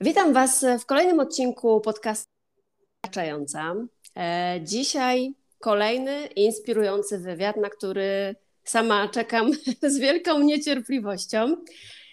Witam 0.00 0.32
Was 0.32 0.64
w 0.80 0.86
kolejnym 0.86 1.20
odcinku 1.20 1.80
podcastu 1.80 2.30
Wystarczająca. 3.04 3.74
E, 4.18 4.60
dzisiaj 4.62 5.34
kolejny 5.60 6.26
inspirujący 6.26 7.18
wywiad, 7.18 7.56
na 7.56 7.70
który 7.70 8.36
sama 8.64 9.08
czekam 9.08 9.50
z 9.94 9.98
wielką 9.98 10.40
niecierpliwością. 10.40 11.56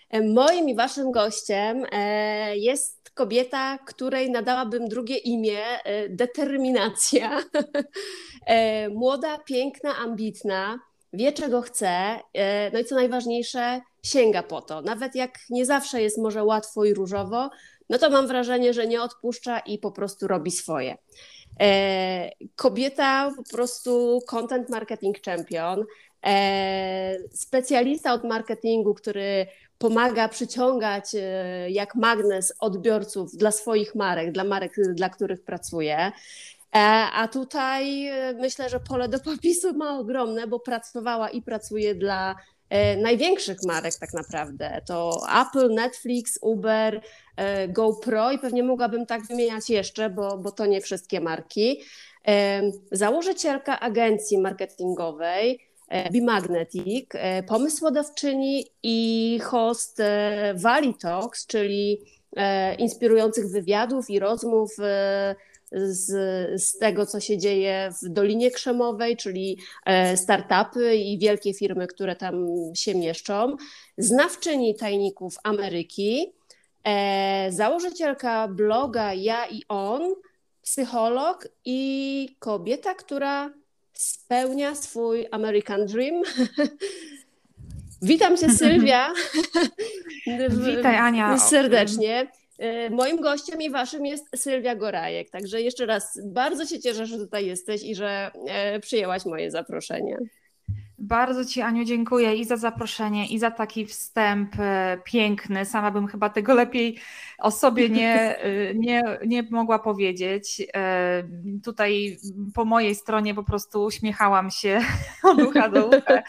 E, 0.09 0.22
moim 0.22 0.70
i 0.70 0.75
Waszym 0.75 1.12
gościem 1.12 1.86
e, 1.92 2.58
jest 2.58 3.12
kobieta, 3.14 3.78
której 3.78 4.31
nadałabym 4.31 4.88
drugie 4.88 5.18
imię 5.18 5.59
determinacja. 6.09 7.44
Młoda, 8.95 9.38
piękna, 9.38 9.97
ambitna, 9.97 10.80
wie 11.14 11.31
czego 11.31 11.62
chce, 11.62 12.20
no 12.73 12.80
i 12.80 12.86
co 12.86 12.95
najważniejsze, 12.95 13.81
sięga 14.03 14.44
po 14.44 14.62
to. 14.62 14.81
Nawet 14.81 15.16
jak 15.16 15.40
nie 15.50 15.66
zawsze 15.66 16.02
jest 16.02 16.18
może 16.18 16.44
łatwo 16.44 16.86
i 16.86 16.94
różowo, 16.94 17.50
no 17.89 17.98
to 17.98 18.09
mam 18.09 18.28
wrażenie, 18.28 18.73
że 18.73 18.88
nie 18.88 19.02
odpuszcza 19.02 19.59
i 19.59 19.80
po 19.80 19.92
prostu 19.92 20.28
robi 20.28 20.52
swoje. 20.52 20.98
E, 21.59 22.30
kobieta 22.56 23.31
po 23.38 23.44
prostu 23.44 24.22
content 24.28 24.70
marketing 24.70 25.22
champion, 25.22 25.86
e, 26.25 27.16
specjalista 27.31 28.14
od 28.14 28.23
marketingu, 28.23 28.94
który 28.94 29.48
pomaga 29.78 30.30
przyciągać 30.30 31.16
e, 31.16 31.70
jak 31.70 31.95
magnes 31.95 32.53
odbiorców 32.59 33.31
dla 33.31 33.52
swoich 33.52 33.95
marek, 33.95 34.31
dla 34.31 34.44
marek, 34.44 34.75
dla 34.94 35.09
których 35.09 35.44
pracuje. 35.44 36.12
A 37.14 37.28
tutaj 37.28 38.09
myślę, 38.40 38.70
że 38.70 38.80
pole 38.80 39.09
do 39.09 39.20
popisu 39.20 39.73
ma 39.73 40.00
ogromne, 40.00 40.47
bo 40.47 40.59
pracowała 40.59 41.30
i 41.30 41.42
pracuje 41.42 41.95
dla 41.95 42.36
największych 42.97 43.58
marek 43.67 43.95
tak 43.95 44.14
naprawdę. 44.14 44.81
To 44.88 45.22
Apple, 45.42 45.73
Netflix, 45.73 46.39
Uber, 46.42 47.02
E, 47.36 47.67
GoPro 47.67 48.31
i 48.31 48.39
pewnie 48.39 48.64
mogłabym 48.64 49.06
tak 49.06 49.28
wymieniać 49.28 49.69
jeszcze, 49.69 50.09
bo, 50.09 50.38
bo 50.38 50.52
to 50.52 50.66
nie 50.66 50.81
wszystkie 50.81 51.22
marki. 51.22 51.81
E, 52.28 52.61
założycielka 52.91 53.80
agencji 53.80 54.38
marketingowej 54.38 55.59
e, 55.90 56.09
Bimagnetic, 56.12 57.09
pomysłodawczyni 57.47 58.66
i 58.84 59.40
host 59.44 60.01
Valley 60.56 60.94
czyli 61.47 62.00
inspirujących 62.78 63.51
wywiadów 63.51 64.09
i 64.09 64.19
rozmów 64.19 64.75
z, 65.73 66.07
z 66.63 66.78
tego, 66.78 67.06
co 67.06 67.19
się 67.19 67.38
dzieje 67.38 67.89
w 68.01 68.09
Dolinie 68.09 68.51
Krzemowej, 68.51 69.17
czyli 69.17 69.57
startupy 70.16 70.95
i 70.95 71.17
wielkie 71.17 71.53
firmy, 71.53 71.88
które 71.88 72.16
tam 72.16 72.47
się 72.75 72.95
mieszczą, 72.95 73.56
znawczyni 73.97 74.75
tajników 74.75 75.35
Ameryki, 75.44 76.33
E, 76.83 77.51
założycielka 77.51 78.47
bloga 78.47 79.13
Ja 79.13 79.45
i 79.47 79.62
On, 79.67 80.01
psycholog 80.63 81.47
i 81.66 82.35
kobieta, 82.39 82.94
która 82.94 83.50
spełnia 83.94 84.75
swój 84.75 85.28
American 85.31 85.85
Dream. 85.85 86.23
Witam 88.01 88.38
cię, 88.38 88.50
Sylwia. 88.59 89.13
Witaj, 90.50 90.95
Ania. 90.95 91.38
Serdecznie. 91.50 92.28
E, 92.59 92.90
moim 92.90 93.22
gościem 93.22 93.62
i 93.62 93.69
waszym 93.69 94.06
jest 94.06 94.25
Sylwia 94.36 94.75
Gorajek. 94.75 95.30
Także 95.30 95.62
jeszcze 95.62 95.86
raz 95.86 96.19
bardzo 96.25 96.66
się 96.66 96.80
cieszę, 96.80 97.06
że 97.06 97.18
tutaj 97.18 97.46
jesteś 97.46 97.84
i 97.84 97.96
że 97.96 98.31
e, 98.47 98.80
przyjęłaś 98.80 99.25
moje 99.25 99.52
zaproszenie. 99.52 100.18
Bardzo 100.97 101.46
Ci, 101.46 101.62
Aniu, 101.62 101.84
dziękuję 101.84 102.36
i 102.36 102.46
za 102.46 102.58
zaproszenie, 102.58 103.28
i 103.28 103.40
za 103.40 103.52
taki 103.52 103.86
wstęp 103.86 104.56
e, 104.59 104.97
piękny. 105.06 105.66
Sama 105.66 105.92
bym 105.92 106.08
chyba 106.08 106.30
tego 106.30 106.53
lepiej 106.53 106.97
o 107.38 107.52
sobie 107.52 107.90
nie, 107.90 108.36
nie, 108.75 109.03
nie 109.25 109.44
mogła 109.44 109.80
powiedzieć. 109.80 110.68
Tutaj 111.63 112.18
po 112.53 112.66
mojej 112.66 112.96
stronie 112.96 113.36
po 113.36 113.44
prostu 113.44 113.84
uśmiechałam 113.84 114.52
się 114.52 114.80
od 115.24 115.42
ucha 115.42 115.69
do 115.69 115.88
ucha 115.88 116.24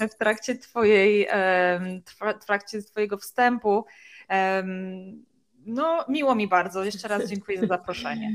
w 0.00 0.14
trakcie, 0.18 0.58
twojej, 0.58 1.28
w 2.40 2.44
trakcie 2.44 2.82
Twojego 2.82 3.18
wstępu. 3.18 3.84
No, 5.66 6.04
miło 6.08 6.34
mi 6.34 6.48
bardzo. 6.48 6.84
Jeszcze 6.84 7.08
raz 7.08 7.28
dziękuję 7.28 7.60
za 7.60 7.66
zaproszenie 7.66 8.32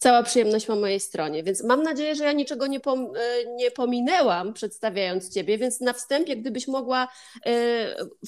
cała 0.00 0.22
przyjemność 0.22 0.66
po 0.66 0.76
mojej 0.76 1.00
stronie. 1.00 1.42
Więc 1.42 1.64
mam 1.64 1.82
nadzieję, 1.82 2.14
że 2.14 2.24
ja 2.24 2.32
niczego 2.32 2.66
nie, 2.66 2.80
pom 2.80 3.00
e, 3.00 3.54
nie 3.56 3.70
pominęłam 3.70 4.52
przedstawiając 4.52 5.34
Ciebie, 5.34 5.58
więc 5.58 5.80
na 5.80 5.92
wstępie, 5.92 6.36
gdybyś 6.36 6.68
mogła 6.68 7.02
e, 7.02 7.08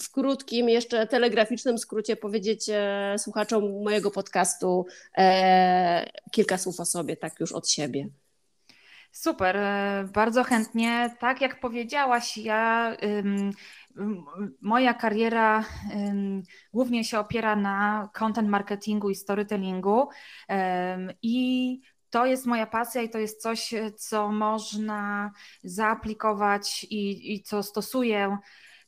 w 0.03 0.11
krótkim, 0.13 0.69
jeszcze 0.69 1.07
telegraficznym 1.07 1.79
skrócie 1.79 2.17
powiedzieć 2.17 2.69
e, 2.69 3.15
słuchaczom 3.19 3.83
mojego 3.83 4.11
podcastu 4.11 4.87
kilka 6.31 6.59
słów 6.59 6.81
o 6.81 6.85
sobie, 6.85 7.17
tak 7.17 7.41
już 7.41 7.53
od 7.53 7.69
siebie. 7.69 8.09
Super, 9.13 9.57
bardzo 10.15 10.45
chętnie. 10.45 11.17
Tak 11.21 11.41
jak 11.41 11.61
powiedziałaś, 11.61 12.39
ja 12.39 12.97
moja 14.61 14.95
kariera 14.95 15.65
głównie 16.73 17.05
się 17.05 17.19
opiera 17.19 17.57
na 17.57 18.09
content 18.15 18.49
marketingu 18.49 19.11
i 19.11 19.15
storytellingu 19.15 20.09
i 21.23 21.81
to 22.13 22.27
jest 22.27 22.47
moja 22.47 22.67
pasja 22.67 23.03
i 23.03 23.11
to 23.11 23.19
jest 23.19 23.43
coś, 23.43 23.75
co 23.97 24.29
można 24.29 25.31
zaaplikować 25.65 26.85
i, 26.85 27.35
i 27.35 27.43
co 27.43 27.63
stosuję 27.63 28.39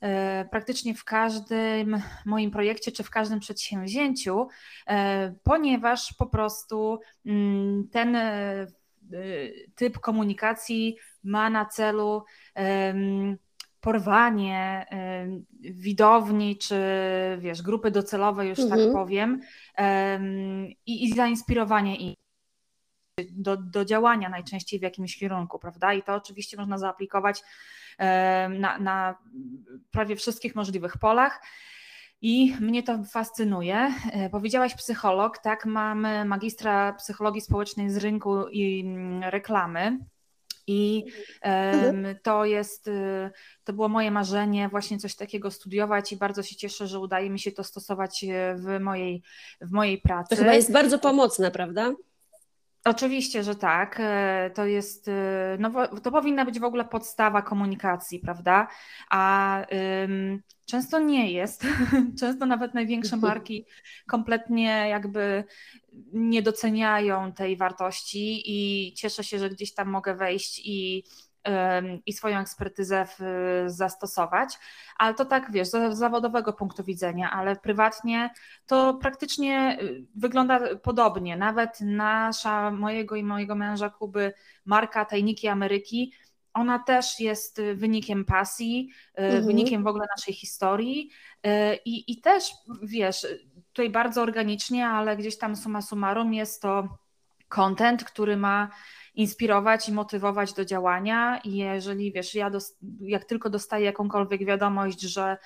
e, 0.01 0.45
praktycznie 0.45 0.95
w 0.95 1.05
każdym 1.05 2.03
moim 2.27 2.51
projekcie 2.51 2.93
czy 2.93 3.03
w 3.03 3.11
każdym 3.11 3.41
przedsięwzięciu, 3.41 4.49
e, 4.87 5.35
ponieważ 5.43 6.15
po 6.19 6.27
prostu 6.27 7.01
mm, 7.27 7.89
ten 7.93 8.17
e, 8.17 8.67
typ 9.75 9.99
komunikacji 9.99 10.97
ma 11.23 11.51
na 11.51 11.67
celu 11.67 12.25
porwanie 13.85 14.87
widowni, 15.61 16.59
czy 16.59 16.77
wiesz, 17.39 17.63
grupy 17.63 17.91
docelowej, 17.91 18.49
już 18.49 18.59
tak 18.59 18.67
mhm. 18.67 18.85
tak 18.85 18.93
powiem, 18.93 19.41
i, 20.87 21.05
i 21.05 21.15
zainspirowanie 21.15 21.97
ich 21.97 22.15
do, 23.31 23.57
do 23.57 23.85
działania 23.85 24.29
najczęściej 24.29 24.81
w 24.81 24.83
jakimś 24.83 25.17
kierunku, 25.17 25.59
prawda? 25.59 25.95
I 25.95 26.03
to 26.03 26.15
oczywiście 26.15 26.57
można 26.57 26.79
zaaplikować 26.79 27.43
na, 28.49 28.79
na 28.79 29.19
prawie 29.91 30.17
wszystkich 30.17 30.55
możliwych 30.55 30.99
polach. 30.99 31.43
I 32.21 32.57
mnie 32.61 32.83
to 32.83 33.05
fascynuje. 33.05 33.95
E, 34.13 34.31
powiedziałaś 34.31 34.75
psycholog, 34.75 35.39
tak? 35.39 35.67
Mamy 35.67 36.25
magistra 36.25 36.93
psychologii 36.93 37.41
społecznej 37.41 37.91
z 37.91 37.97
rynku 37.97 38.49
i 38.49 38.81
mm, 38.81 39.31
reklamy. 39.31 39.99
I 40.67 41.05
mhm. 41.41 42.17
to 42.23 42.45
jest, 42.45 42.89
y, 42.89 43.31
to 43.65 43.73
było 43.73 43.89
moje 43.89 44.11
marzenie, 44.11 44.69
właśnie 44.69 44.99
coś 44.99 45.17
takiego 45.17 45.51
studiować 45.51 46.13
i 46.13 46.17
bardzo 46.17 46.43
się 46.43 46.57
cieszę, 46.57 46.87
że 46.87 46.99
udaje 46.99 47.31
mi 47.31 47.39
się 47.41 47.53
to 47.53 47.65
stosować 47.65 48.25
y, 48.25 48.55
w 48.57 48.81
mojej, 48.81 49.23
w 49.61 49.73
mojej 49.73 50.01
pracy. 50.01 50.37
To 50.37 50.43
chyba 50.43 50.55
jest 50.55 50.73
bardzo 50.73 50.99
pomocne, 50.99 51.51
prawda? 51.51 51.95
Oczywiście, 52.85 53.43
że 53.43 53.55
tak. 53.55 53.97
E, 54.01 54.51
to 54.55 54.67
jest, 54.67 55.09
e, 55.09 55.57
no, 55.61 55.89
to 56.03 56.11
powinna 56.11 56.45
być 56.45 56.61
w 56.61 56.65
ogóle 56.65 56.85
podstawa 56.85 57.43
komunikacji, 57.43 58.19
prawda? 58.19 58.69
A 59.11 59.59
ym, 60.05 60.43
często 60.67 60.99
nie 60.99 61.33
jest. 61.33 61.67
Często 62.21 62.47
nawet 62.47 62.75
największe 62.75 63.17
marki 63.29 63.67
kompletnie 64.07 64.87
jakby 64.89 65.45
nie 66.13 66.43
doceniają 66.43 67.33
tej 67.33 67.57
wartości 67.57 68.43
i 68.47 68.93
cieszę 68.95 69.25
się, 69.25 69.39
że 69.39 69.51
gdzieś 69.51 69.75
tam 69.75 69.89
mogę 69.89 70.15
wejść 70.15 70.61
i 70.65 71.05
i 72.07 72.13
swoją 72.13 72.39
ekspertyzę 72.39 73.07
zastosować, 73.67 74.59
ale 74.99 75.15
to 75.15 75.25
tak, 75.25 75.53
wiesz, 75.53 75.69
z 75.69 75.99
zawodowego 75.99 76.53
punktu 76.53 76.85
widzenia, 76.85 77.31
ale 77.31 77.57
prywatnie 77.57 78.31
to 78.67 78.95
praktycznie 78.95 79.79
y, 79.83 80.07
wygląda 80.15 80.77
podobnie. 80.77 81.37
Nawet 81.37 81.81
nasza, 81.81 82.71
mojego 82.71 83.17
i 83.17 83.25
mojego 83.25 83.55
męża 83.55 83.91
Kuby, 83.91 84.33
marka 84.65 85.05
Tajniki 85.05 85.49
Ameryki, 85.49 86.13
ona 86.55 86.79
też 86.79 87.21
jest 87.21 87.61
wynikiem 87.75 88.25
pasji, 88.25 88.91
y, 89.19 89.23
mhm. 89.23 89.47
wynikiem 89.47 89.85
w 89.85 89.87
ogóle 89.87 90.07
naszej 90.17 90.35
historii 90.35 91.11
y, 91.47 91.51
i, 91.85 92.13
i 92.13 92.21
też, 92.21 92.51
wiesz, 92.83 93.27
tutaj 93.73 93.91
bardzo 93.91 94.23
organicznie, 94.23 94.89
ale 94.89 95.17
gdzieś 95.17 95.39
tam 95.39 95.57
suma 95.57 95.83
summarum 95.83 96.35
jest 96.35 96.63
to 96.63 96.89
content, 97.49 98.05
który 98.05 98.37
ma 98.37 98.71
inspirować 99.15 99.89
i 99.89 99.93
motywować 99.93 100.53
do 100.53 100.65
działania. 100.65 101.41
I 101.45 101.57
jeżeli 101.57 102.13
wiesz, 102.13 102.35
ja 102.35 102.51
jak 103.01 103.25
tylko 103.25 103.51
dostaję 103.51 103.85
jakąkolwiek 103.85 104.45
wiadomość, 104.45 105.01
że 105.01 105.37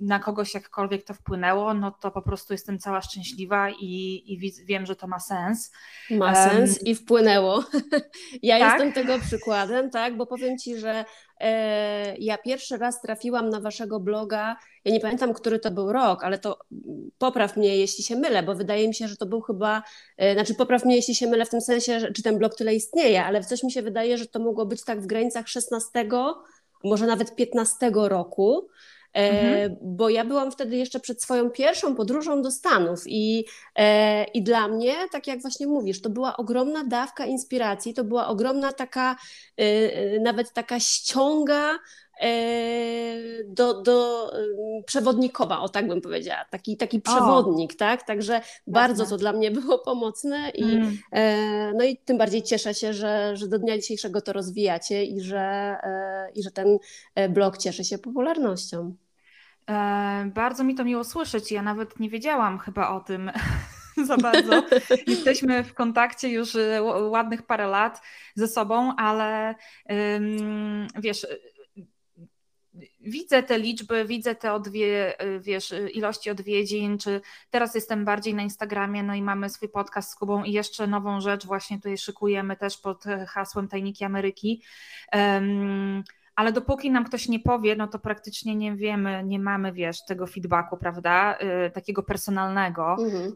na 0.00 0.18
kogoś 0.18 0.54
jakkolwiek 0.54 1.04
to 1.04 1.14
wpłynęło, 1.14 1.74
no 1.74 1.90
to 1.90 2.10
po 2.10 2.22
prostu 2.22 2.54
jestem 2.54 2.78
cała 2.78 3.02
szczęśliwa 3.02 3.70
i, 3.70 4.22
i 4.26 4.52
wiem, 4.64 4.86
że 4.86 4.96
to 4.96 5.06
ma 5.06 5.20
sens. 5.20 5.72
Ma 6.10 6.26
um, 6.26 6.34
sens 6.34 6.82
i 6.82 6.94
wpłynęło. 6.94 7.64
ja 8.42 8.58
tak? 8.58 8.72
jestem 8.72 8.92
tego 8.92 9.18
przykładem, 9.18 9.90
tak, 9.90 10.16
bo 10.16 10.26
powiem 10.26 10.58
Ci, 10.58 10.76
że 10.76 11.04
e, 11.40 12.16
ja 12.16 12.38
pierwszy 12.38 12.78
raz 12.78 13.00
trafiłam 13.00 13.48
na 13.48 13.60
Waszego 13.60 14.00
bloga, 14.00 14.56
ja 14.84 14.92
nie 14.92 15.00
pamiętam, 15.00 15.34
który 15.34 15.58
to 15.58 15.70
był 15.70 15.92
rok, 15.92 16.24
ale 16.24 16.38
to 16.38 16.58
popraw 17.18 17.56
mnie, 17.56 17.76
jeśli 17.76 18.04
się 18.04 18.16
mylę, 18.16 18.42
bo 18.42 18.54
wydaje 18.54 18.88
mi 18.88 18.94
się, 18.94 19.08
że 19.08 19.16
to 19.16 19.26
był 19.26 19.40
chyba, 19.40 19.82
e, 20.16 20.34
znaczy 20.34 20.54
popraw 20.54 20.84
mnie, 20.84 20.96
jeśli 20.96 21.14
się 21.14 21.26
mylę 21.26 21.44
w 21.44 21.50
tym 21.50 21.60
sensie, 21.60 22.00
że, 22.00 22.12
czy 22.12 22.22
ten 22.22 22.38
blog 22.38 22.56
tyle 22.56 22.74
istnieje, 22.74 23.24
ale 23.24 23.44
coś 23.44 23.62
mi 23.62 23.72
się 23.72 23.82
wydaje, 23.82 24.18
że 24.18 24.26
to 24.26 24.38
mogło 24.38 24.66
być 24.66 24.84
tak 24.84 25.00
w 25.00 25.06
granicach 25.06 25.48
16, 25.48 26.08
może 26.84 27.06
nawet 27.06 27.36
15 27.36 27.90
roku. 27.94 28.68
E, 29.14 29.30
mhm. 29.30 29.76
bo 29.82 30.08
ja 30.08 30.24
byłam 30.24 30.52
wtedy 30.52 30.76
jeszcze 30.76 31.00
przed 31.00 31.22
swoją 31.22 31.50
pierwszą 31.50 31.94
podróżą 31.94 32.42
do 32.42 32.50
Stanów 32.50 33.02
i, 33.06 33.44
e, 33.76 34.24
i 34.24 34.42
dla 34.42 34.68
mnie, 34.68 34.94
tak 35.12 35.26
jak 35.26 35.40
właśnie 35.40 35.66
mówisz, 35.66 36.02
to 36.02 36.10
była 36.10 36.36
ogromna 36.36 36.84
dawka 36.84 37.26
inspiracji, 37.26 37.94
to 37.94 38.04
była 38.04 38.26
ogromna 38.26 38.72
taka, 38.72 39.16
e, 39.56 40.20
nawet 40.20 40.52
taka 40.52 40.80
ściąga 40.80 41.78
do, 43.46 43.82
do 43.82 44.30
przewodnikowa, 44.86 45.60
o 45.60 45.68
tak 45.68 45.88
bym 45.88 46.00
powiedziała, 46.00 46.44
taki, 46.50 46.76
taki 46.76 47.00
przewodnik, 47.00 47.72
o. 47.72 47.76
tak? 47.76 48.02
Także 48.02 48.40
bardzo 48.66 49.06
to 49.06 49.16
dla 49.16 49.32
mnie 49.32 49.50
było 49.50 49.78
pomocne 49.78 50.50
i, 50.50 50.64
mm. 50.64 50.98
no 51.76 51.84
i 51.84 51.96
tym 51.96 52.18
bardziej 52.18 52.42
cieszę 52.42 52.74
się, 52.74 52.92
że, 52.92 53.36
że 53.36 53.48
do 53.48 53.58
dnia 53.58 53.78
dzisiejszego 53.78 54.20
to 54.20 54.32
rozwijacie 54.32 55.04
i 55.04 55.20
że, 55.20 55.76
i 56.34 56.42
że 56.42 56.50
ten 56.50 56.78
blog 57.28 57.58
cieszy 57.58 57.84
się 57.84 57.98
popularnością. 57.98 58.94
E, 59.70 60.30
bardzo 60.34 60.64
mi 60.64 60.74
to 60.74 60.84
miło 60.84 61.04
słyszeć. 61.04 61.52
Ja 61.52 61.62
nawet 61.62 62.00
nie 62.00 62.10
wiedziałam 62.10 62.58
chyba 62.58 62.88
o 62.88 63.00
tym 63.00 63.30
za 64.06 64.16
bardzo. 64.16 64.62
Jesteśmy 65.06 65.64
w 65.64 65.74
kontakcie 65.74 66.28
już 66.28 66.56
e, 66.56 66.82
ładnych 66.82 67.42
parę 67.42 67.66
lat 67.66 68.02
ze 68.34 68.48
sobą, 68.48 68.96
ale 68.96 69.54
wiesz, 70.98 71.26
widzę 73.02 73.42
te 73.42 73.58
liczby, 73.58 74.04
widzę 74.04 74.34
te 74.34 74.52
odwie, 74.52 75.14
wiesz, 75.40 75.74
ilości 75.92 76.30
odwiedzin, 76.30 76.98
czy 76.98 77.20
teraz 77.50 77.74
jestem 77.74 78.04
bardziej 78.04 78.34
na 78.34 78.42
Instagramie, 78.42 79.02
no 79.02 79.14
i 79.14 79.22
mamy 79.22 79.50
swój 79.50 79.68
podcast 79.68 80.10
z 80.10 80.14
Kubą 80.14 80.44
i 80.44 80.52
jeszcze 80.52 80.86
nową 80.86 81.20
rzecz 81.20 81.46
właśnie 81.46 81.76
tutaj 81.76 81.98
szykujemy 81.98 82.56
też 82.56 82.78
pod 82.78 83.04
hasłem 83.28 83.68
Tajniki 83.68 84.04
Ameryki. 84.04 84.62
Um, 85.12 86.04
ale 86.36 86.52
dopóki 86.52 86.90
nam 86.90 87.04
ktoś 87.04 87.28
nie 87.28 87.40
powie, 87.40 87.76
no 87.76 87.88
to 87.88 87.98
praktycznie 87.98 88.56
nie 88.56 88.76
wiemy, 88.76 89.22
nie 89.24 89.38
mamy, 89.38 89.72
wiesz, 89.72 90.04
tego 90.04 90.26
feedbacku, 90.26 90.76
prawda, 90.76 91.38
yy, 91.40 91.70
takiego 91.70 92.02
personalnego, 92.02 92.96
mhm. 92.98 93.32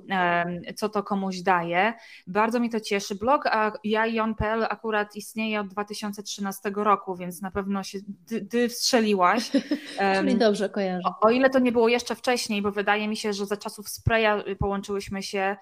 yy, 0.64 0.74
co 0.74 0.88
to 0.88 1.02
komuś 1.02 1.40
daje. 1.40 1.94
Bardzo 2.26 2.60
mi 2.60 2.70
to 2.70 2.80
cieszy. 2.80 3.14
Blog 3.14 3.46
a 3.46 3.72
ja 3.84 4.06
i 4.06 4.20
on.pl 4.20 4.64
akurat 4.64 5.16
istnieje 5.16 5.60
od 5.60 5.68
2013 5.68 6.72
roku, 6.76 7.16
więc 7.16 7.42
na 7.42 7.50
pewno 7.50 7.82
się 7.82 7.98
ty, 8.26 8.46
ty 8.46 8.68
wstrzeliłaś. 8.68 9.50
Czyli 10.20 10.36
dobrze 10.36 10.68
kojarzę. 10.68 11.08
O, 11.08 11.26
o, 11.26 11.30
ile 11.30 11.50
to 11.50 11.58
nie 11.58 11.72
było 11.72 11.88
jeszcze 11.88 12.14
wcześniej, 12.14 12.62
bo 12.62 12.72
wydaje 12.72 13.08
mi 13.08 13.16
się, 13.16 13.32
że 13.32 13.46
za 13.46 13.56
czasów 13.56 13.88
Spraya 13.88 14.56
połączyłyśmy 14.58 15.22
się 15.22 15.56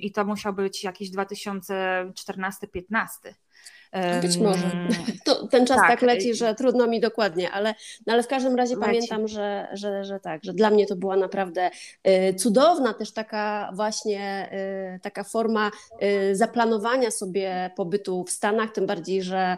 i 0.00 0.12
to 0.12 0.24
musiał 0.24 0.52
być 0.52 0.84
jakiś 0.84 1.10
2014-15. 1.10 3.34
Być 4.22 4.36
może. 4.36 4.70
To, 5.24 5.46
ten 5.46 5.66
czas 5.66 5.76
tak. 5.76 5.88
tak. 5.88 6.02
leci, 6.02 6.34
że 6.34 6.54
trudno 6.54 6.86
mi 6.86 7.00
dokładnie, 7.00 7.50
ale, 7.50 7.74
no 8.06 8.12
ale 8.12 8.22
w 8.22 8.26
każdym 8.26 8.56
razie 8.56 8.74
leci. 8.74 8.86
pamiętam, 8.86 9.28
że, 9.28 9.68
że, 9.72 10.04
że 10.04 10.20
tak, 10.20 10.44
że 10.44 10.52
dla 10.52 10.70
mnie 10.70 10.86
to 10.86 10.96
była 10.96 11.16
naprawdę 11.16 11.70
y, 12.30 12.34
cudowna 12.34 12.94
też 12.94 13.12
taka 13.12 13.70
właśnie 13.74 14.50
y, 14.96 15.00
taka 15.00 15.24
forma 15.24 15.70
y, 16.30 16.36
zaplanowania 16.36 17.10
sobie 17.10 17.70
pobytu 17.76 18.24
w 18.24 18.30
Stanach, 18.30 18.72
tym 18.72 18.86
bardziej, 18.86 19.22
że 19.22 19.56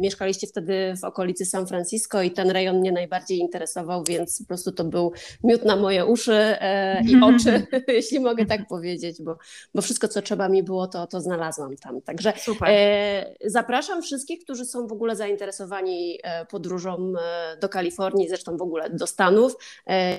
mieszkaliście 0.00 0.46
wtedy 0.46 0.94
w 1.00 1.04
okolicy 1.04 1.46
San 1.46 1.66
Francisco 1.66 2.22
i 2.22 2.30
ten 2.30 2.50
rejon 2.50 2.78
mnie 2.78 2.92
najbardziej 2.92 3.38
interesował, 3.38 4.04
więc 4.04 4.38
po 4.38 4.48
prostu 4.48 4.72
to 4.72 4.84
był 4.84 5.12
miód 5.44 5.64
na 5.64 5.76
moje 5.76 6.06
uszy 6.06 6.56
i 7.08 7.16
oczy, 7.34 7.66
jeśli 7.88 8.20
mogę 8.20 8.46
tak 8.46 8.68
powiedzieć, 8.68 9.22
bo, 9.22 9.38
bo 9.74 9.82
wszystko, 9.82 10.08
co 10.08 10.22
trzeba 10.22 10.48
mi 10.48 10.62
było, 10.62 10.86
to, 10.86 11.06
to 11.06 11.20
znalazłam 11.20 11.76
tam. 11.76 12.02
Także 12.02 12.32
Super 12.36 12.68
Zapraszam 13.44 14.02
wszystkich, 14.02 14.44
którzy 14.44 14.64
są 14.64 14.86
w 14.86 14.92
ogóle 14.92 15.16
zainteresowani 15.16 16.18
e, 16.22 16.46
podróżą 16.46 17.12
e, 17.20 17.56
do 17.56 17.68
Kalifornii, 17.68 18.28
zresztą 18.28 18.56
w 18.56 18.62
ogóle 18.62 18.90
do 18.90 19.06
Stanów. 19.06 19.52
E, 19.88 20.18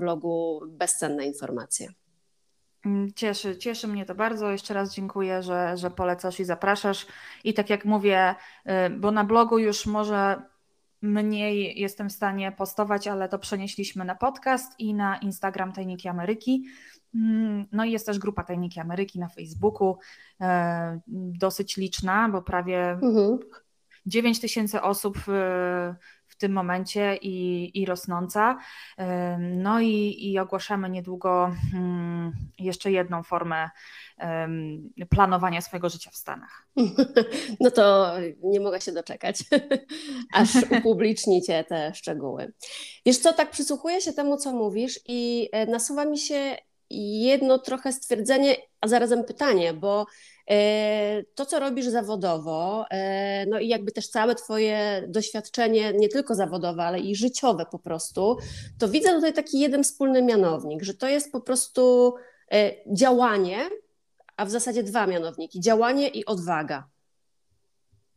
blogu 0.00 0.60
bezcenne 0.66 1.26
informacje. 1.26 1.88
Mm, 2.86 3.12
cieszy, 3.16 3.56
cieszy 3.56 3.88
mnie 3.88 4.06
to 4.06 4.14
bardzo. 4.14 4.50
Jeszcze 4.50 4.74
raz 4.74 4.94
dziękuję, 4.94 5.42
że, 5.42 5.76
że 5.76 5.90
polecasz 5.90 6.40
i 6.40 6.44
zapraszasz. 6.44 7.06
I 7.44 7.54
tak 7.54 7.70
jak 7.70 7.84
mówię, 7.84 8.34
bo 8.90 9.10
na 9.10 9.24
blogu 9.24 9.58
już 9.58 9.86
może 9.86 10.42
mniej 11.02 11.80
jestem 11.80 12.08
w 12.08 12.12
stanie 12.12 12.52
postować, 12.52 13.08
ale 13.08 13.28
to 13.28 13.38
przenieśliśmy 13.38 14.04
na 14.04 14.14
podcast 14.14 14.72
i 14.78 14.94
na 14.94 15.18
Instagram 15.18 15.72
Tajniki 15.72 16.08
Ameryki. 16.08 16.64
Mm, 17.14 17.66
no 17.72 17.84
i 17.84 17.92
jest 17.92 18.06
też 18.06 18.18
grupa 18.18 18.44
Tajniki 18.44 18.80
Ameryki 18.80 19.18
na 19.18 19.28
Facebooku, 19.28 19.96
e, 20.40 21.00
dosyć 21.38 21.76
liczna, 21.76 22.28
bo 22.28 22.42
prawie 22.42 22.90
mhm. 22.90 23.38
9 24.06 24.40
tysięcy 24.40 24.82
osób 24.82 25.18
w, 25.18 25.94
tym 26.38 26.52
momencie 26.52 27.16
i, 27.16 27.70
i 27.82 27.86
rosnąca. 27.86 28.58
E, 28.98 29.38
no 29.38 29.80
i, 29.80 30.16
i 30.30 30.38
ogłaszamy 30.38 30.90
niedługo 30.90 31.50
mm, 31.74 32.32
jeszcze 32.58 32.92
jedną 32.92 33.22
formę 33.22 33.70
planowania 35.10 35.60
swojego 35.60 35.88
życia 35.88 36.10
w 36.10 36.16
Stanach. 36.16 36.66
No 37.60 37.70
to 37.70 38.14
nie 38.42 38.60
mogę 38.60 38.80
się 38.80 38.92
doczekać, 38.92 39.44
aż 40.34 40.48
upublicznicie 40.78 41.64
te 41.64 41.94
szczegóły. 41.94 42.52
Wiesz 43.06 43.18
co, 43.18 43.32
tak 43.32 43.50
przysłuchuję 43.50 44.00
się 44.00 44.12
temu, 44.12 44.36
co 44.36 44.52
mówisz 44.52 45.00
i 45.08 45.48
e, 45.52 45.66
nasuwa 45.66 46.04
mi 46.04 46.18
się 46.18 46.56
jedno 46.90 47.58
trochę 47.58 47.92
stwierdzenie, 47.92 48.56
a 48.80 48.88
zarazem 48.88 49.24
pytanie, 49.24 49.72
bo 49.72 50.06
e, 50.50 51.22
to, 51.34 51.46
co 51.46 51.60
robisz 51.60 51.86
zawodowo, 51.86 52.86
e, 52.90 53.46
no 53.46 53.58
i 53.58 53.68
jakby 53.68 53.92
też 53.92 54.08
całe 54.08 54.34
Twoje 54.34 55.04
doświadczenie, 55.08 55.92
nie 55.92 56.08
tylko 56.08 56.34
zawodowe, 56.34 56.82
ale 56.82 57.00
i 57.00 57.16
życiowe 57.16 57.66
po 57.70 57.78
prostu, 57.78 58.36
to 58.78 58.88
widzę 58.88 59.14
tutaj 59.14 59.32
taki 59.32 59.60
jeden 59.60 59.84
wspólny 59.84 60.22
mianownik, 60.22 60.82
że 60.82 60.94
to 60.94 61.08
jest 61.08 61.32
po 61.32 61.40
prostu 61.40 62.14
e, 62.52 62.72
działanie, 62.94 63.58
a 64.36 64.44
w 64.44 64.50
zasadzie 64.50 64.82
dwa 64.82 65.06
mianowniki: 65.06 65.60
działanie 65.60 66.08
i 66.08 66.26
odwaga. 66.26 66.88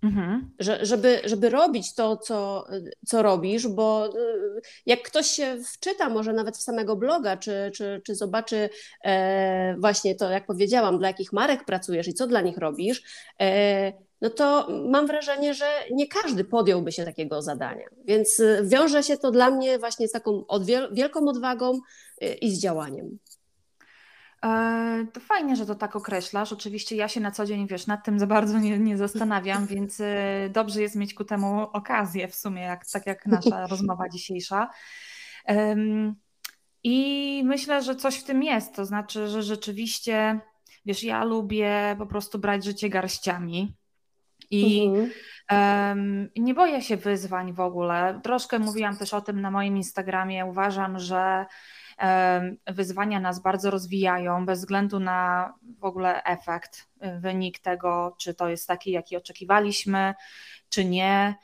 Mhm. 0.03 0.51
Że, 0.59 0.85
żeby, 0.85 1.21
żeby 1.23 1.49
robić 1.49 1.95
to, 1.95 2.17
co, 2.17 2.67
co 3.05 3.21
robisz, 3.21 3.67
bo 3.67 4.07
y, 4.07 4.61
jak 4.85 5.01
ktoś 5.01 5.27
się 5.27 5.57
wczyta, 5.73 6.09
może 6.09 6.33
nawet 6.33 6.57
w 6.57 6.61
samego 6.61 6.95
bloga, 6.95 7.37
czy, 7.37 7.71
czy, 7.75 8.01
czy 8.05 8.15
zobaczy 8.15 8.69
e, 9.03 9.75
właśnie 9.79 10.15
to, 10.15 10.31
jak 10.31 10.45
powiedziałam, 10.45 10.99
dla 10.99 11.07
jakich 11.07 11.33
marek 11.33 11.65
pracujesz 11.65 12.07
i 12.07 12.13
co 12.13 12.27
dla 12.27 12.41
nich 12.41 12.57
robisz, 12.57 13.03
e, 13.41 13.93
no 14.21 14.29
to 14.29 14.67
mam 14.89 15.07
wrażenie, 15.07 15.53
że 15.53 15.65
nie 15.91 16.07
każdy 16.07 16.43
podjąłby 16.43 16.91
się 16.91 17.05
takiego 17.05 17.41
zadania. 17.41 17.85
Więc 18.05 18.39
y, 18.39 18.61
wiąże 18.63 19.03
się 19.03 19.17
to 19.17 19.31
dla 19.31 19.51
mnie 19.51 19.79
właśnie 19.79 20.07
z 20.07 20.11
taką 20.11 20.45
wielką 20.91 21.27
odwagą 21.27 21.79
y, 22.23 22.33
i 22.33 22.51
z 22.51 22.59
działaniem. 22.61 23.17
E, 24.45 25.07
to 25.13 25.19
fajnie, 25.19 25.55
że 25.55 25.65
to 25.65 25.75
tak 25.75 25.95
określasz. 25.95 26.53
Oczywiście 26.53 26.95
ja 26.95 27.07
się 27.07 27.19
na 27.19 27.31
co 27.31 27.45
dzień, 27.45 27.67
wiesz, 27.67 27.87
nad 27.87 28.05
tym 28.05 28.19
za 28.19 28.27
bardzo 28.27 28.59
nie, 28.59 28.79
nie 28.79 28.97
zastanawiam, 28.97 29.67
więc 29.67 29.99
e, 29.99 30.49
dobrze 30.49 30.81
jest 30.81 30.95
mieć 30.95 31.13
ku 31.13 31.23
temu 31.23 31.61
okazję 31.61 32.27
w 32.27 32.35
sumie, 32.35 32.61
jak, 32.61 32.85
tak 32.85 33.07
jak 33.07 33.25
nasza 33.25 33.67
rozmowa 33.71 34.09
dzisiejsza. 34.09 34.69
I 36.83 37.41
myślę, 37.45 37.81
że 37.81 37.95
coś 37.95 38.19
w 38.19 38.23
tym 38.23 38.43
jest. 38.43 38.75
To 38.75 38.85
znaczy, 38.85 39.27
że 39.27 39.43
rzeczywiście, 39.43 40.39
wiesz, 40.85 41.03
ja 41.03 41.23
lubię 41.23 41.95
po 41.97 42.05
prostu 42.05 42.39
brać 42.39 42.65
życie 42.65 42.89
garściami. 42.89 43.73
I 44.51 44.87
mhm. 45.49 46.29
nie 46.35 46.53
boję 46.53 46.81
się 46.81 46.97
wyzwań 46.97 47.53
w 47.53 47.59
ogóle. 47.59 48.19
Troszkę 48.23 48.59
mówiłam 48.59 48.97
też 48.97 49.13
o 49.13 49.21
tym 49.21 49.41
na 49.41 49.51
moim 49.51 49.77
Instagramie. 49.77 50.45
Uważam, 50.45 50.99
że 50.99 51.45
wyzwania 52.67 53.19
nas 53.19 53.41
bardzo 53.41 53.71
rozwijają, 53.71 54.45
bez 54.45 54.59
względu 54.59 54.99
na 54.99 55.53
w 55.79 55.83
ogóle 55.83 56.23
efekt, 56.23 56.87
wynik 57.19 57.59
tego, 57.59 58.15
czy 58.19 58.33
to 58.33 58.49
jest 58.49 58.67
taki, 58.67 58.91
jaki 58.91 59.17
oczekiwaliśmy, 59.17 60.13
czy 60.69 60.85
nie. 60.85 61.35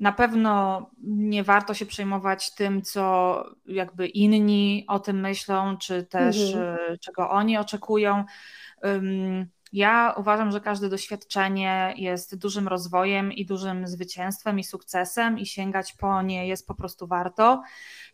Na 0.00 0.12
pewno 0.12 0.86
nie 1.02 1.44
warto 1.44 1.74
się 1.74 1.86
przejmować 1.86 2.54
tym, 2.54 2.82
co 2.82 3.44
jakby 3.66 4.06
inni 4.06 4.84
o 4.88 4.98
tym 4.98 5.20
myślą, 5.20 5.76
czy 5.76 6.04
też 6.04 6.54
mhm. 6.54 6.94
Y, 6.94 6.98
czego 6.98 7.30
oni 7.30 7.56
oczekują. 7.56 8.24
Ja 9.72 10.14
uważam, 10.16 10.52
że 10.52 10.60
każde 10.60 10.88
doświadczenie 10.88 11.94
jest 11.96 12.38
dużym 12.38 12.68
rozwojem 12.68 13.32
i 13.32 13.46
dużym 13.46 13.86
zwycięstwem 13.86 14.58
i 14.58 14.64
sukcesem, 14.64 15.38
i 15.38 15.46
sięgać 15.46 15.92
po 15.92 16.22
nie 16.22 16.48
jest 16.48 16.66
po 16.66 16.74
prostu 16.74 17.06
warto. 17.06 17.62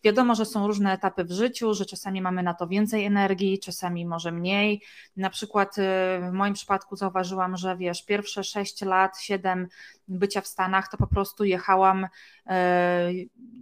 Wiadomo, 0.04 0.34
że 0.34 0.44
są 0.44 0.66
różne 0.66 0.92
etapy 0.92 1.24
w 1.24 1.30
życiu, 1.30 1.74
że 1.74 1.86
czasami 1.86 2.22
mamy 2.22 2.42
na 2.42 2.54
to 2.54 2.66
więcej 2.66 3.04
energii, 3.04 3.58
czasami 3.58 4.06
może 4.06 4.32
mniej. 4.32 4.82
Na 5.16 5.30
przykład 5.30 5.78
y, 5.78 5.82
w 6.30 6.32
moim 6.32 6.54
przypadku 6.54 6.96
zauważyłam, 6.96 7.56
że 7.56 7.76
wiesz, 7.76 8.04
pierwsze 8.04 8.44
6 8.44 8.82
lat, 8.82 9.20
7 9.20 9.68
bycia 10.08 10.40
w 10.40 10.46
Stanach, 10.46 10.88
to 10.88 10.96
po 10.96 11.06
prostu 11.06 11.44
jechałam 11.44 12.04
y, 12.04 12.08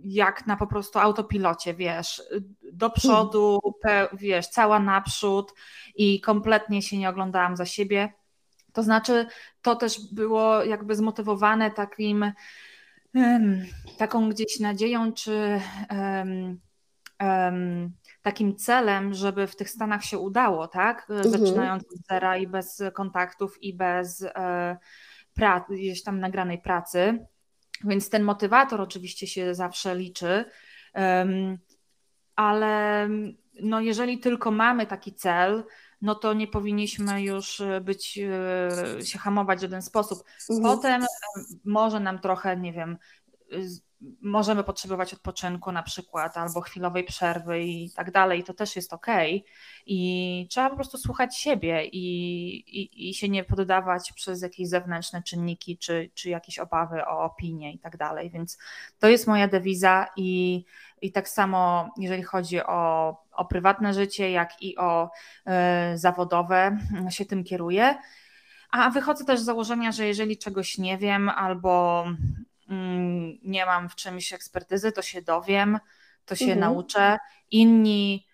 jak 0.05 0.47
na 0.47 0.57
po 0.57 0.67
prostu 0.67 0.99
autopilocie, 0.99 1.75
wiesz, 1.75 2.23
do 2.73 2.91
przodu, 2.91 3.61
wiesz, 4.13 4.49
cała 4.49 4.81
naprzód 4.81 5.55
i 5.95 6.21
kompletnie 6.21 6.83
się 6.83 6.99
nie 6.99 7.09
oglądałam 7.09 7.57
za 7.57 7.67
siebie. 7.67 8.13
To 8.73 8.83
znaczy, 8.83 9.27
to 9.63 9.77
też 9.77 10.13
było 10.13 10.65
jakby 10.65 10.97
zmotywowane 10.97 11.71
takim 11.71 12.33
taką 13.99 14.29
gdzieś 14.29 14.61
nadzieją, 14.61 15.13
czy 15.13 15.61
takim 18.23 18.57
celem, 18.57 19.15
żeby 19.15 19.47
w 19.47 19.57
tych 19.57 19.71
Stanach 19.71 20.05
się 20.05 20.19
udało, 20.19 20.69
tak? 20.69 21.11
Mhm. 21.11 21.31
Zaczynając 21.31 21.83
od 21.83 22.07
zera 22.11 22.37
i 22.37 22.47
bez 22.47 22.83
kontaktów 22.95 23.63
i 23.63 23.75
bez 23.75 24.23
e, 24.23 24.77
pra- 25.41 25.65
gdzieś 25.71 26.03
tam 26.03 26.21
nagranej 26.21 26.59
pracy. 26.59 27.27
Więc 27.85 28.11
ten 28.11 28.23
motywator 28.23 28.81
oczywiście 28.81 29.27
się 29.27 29.55
zawsze 29.55 29.97
liczy, 29.97 30.45
ale 32.37 33.09
no 33.63 33.81
jeżeli 33.81 34.19
tylko 34.19 34.51
mamy 34.51 34.87
taki 34.87 35.15
cel, 35.15 35.65
no 36.03 36.15
to 36.15 36.33
nie 36.33 36.47
powinniśmy 36.47 37.23
już 37.23 37.61
e, 37.61 37.81
być, 37.81 38.19
e, 38.99 39.05
się 39.05 39.19
hamować 39.19 39.59
w 39.59 39.63
żaden 39.63 39.83
sposób. 39.83 40.25
Mhm. 40.51 40.77
Potem 40.77 41.03
e, 41.03 41.07
może 41.65 42.01
nam 42.01 42.19
trochę, 42.19 42.57
nie 42.57 42.73
wiem, 42.73 42.99
możemy 44.23 44.65
potrzebować 44.65 45.15
odpoczynku 45.15 45.73
na 45.73 45.83
przykład, 45.83 46.37
albo 46.37 46.61
chwilowej 46.61 47.05
przerwy 47.05 47.63
i 47.63 47.91
tak 47.91 48.11
dalej, 48.11 48.45
to 48.45 48.55
też 48.55 48.77
jest 48.77 48.93
ok. 48.93 49.07
I 49.87 50.47
trzeba 50.51 50.71
po 50.71 50.77
prostu 50.77 50.99
słuchać 50.99 51.39
siebie 51.39 51.85
i, 51.85 52.01
i, 52.81 53.11
i 53.11 53.15
się 53.15 53.29
nie 53.29 53.45
poddawać 53.45 54.13
przez 54.13 54.43
jakieś 54.43 54.69
zewnętrzne 54.69 55.23
czynniki, 55.23 55.79
czy, 55.79 56.11
czy 56.15 56.31
jakieś 56.31 56.59
obawy 56.59 57.07
o 57.07 57.25
opinię 57.25 57.73
i 57.73 57.79
tak 57.79 57.97
dalej. 57.97 58.31
Więc 58.31 58.59
to 58.99 59.09
jest 59.09 59.27
moja 59.27 59.49
dewiza 59.49 60.07
i, 60.17 60.65
i 61.03 61.13
tak 61.13 61.29
samo, 61.29 61.91
jeżeli 61.99 62.23
chodzi 62.23 62.63
o, 62.63 63.17
o 63.39 63.45
prywatne 63.45 63.95
życie, 63.95 64.31
jak 64.31 64.63
i 64.63 64.77
o 64.77 65.11
y, 65.95 65.99
zawodowe, 65.99 66.79
się 67.11 67.25
tym 67.25 67.45
kieruję. 67.45 67.99
A 68.71 68.91
wychodzę 68.91 69.25
też 69.25 69.41
z 69.41 69.45
założenia, 69.45 69.93
że 69.93 70.07
jeżeli 70.07 70.39
czegoś 70.39 70.79
nie 70.79 70.99
wiem 70.99 71.29
albo 71.29 72.05
Mm, 72.69 73.39
nie 73.43 73.67
mam 73.67 73.89
w 73.89 73.95
czymś 73.95 74.33
ekspertyzy, 74.33 74.93
to 74.93 75.03
się 75.03 75.23
dowiem, 75.23 75.79
to 76.25 76.37
się 76.37 76.45
mhm. 76.45 76.61
nauczę. 76.61 77.19
Inni, 77.51 78.27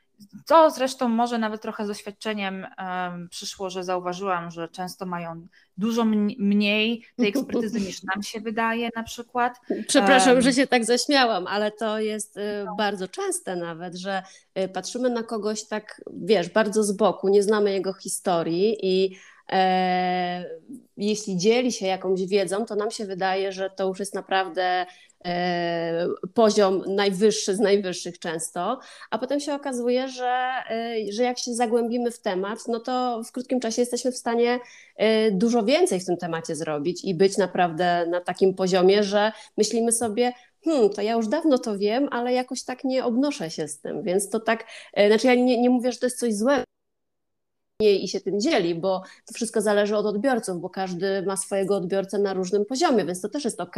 to 0.47 0.71
zresztą 0.71 1.09
może 1.09 1.39
nawet 1.39 1.63
trochę 1.63 1.85
z 1.85 1.89
doświadczeniem 1.89 2.67
um, 2.79 3.29
przyszło, 3.29 3.71
że 3.71 3.85
zauważyłam, 3.85 4.51
że 4.51 4.69
często 4.69 5.07
mają 5.07 5.47
dużo 5.77 6.05
mniej 6.39 7.05
tej 7.17 7.29
ekspertyzy 7.29 7.81
niż 7.81 8.03
nam 8.03 8.23
się 8.23 8.41
wydaje 8.41 8.91
na 8.97 9.03
przykład. 9.03 9.61
Przepraszam, 9.89 10.33
um, 10.33 10.43
że 10.43 10.53
się 10.53 10.67
tak 10.67 10.85
zaśmiałam, 10.85 11.47
ale 11.47 11.71
to 11.71 11.99
jest 11.99 12.37
y, 12.37 12.41
no. 12.67 12.75
bardzo 12.77 13.09
częste 13.09 13.57
nawet, 13.57 13.95
że 13.95 14.23
y, 14.59 14.69
patrzymy 14.69 15.11
na 15.11 15.23
kogoś 15.23 15.65
tak, 15.65 16.01
wiesz, 16.13 16.49
bardzo 16.49 16.85
z 16.85 16.93
boku, 16.93 17.29
nie 17.29 17.43
znamy 17.43 17.73
jego 17.73 17.93
historii 17.93 18.77
i 18.83 19.17
E, 19.53 20.45
jeśli 20.97 21.37
dzieli 21.37 21.73
się 21.73 21.87
jakąś 21.87 22.27
wiedzą, 22.27 22.67
to 22.67 22.77
nam 22.77 22.91
się 22.91 23.07
wydaje, 23.07 23.53
że 23.53 23.71
to 23.71 23.89
już 23.89 23.99
jest 23.99 24.15
naprawdę 24.15 24.87
poziom 26.35 26.83
najwyższy 26.87 27.55
z 27.55 27.61
najwyższych 27.61 28.19
często, 28.19 28.81
a 29.11 29.19
potem 29.19 29.41
się 29.41 29.55
okazuje, 29.55 30.09
że, 30.09 30.53
e, 30.71 31.13
że 31.13 31.23
jak 31.23 31.39
się 31.39 31.55
zagłębimy 31.55 32.11
w 32.11 32.21
temat, 32.21 32.59
no 32.69 32.81
to 32.81 33.23
w 33.25 33.33
krótkim 33.33 33.61
czasie 33.61 33.83
jesteśmy 33.83 34.13
w 34.13 34.17
stanie 34.17 34.61
dużo 35.33 35.65
więcej 35.65 36.01
w 36.01 36.07
tym 36.07 36.17
temacie 36.17 36.57
zrobić 36.57 37.05
i 37.05 37.15
być 37.15 37.37
naprawdę 37.37 38.07
na 38.07 38.21
takim 38.21 38.55
poziomie, 38.55 39.03
że 39.03 39.33
myślimy 39.57 39.93
sobie, 39.93 40.33
hmm, 40.65 40.91
to 40.91 41.03
ja 41.03 41.13
już 41.13 41.29
dawno 41.29 41.59
to 41.59 41.79
wiem, 41.79 42.09
ale 42.11 42.33
jakoś 42.33 42.63
tak 42.63 42.85
nie 42.85 43.05
obnoszę 43.05 43.51
się 43.51 43.69
z 43.69 43.81
tym, 43.81 44.03
więc 44.03 44.29
to 44.29 44.41
tak, 44.41 44.65
znaczy 45.07 45.27
ja 45.27 45.35
nie, 45.35 45.61
nie 45.61 45.71
mówię, 45.71 45.93
że 45.93 45.99
to 45.99 46.07
jest 46.07 46.19
coś 46.19 46.35
złego, 46.35 46.65
i 47.81 48.09
się 48.09 48.21
tym 48.21 48.41
dzieli, 48.41 48.75
bo 48.75 49.03
to 49.27 49.35
wszystko 49.35 49.61
zależy 49.61 49.97
od 49.97 50.07
odbiorców, 50.07 50.61
bo 50.61 50.71
każdy 50.71 51.23
ma 51.23 51.37
swojego 51.37 51.77
odbiorcę 51.77 52.19
na 52.19 52.35
różnym 52.35 52.65
poziomie, 52.65 53.05
więc 53.05 53.21
to 53.21 53.29
też 53.29 53.45
jest 53.45 53.61
ok. 53.61 53.77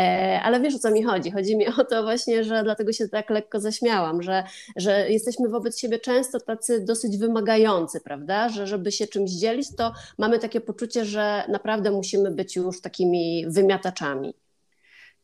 E, 0.00 0.40
ale 0.42 0.60
wiesz 0.60 0.74
o 0.74 0.78
co 0.78 0.90
mi 0.90 1.02
chodzi? 1.02 1.30
Chodzi 1.30 1.56
mi 1.56 1.66
o 1.66 1.84
to 1.84 2.02
właśnie, 2.02 2.44
że 2.44 2.62
dlatego 2.62 2.92
się 2.92 3.08
tak 3.08 3.30
lekko 3.30 3.60
zaśmiałam, 3.60 4.22
że, 4.22 4.44
że 4.76 5.10
jesteśmy 5.10 5.48
wobec 5.48 5.78
siebie 5.78 5.98
często 5.98 6.40
tacy 6.40 6.84
dosyć 6.84 7.18
wymagający, 7.18 8.00
prawda? 8.00 8.48
Że 8.48 8.66
żeby 8.66 8.92
się 8.92 9.06
czymś 9.06 9.30
dzielić, 9.30 9.76
to 9.76 9.92
mamy 10.18 10.38
takie 10.38 10.60
poczucie, 10.60 11.04
że 11.04 11.44
naprawdę 11.48 11.90
musimy 11.90 12.30
być 12.30 12.56
już 12.56 12.80
takimi 12.80 13.44
wymiataczami. 13.48 14.34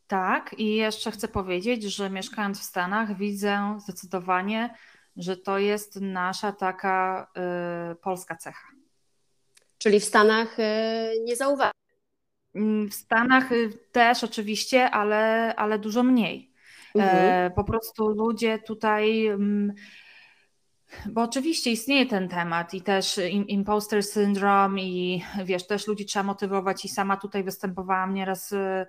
Tak, 0.07 0.55
i 0.57 0.75
jeszcze 0.75 1.11
chcę 1.11 1.27
powiedzieć, 1.27 1.83
że 1.83 2.09
mieszkając 2.09 2.59
w 2.59 2.63
Stanach 2.63 3.17
widzę 3.17 3.77
zdecydowanie, 3.83 4.69
że 5.17 5.37
to 5.37 5.57
jest 5.57 6.01
nasza 6.01 6.51
taka 6.51 7.27
y, 7.91 7.95
polska 7.95 8.35
cecha. 8.35 8.67
Czyli 9.77 9.99
w 9.99 10.05
Stanach 10.05 10.59
y, 10.59 10.63
nie 11.23 11.35
zauważam. 11.35 11.71
Mm, 12.55 12.89
w 12.89 12.93
Stanach 12.93 13.51
y, 13.51 13.69
też 13.91 14.23
oczywiście, 14.23 14.89
ale, 14.89 15.53
ale 15.55 15.79
dużo 15.79 16.03
mniej. 16.03 16.51
Mhm. 16.95 17.45
E, 17.45 17.51
po 17.51 17.63
prostu 17.63 18.07
ludzie 18.09 18.59
tutaj. 18.59 19.27
Mm, 19.27 19.73
bo 21.09 21.21
oczywiście 21.21 21.71
istnieje 21.71 22.05
ten 22.05 22.29
temat 22.29 22.73
i 22.73 22.81
też 22.81 23.19
imposter 23.47 24.03
syndrome 24.03 24.81
i 24.81 25.23
wiesz, 25.45 25.67
też 25.67 25.87
ludzi 25.87 26.05
trzeba 26.05 26.23
motywować 26.23 26.85
i 26.85 26.89
sama 26.89 27.17
tutaj 27.17 27.43
występowałam 27.43 28.13
nieraz 28.13 28.51
y, 28.51 28.85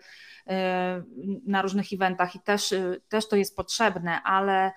na 1.47 1.62
różnych 1.62 1.92
eventach 1.92 2.35
i 2.35 2.40
też, 2.40 2.75
też 3.09 3.28
to 3.28 3.37
jest 3.37 3.56
potrzebne, 3.56 4.23
ale 4.23 4.73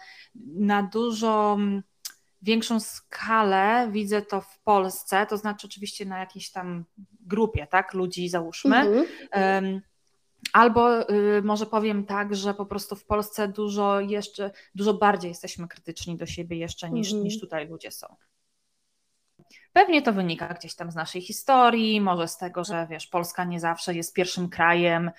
na 0.55 0.83
dużo 0.83 1.57
większą 2.41 2.79
skalę 2.79 3.87
widzę 3.91 4.21
to 4.21 4.41
w 4.41 4.59
Polsce, 4.59 5.25
to 5.25 5.37
znaczy 5.37 5.67
oczywiście 5.67 6.05
na 6.05 6.19
jakiejś 6.19 6.51
tam 6.51 6.85
grupie, 7.21 7.67
tak, 7.67 7.93
ludzi 7.93 8.29
załóżmy. 8.29 8.77
Mhm. 8.77 9.81
Albo 10.55 11.09
y, 11.09 11.41
może 11.43 11.65
powiem 11.65 12.05
tak, 12.05 12.35
że 12.35 12.53
po 12.53 12.65
prostu 12.65 12.95
w 12.95 13.05
Polsce 13.05 13.47
dużo 13.47 13.99
jeszcze, 13.99 14.51
dużo 14.75 14.93
bardziej 14.93 15.29
jesteśmy 15.29 15.67
krytyczni 15.67 16.17
do 16.17 16.25
siebie 16.25 16.57
jeszcze 16.57 16.89
niż, 16.89 17.07
mhm. 17.07 17.23
niż 17.23 17.39
tutaj 17.39 17.67
ludzie 17.67 17.91
są. 17.91 18.15
Pewnie 19.73 20.01
to 20.01 20.13
wynika 20.13 20.47
gdzieś 20.47 20.75
tam 20.75 20.91
z 20.91 20.95
naszej 20.95 21.21
historii, 21.21 22.01
może 22.01 22.27
z 22.27 22.37
tego, 22.37 22.63
że 22.63 22.87
wiesz, 22.89 23.07
Polska 23.07 23.43
nie 23.43 23.59
zawsze 23.59 23.93
jest 23.95 24.13
pierwszym 24.13 24.49
krajem 24.49 25.11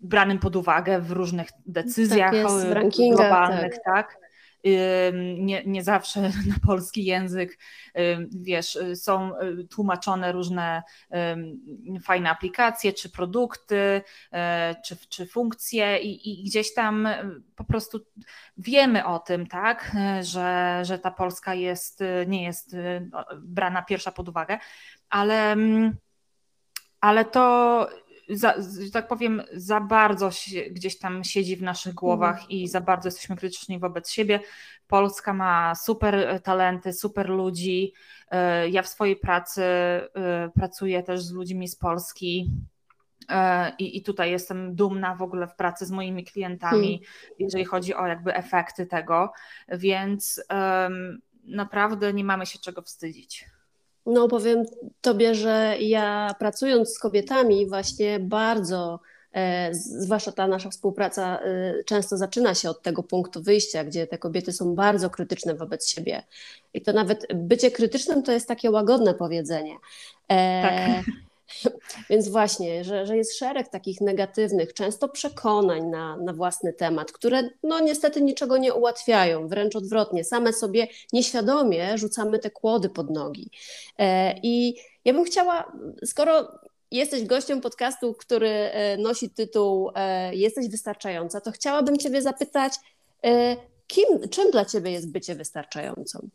branym 0.00 0.38
pod 0.38 0.56
uwagę 0.56 1.00
w 1.00 1.10
różnych 1.10 1.48
decyzjach 1.66 2.32
tak 2.32 2.40
jest, 2.40 2.66
w 2.66 3.14
globalnych, 3.16 3.74
tak. 3.84 3.84
tak. 3.84 4.23
Nie, 5.38 5.62
nie 5.66 5.82
zawsze 5.82 6.20
na 6.52 6.54
polski 6.66 7.04
język, 7.04 7.58
wiesz, 8.30 8.78
są 8.94 9.32
tłumaczone 9.70 10.32
różne 10.32 10.82
fajne 12.02 12.30
aplikacje, 12.30 12.92
czy 12.92 13.10
produkty, 13.10 14.02
e, 14.32 14.74
czy, 14.86 14.96
czy 15.08 15.26
funkcje 15.26 15.98
i, 15.98 16.40
i 16.40 16.44
gdzieś 16.44 16.74
tam 16.74 17.08
po 17.56 17.64
prostu 17.64 18.00
wiemy 18.56 19.06
o 19.06 19.18
tym, 19.18 19.46
tak, 19.46 19.96
że, 20.20 20.80
że 20.84 20.98
ta 20.98 21.10
Polska 21.10 21.54
jest, 21.54 22.00
nie 22.26 22.44
jest 22.44 22.76
brana 23.36 23.82
pierwsza 23.82 24.12
pod 24.12 24.28
uwagę, 24.28 24.58
ale, 25.10 25.56
ale 27.00 27.24
to 27.24 27.88
za, 28.28 28.54
że 28.84 28.90
tak 28.92 29.08
powiem, 29.08 29.42
za 29.52 29.80
bardzo 29.80 30.30
gdzieś 30.70 30.98
tam 30.98 31.24
siedzi 31.24 31.56
w 31.56 31.62
naszych 31.62 31.94
głowach 31.94 32.34
mhm. 32.34 32.50
i 32.50 32.68
za 32.68 32.80
bardzo 32.80 33.06
jesteśmy 33.08 33.36
krytyczni 33.36 33.78
wobec 33.78 34.10
siebie. 34.10 34.40
Polska 34.86 35.32
ma 35.32 35.74
super 35.74 36.40
talenty, 36.42 36.92
super 36.92 37.28
ludzi. 37.28 37.92
E, 38.30 38.68
ja 38.68 38.82
w 38.82 38.88
swojej 38.88 39.16
pracy 39.16 39.62
e, 39.62 40.08
pracuję 40.54 41.02
też 41.02 41.22
z 41.22 41.32
ludźmi 41.32 41.68
z 41.68 41.76
Polski. 41.76 42.50
E, 43.28 43.72
I, 43.78 43.96
I 43.96 44.02
tutaj 44.02 44.30
jestem 44.30 44.74
dumna 44.74 45.14
w 45.14 45.22
ogóle 45.22 45.46
w 45.46 45.54
pracy 45.54 45.86
z 45.86 45.90
moimi 45.90 46.24
klientami, 46.24 46.88
hmm. 46.88 47.34
jeżeli 47.38 47.64
chodzi 47.64 47.94
o 47.94 48.06
jakby 48.06 48.34
efekty 48.34 48.86
tego, 48.86 49.32
więc 49.68 50.42
um, 50.50 51.20
naprawdę 51.44 52.12
nie 52.12 52.24
mamy 52.24 52.46
się 52.46 52.58
czego 52.58 52.82
wstydzić. 52.82 53.53
No, 54.06 54.28
powiem 54.28 54.64
Tobie, 55.00 55.34
że 55.34 55.76
ja 55.80 56.34
pracując 56.38 56.94
z 56.94 56.98
kobietami, 56.98 57.68
właśnie 57.68 58.18
bardzo, 58.20 59.00
e, 59.32 59.74
zwłaszcza 59.74 60.32
ta 60.32 60.46
nasza 60.46 60.70
współpraca 60.70 61.38
e, 61.38 61.84
często 61.84 62.16
zaczyna 62.16 62.54
się 62.54 62.70
od 62.70 62.82
tego 62.82 63.02
punktu 63.02 63.42
wyjścia, 63.42 63.84
gdzie 63.84 64.06
te 64.06 64.18
kobiety 64.18 64.52
są 64.52 64.74
bardzo 64.74 65.10
krytyczne 65.10 65.54
wobec 65.54 65.88
siebie. 65.88 66.22
I 66.74 66.82
to 66.82 66.92
nawet 66.92 67.26
bycie 67.34 67.70
krytycznym 67.70 68.22
to 68.22 68.32
jest 68.32 68.48
takie 68.48 68.70
łagodne 68.70 69.14
powiedzenie. 69.14 69.76
E, 70.28 70.62
tak. 70.62 71.14
Więc 72.10 72.28
właśnie, 72.28 72.84
że, 72.84 73.06
że 73.06 73.16
jest 73.16 73.38
szereg 73.38 73.68
takich 73.68 74.00
negatywnych, 74.00 74.74
często 74.74 75.08
przekonań 75.08 75.86
na, 75.86 76.16
na 76.16 76.32
własny 76.32 76.72
temat, 76.72 77.12
które 77.12 77.50
no 77.62 77.80
niestety 77.80 78.22
niczego 78.22 78.56
nie 78.56 78.74
ułatwiają, 78.74 79.48
wręcz 79.48 79.76
odwrotnie, 79.76 80.24
same 80.24 80.52
sobie 80.52 80.88
nieświadomie 81.12 81.98
rzucamy 81.98 82.38
te 82.38 82.50
kłody 82.50 82.88
pod 82.88 83.10
nogi. 83.10 83.50
E, 83.98 84.34
I 84.42 84.76
ja 85.04 85.12
bym 85.12 85.24
chciała, 85.24 85.72
skoro 86.04 86.58
jesteś 86.90 87.24
gościem 87.24 87.60
podcastu, 87.60 88.14
który 88.14 88.48
e, 88.48 88.96
nosi 88.96 89.30
tytuł 89.30 89.90
e, 89.94 90.34
Jesteś 90.34 90.68
wystarczająca, 90.68 91.40
to 91.40 91.50
chciałabym 91.52 91.98
Ciebie 91.98 92.22
zapytać, 92.22 92.72
kim, 93.86 94.28
czym 94.30 94.50
dla 94.50 94.64
Ciebie 94.64 94.90
jest 94.90 95.12
bycie 95.12 95.34
wystarczającą? 95.34 96.28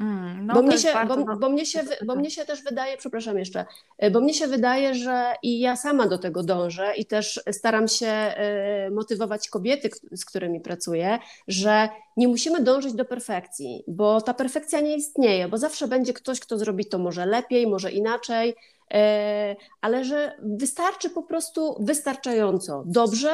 Mm, 0.00 0.46
no 0.46 0.54
bo, 0.54 0.62
mnie 0.62 0.78
się, 0.78 0.92
bo, 1.08 1.36
bo, 1.36 1.48
mnie 1.48 1.66
się, 1.66 1.80
bo 2.04 2.16
mnie 2.16 2.30
się 2.30 2.44
też 2.44 2.62
wydaje, 2.62 2.96
przepraszam 2.96 3.38
jeszcze, 3.38 3.64
e, 3.98 4.10
bo 4.10 4.20
mnie 4.20 4.34
się 4.34 4.46
wydaje, 4.46 4.94
że 4.94 5.34
i 5.42 5.60
ja 5.60 5.76
sama 5.76 6.08
do 6.08 6.18
tego 6.18 6.42
dążę 6.42 6.94
i 6.96 7.06
też 7.06 7.40
staram 7.50 7.88
się 7.88 8.06
e, 8.06 8.90
motywować 8.90 9.48
kobiety, 9.48 9.90
z 10.12 10.24
którymi 10.24 10.60
pracuję, 10.60 11.18
że 11.48 11.88
nie 12.16 12.28
musimy 12.28 12.62
dążyć 12.62 12.92
do 12.92 13.04
perfekcji, 13.04 13.84
bo 13.88 14.20
ta 14.20 14.34
perfekcja 14.34 14.80
nie 14.80 14.96
istnieje, 14.96 15.48
bo 15.48 15.58
zawsze 15.58 15.88
będzie 15.88 16.12
ktoś, 16.12 16.40
kto 16.40 16.58
zrobi 16.58 16.86
to 16.86 16.98
może 16.98 17.26
lepiej, 17.26 17.66
może 17.66 17.92
inaczej, 17.92 18.54
e, 18.94 19.56
ale 19.80 20.04
że 20.04 20.36
wystarczy 20.42 21.10
po 21.10 21.22
prostu 21.22 21.76
wystarczająco 21.80 22.82
dobrze, 22.86 23.30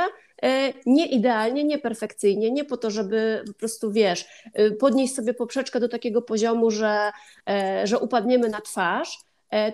nie 0.86 1.06
idealnie, 1.06 1.64
nie 1.64 1.78
perfekcyjnie, 1.78 2.50
nie 2.50 2.64
po 2.64 2.76
to, 2.76 2.90
żeby 2.90 3.44
po 3.46 3.54
prostu, 3.54 3.92
wiesz, 3.92 4.26
e, 4.54 4.70
podnieść 4.70 5.14
sobie 5.14 5.34
poprzeczkę 5.34 5.80
do 5.80 5.88
takiego 5.88 6.22
poziomu, 6.22 6.70
że, 6.70 7.10
e, 7.48 7.86
że 7.86 7.98
upadniemy 7.98 8.48
na 8.48 8.60
twarz, 8.60 9.18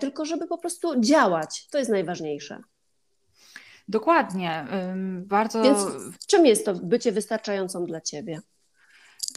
tylko 0.01 0.25
żeby 0.25 0.47
po 0.47 0.59
prostu 0.59 1.01
działać. 1.01 1.69
To 1.71 1.79
jest 1.79 1.91
najważniejsze. 1.91 2.63
Dokładnie. 3.89 4.67
Bardzo. 5.21 5.63
Więc 5.63 5.79
czym 6.27 6.47
jest 6.47 6.65
to 6.65 6.75
bycie 6.75 7.13
wystarczającą 7.13 7.85
dla 7.85 8.01
ciebie? 8.01 8.41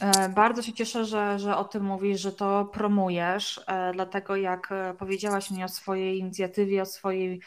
E, 0.00 0.28
bardzo 0.28 0.62
się 0.62 0.72
cieszę, 0.72 1.04
że, 1.04 1.38
że 1.38 1.56
o 1.56 1.64
tym 1.64 1.84
mówisz, 1.84 2.20
że 2.20 2.32
to 2.32 2.64
promujesz, 2.64 3.60
e, 3.66 3.92
dlatego 3.92 4.36
jak 4.36 4.72
e, 4.72 4.94
powiedziałaś 4.94 5.50
mi 5.50 5.64
o 5.64 5.68
swojej 5.68 6.18
inicjatywie, 6.18 6.82
o 6.82 6.86
swojej 6.86 7.40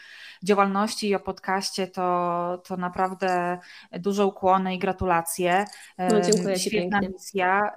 działalności 0.44 1.10
i 1.10 1.16
o 1.16 1.20
podcaście, 1.20 1.88
to, 1.88 2.62
to 2.68 2.78
naprawdę 2.78 3.60
duże 3.92 4.26
ukłony 4.26 4.76
i 4.76 4.80
gratulacje. 4.80 5.66
No, 5.98 6.22
dziękuję 6.22 6.60
Świetna 6.60 7.00
pięknie. 7.00 7.10
misja 7.10 7.72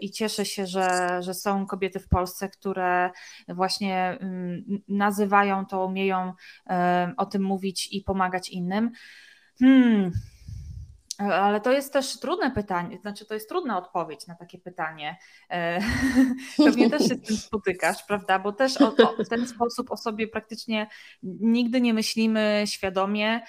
i 0.00 0.10
cieszę 0.10 0.44
się, 0.44 0.66
że, 0.66 1.18
że 1.22 1.34
są 1.34 1.66
kobiety 1.66 2.00
w 2.00 2.08
Polsce, 2.08 2.48
które 2.48 3.10
właśnie 3.48 4.18
mm, 4.20 4.64
nazywają 4.88 5.66
to, 5.66 5.86
umieją 5.86 6.32
o 7.16 7.26
tym 7.26 7.42
mówić 7.42 7.88
i 7.92 8.00
pomagać 8.00 8.48
innym. 8.48 8.90
Hmm, 9.58 10.12
ale 11.18 11.60
to 11.60 11.72
jest 11.72 11.92
też 11.92 12.20
trudne 12.20 12.50
pytanie, 12.50 12.98
znaczy 12.98 13.26
to 13.26 13.34
jest 13.34 13.48
trudna 13.48 13.78
odpowiedź 13.78 14.26
na 14.26 14.34
takie 14.34 14.58
pytanie. 14.58 15.18
E, 15.50 15.80
pewnie 16.64 16.90
też 16.90 17.02
się 17.08 17.14
z 17.14 17.22
tym 17.22 17.36
spotykasz, 17.36 18.02
prawda? 18.02 18.38
Bo 18.38 18.52
też 18.52 18.80
o, 18.80 18.86
o, 18.96 19.24
w 19.24 19.28
ten 19.28 19.48
sposób 19.48 19.90
o 19.90 19.96
sobie 19.96 20.28
praktycznie 20.28 20.86
nigdy 21.22 21.80
nie 21.80 21.94
myślimy 21.94 22.64
świadomie 22.66 23.40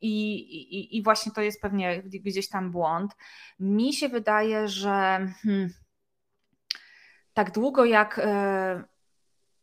i, 0.00 0.34
i, 0.40 0.96
i 0.96 1.02
właśnie 1.02 1.32
to 1.32 1.40
jest 1.40 1.60
pewnie 1.60 2.02
gdzieś 2.02 2.48
tam 2.48 2.70
błąd. 2.70 3.12
Mi 3.60 3.92
się 3.92 4.08
wydaje, 4.08 4.68
że 4.68 5.26
hmm, 5.42 5.68
tak 7.34 7.50
długo 7.50 7.84
jak 7.84 8.18
e, 8.18 8.84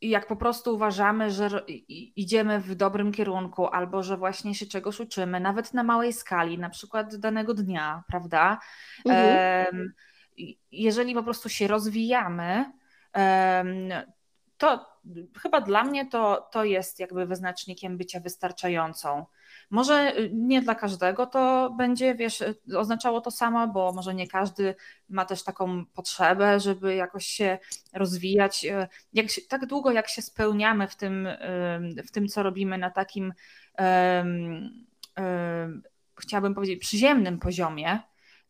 jak 0.01 0.27
po 0.27 0.35
prostu 0.35 0.75
uważamy, 0.75 1.31
że 1.31 1.61
idziemy 2.15 2.59
w 2.59 2.75
dobrym 2.75 3.11
kierunku, 3.11 3.67
albo 3.67 4.03
że 4.03 4.17
właśnie 4.17 4.55
się 4.55 4.65
czegoś 4.65 4.99
uczymy, 4.99 5.39
nawet 5.39 5.73
na 5.73 5.83
małej 5.83 6.13
skali, 6.13 6.57
na 6.57 6.69
przykład 6.69 7.15
danego 7.15 7.53
dnia, 7.53 8.03
prawda? 8.07 8.59
Mhm. 9.05 9.93
Jeżeli 10.71 11.13
po 11.13 11.23
prostu 11.23 11.49
się 11.49 11.67
rozwijamy, 11.67 12.71
to 14.57 14.85
chyba 15.41 15.61
dla 15.61 15.83
mnie 15.83 16.09
to, 16.09 16.49
to 16.51 16.63
jest 16.63 16.99
jakby 16.99 17.25
wyznacznikiem 17.25 17.97
bycia 17.97 18.19
wystarczającą. 18.19 19.25
Może 19.69 20.17
y, 20.19 20.29
nie 20.33 20.61
dla 20.61 20.75
każdego 20.75 21.25
to 21.25 21.69
będzie, 21.77 22.15
wiesz, 22.15 22.41
y, 22.41 22.77
oznaczało 22.77 23.21
to 23.21 23.31
samo, 23.31 23.67
bo 23.67 23.93
może 23.93 24.13
nie 24.13 24.27
każdy 24.27 24.75
ma 25.09 25.25
też 25.25 25.43
taką 25.43 25.85
potrzebę, 25.85 26.59
żeby 26.59 26.95
jakoś 26.95 27.25
się 27.25 27.57
rozwijać. 27.93 28.65
Y, 28.65 28.87
jak 29.13 29.29
się, 29.29 29.41
tak 29.41 29.65
długo, 29.65 29.91
jak 29.91 30.09
się 30.09 30.21
spełniamy 30.21 30.87
w 30.87 30.95
tym, 30.95 31.27
w 32.07 32.11
tym, 32.11 32.27
co 32.27 32.43
robimy 32.43 32.77
na 32.77 32.89
takim, 32.89 33.33
um, 33.79 34.85
um, 35.17 35.83
chciałabym 36.19 36.55
powiedzieć, 36.55 36.79
przyziemnym 36.79 37.39
poziomie, 37.39 37.99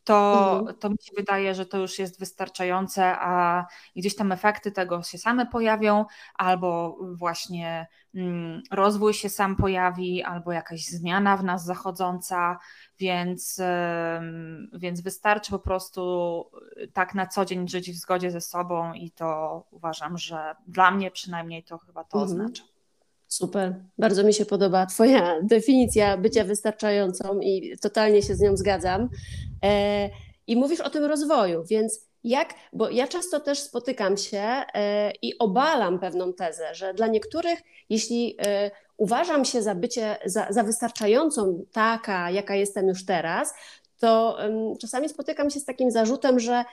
to, 0.10 0.58
mhm. 0.60 0.78
to 0.78 0.90
mi 0.90 0.96
się 1.02 1.12
wydaje, 1.18 1.56
że 1.56 1.66
to 1.66 1.78
już 1.78 2.00
jest 2.00 2.20
wystarczające, 2.20 3.20
a 3.20 3.66
gdzieś 3.96 4.16
tam 4.16 4.32
efekty 4.32 4.72
tego 4.72 5.04
się 5.04 5.18
same 5.18 5.46
pojawią, 5.46 6.06
albo 6.36 6.98
właśnie 7.14 7.88
mm, 8.16 8.62
rozwój 8.72 9.14
się 9.14 9.30
sam 9.30 9.56
pojawi, 9.56 10.24
albo 10.24 10.52
jakaś 10.52 10.86
zmiana 10.86 11.38
w 11.38 11.44
nas 11.44 11.66
zachodząca, 11.66 12.60
więc, 13.00 13.62
więc 14.74 15.02
wystarczy 15.02 15.52
po 15.52 15.60
prostu 15.60 16.46
tak 16.94 17.16
na 17.16 17.28
co 17.28 17.46
dzień 17.46 17.68
żyć 17.68 17.92
w 17.92 17.96
zgodzie 17.96 18.32
ze 18.32 18.42
sobą 18.42 18.94
i 18.94 19.12
to 19.12 19.64
uważam, 19.72 20.18
że 20.18 20.56
dla 20.68 20.92
mnie 20.92 21.12
przynajmniej 21.12 21.64
to 21.64 21.78
chyba 21.78 22.04
to 22.04 22.22
mhm. 22.22 22.24
oznacza. 22.24 22.69
Super. 23.30 23.76
Bardzo 23.98 24.24
mi 24.24 24.34
się 24.34 24.46
podoba 24.46 24.86
Twoja 24.86 25.36
definicja 25.44 26.18
bycia 26.18 26.44
wystarczającą 26.44 27.40
i 27.40 27.78
totalnie 27.82 28.22
się 28.22 28.36
z 28.36 28.40
nią 28.40 28.58
zgadzam. 28.58 29.10
E, 29.64 30.10
I 30.48 30.56
mówisz 30.56 30.80
o 30.80 30.90
tym 30.90 31.06
rozwoju, 31.06 31.64
więc 31.64 32.00
jak, 32.24 32.54
bo 32.74 32.90
ja 32.90 33.08
często 33.08 33.40
też 33.40 33.60
spotykam 33.60 34.18
się 34.18 34.40
e, 34.40 35.12
i 35.22 35.38
obalam 35.40 36.00
pewną 36.00 36.34
tezę, 36.34 36.76
że 36.76 36.94
dla 36.94 37.08
niektórych, 37.08 37.60
jeśli 37.90 38.36
e, 38.46 38.72
uważam 38.98 39.46
się 39.46 39.62
za 39.62 39.76
bycie, 39.76 40.18
za, 40.26 40.48
za 40.50 40.64
wystarczającą 40.64 41.66
taka, 41.72 42.32
jaka 42.32 42.56
jestem 42.56 42.88
już 42.88 43.06
teraz, 43.06 43.54
to 44.00 44.38
czasami 44.82 45.10
spotykam 45.10 45.50
się 45.50 45.60
z 45.60 45.66
takim 45.66 45.92
zarzutem, 45.92 46.40
że 46.40 46.64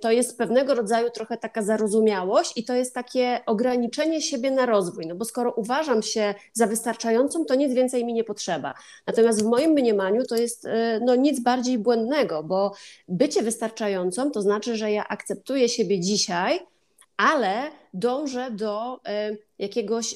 to 0.00 0.10
jest 0.10 0.38
pewnego 0.38 0.74
rodzaju 0.74 1.10
trochę 1.10 1.36
taka 1.36 1.62
zarozumiałość 1.62 2.52
i 2.56 2.64
to 2.64 2.74
jest 2.74 2.94
takie 2.94 3.40
ograniczenie 3.46 4.22
siebie 4.22 4.50
na 4.50 4.66
rozwój, 4.66 5.06
no 5.06 5.14
bo 5.14 5.24
skoro 5.24 5.52
uważam 5.52 6.02
się 6.02 6.34
za 6.52 6.66
wystarczającą, 6.66 7.44
to 7.44 7.54
nic 7.54 7.74
więcej 7.74 8.04
mi 8.04 8.12
nie 8.12 8.24
potrzeba. 8.24 8.74
Natomiast 9.06 9.42
w 9.42 9.46
moim 9.46 9.70
mniemaniu 9.70 10.24
to 10.24 10.36
jest 10.36 10.64
e, 10.64 11.00
no, 11.04 11.14
nic 11.14 11.40
bardziej 11.40 11.78
błędnego, 11.78 12.42
bo 12.42 12.72
bycie 13.08 13.42
wystarczającą 13.42 14.30
to 14.30 14.42
znaczy, 14.42 14.76
że 14.76 14.92
ja 14.92 15.08
akceptuję 15.08 15.68
siebie 15.68 16.00
dzisiaj, 16.00 16.60
ale 17.16 17.62
dążę 17.94 18.50
do 18.50 19.00
e, 19.06 19.36
jakiegoś 19.58 20.14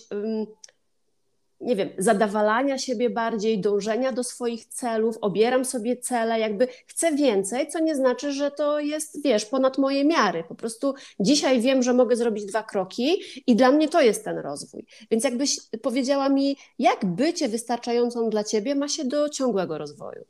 nie 1.61 1.77
wiem, 1.77 1.89
zadawalania 1.99 2.79
siebie 2.79 3.11
bardziej, 3.11 3.61
dążenia 3.61 4.13
do 4.13 4.25
swoich 4.25 4.67
celów, 4.67 5.17
obieram 5.21 5.65
sobie 5.65 5.97
cele, 5.97 6.41
jakby 6.41 6.69
chcę 6.87 7.13
więcej, 7.13 7.69
co 7.69 7.79
nie 7.79 7.97
znaczy, 7.97 8.33
że 8.33 8.51
to 8.51 8.81
jest, 8.81 9.23
wiesz, 9.23 9.45
ponad 9.45 9.79
moje 9.79 10.05
miary. 10.05 10.45
Po 10.49 10.55
prostu 10.55 10.95
dzisiaj 11.21 11.61
wiem, 11.61 11.83
że 11.83 11.93
mogę 11.93 12.17
zrobić 12.17 12.47
dwa 12.47 12.63
kroki 12.63 13.17
i 13.47 13.57
dla 13.57 13.73
mnie 13.73 13.89
to 13.89 14.01
jest 14.01 14.25
ten 14.25 14.39
rozwój. 14.39 14.87
Więc 15.11 15.25
jakbyś 15.25 15.61
powiedziała 15.83 16.29
mi, 16.29 16.57
jak 16.79 17.05
bycie 17.05 17.49
wystarczającą 17.49 18.31
dla 18.31 18.45
ciebie 18.45 18.75
ma 18.75 18.89
się 18.89 19.05
do 19.05 19.29
ciągłego 19.29 19.79
rozwoju? 19.79 20.25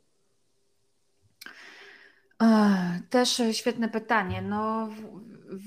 Też 3.09 3.41
świetne 3.51 3.89
pytanie. 3.89 4.41
No 4.41 4.89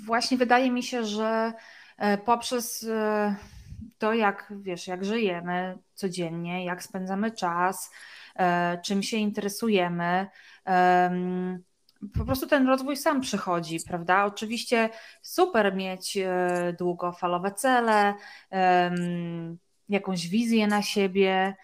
właśnie 0.07 0.37
wydaje 0.37 0.70
mi 0.70 0.83
się, 0.83 1.05
że 1.05 1.53
e, 1.99 2.18
poprzez 2.18 2.85
e, 2.85 3.37
to, 4.01 4.15
jak 4.15 4.53
wiesz, 4.61 4.87
jak 4.87 5.05
żyjemy 5.05 5.79
codziennie, 5.95 6.65
jak 6.65 6.83
spędzamy 6.83 7.31
czas, 7.31 7.91
e, 8.37 8.79
czym 8.85 9.03
się 9.03 9.17
interesujemy. 9.17 10.27
Po 12.19 12.25
prostu 12.25 12.47
ten 12.47 12.67
rozwój 12.67 12.97
sam 12.97 13.21
przychodzi, 13.21 13.79
prawda? 13.89 14.25
Oczywiście 14.25 14.89
super 15.23 15.75
mieć 15.75 16.17
e, 16.17 16.75
długofalowe 16.79 17.53
cele, 17.53 18.15
jakąś 19.89 20.29
wizję 20.29 20.67
na 20.67 20.83
siebie, 20.83 21.55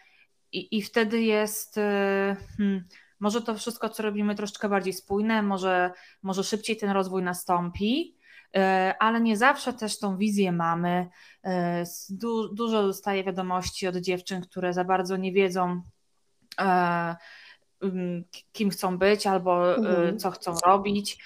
i, 0.53 0.77
i 0.79 0.83
wtedy 0.83 1.23
jest. 1.23 1.79
E, 1.79 2.37
hmm, 2.57 2.85
może 3.21 3.43
to 3.43 3.55
wszystko, 3.55 3.89
co 3.89 4.03
robimy, 4.03 4.35
troszeczkę 4.35 4.69
bardziej 4.69 4.93
spójne, 4.93 5.43
może, 5.43 5.91
może 6.23 6.45
szybciej 6.45 6.77
ten 6.77 6.91
rozwój 6.91 7.23
nastąpi, 7.23 8.17
ale 8.99 9.21
nie 9.21 9.37
zawsze 9.37 9.73
też 9.73 9.99
tą 9.99 10.17
wizję 10.17 10.53
mamy. 10.53 11.09
E, 11.45 11.85
du 12.11 12.55
dużo 12.55 12.83
dostaję 12.83 13.25
wiadomości 13.25 13.87
od 13.87 13.97
dziewczyn, 13.97 14.43
które 14.43 14.73
za 14.73 14.85
bardzo 14.85 15.17
nie 15.17 15.33
wiedzą, 15.33 15.83
e, 16.61 17.17
kim 18.53 18.71
chcą 18.71 18.99
być 18.99 19.27
albo 19.27 19.77
mhm. 19.77 20.19
co 20.19 20.31
chcą 20.31 20.55
robić. 20.67 21.19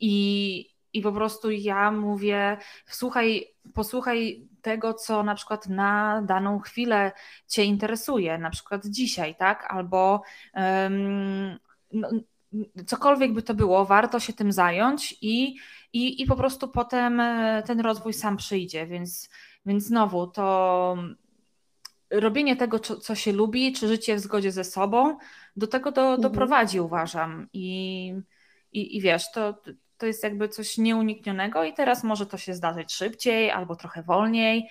I, 0.00 0.66
I 0.92 1.02
po 1.02 1.12
prostu 1.12 1.50
ja 1.50 1.90
mówię, 1.90 2.56
słuchaj, 2.86 3.46
posłuchaj 3.74 4.48
tego, 4.62 4.94
co 4.94 5.22
na 5.22 5.34
przykład 5.34 5.68
na 5.68 6.22
daną 6.22 6.58
chwilę 6.58 7.12
Cię 7.46 7.64
interesuje, 7.64 8.38
na 8.38 8.50
przykład 8.50 8.86
dzisiaj, 8.86 9.34
tak? 9.34 9.66
Albo 9.68 10.22
um, 10.54 11.58
no, 11.92 12.08
cokolwiek 12.86 13.32
by 13.32 13.42
to 13.42 13.54
było, 13.54 13.84
warto 13.84 14.20
się 14.20 14.32
tym 14.32 14.52
zająć 14.52 15.18
i, 15.22 15.56
i, 15.92 16.22
i 16.22 16.26
po 16.26 16.36
prostu 16.36 16.68
potem 16.68 17.20
e, 17.20 17.62
ten 17.66 17.80
rozwój 17.80 18.12
sam 18.12 18.36
przyjdzie. 18.36 18.86
Więc, 18.86 19.28
więc 19.66 19.84
znowu 19.84 20.26
to 20.26 20.96
robienie 22.10 22.56
tego, 22.56 22.78
co, 22.78 23.14
się 23.14 23.32
lubi, 23.32 23.72
czy 23.72 23.88
życie 23.88 24.16
w 24.16 24.20
zgodzie 24.20 24.52
ze 24.52 24.64
sobą, 24.64 25.18
do 25.56 25.66
tego 25.66 25.92
do, 25.92 26.02
mhm. 26.02 26.20
doprowadzi, 26.20 26.80
uważam. 26.80 27.48
I, 27.52 28.14
i, 28.72 28.96
i 28.96 29.00
wiesz, 29.00 29.32
to, 29.32 29.62
to 29.96 30.06
jest 30.06 30.22
jakby 30.22 30.48
coś 30.48 30.78
nieuniknionego, 30.78 31.64
i 31.64 31.74
teraz 31.74 32.04
może 32.04 32.26
to 32.26 32.38
się 32.38 32.54
zdarzyć 32.54 32.92
szybciej 32.92 33.50
albo 33.50 33.76
trochę 33.76 34.02
wolniej. 34.02 34.68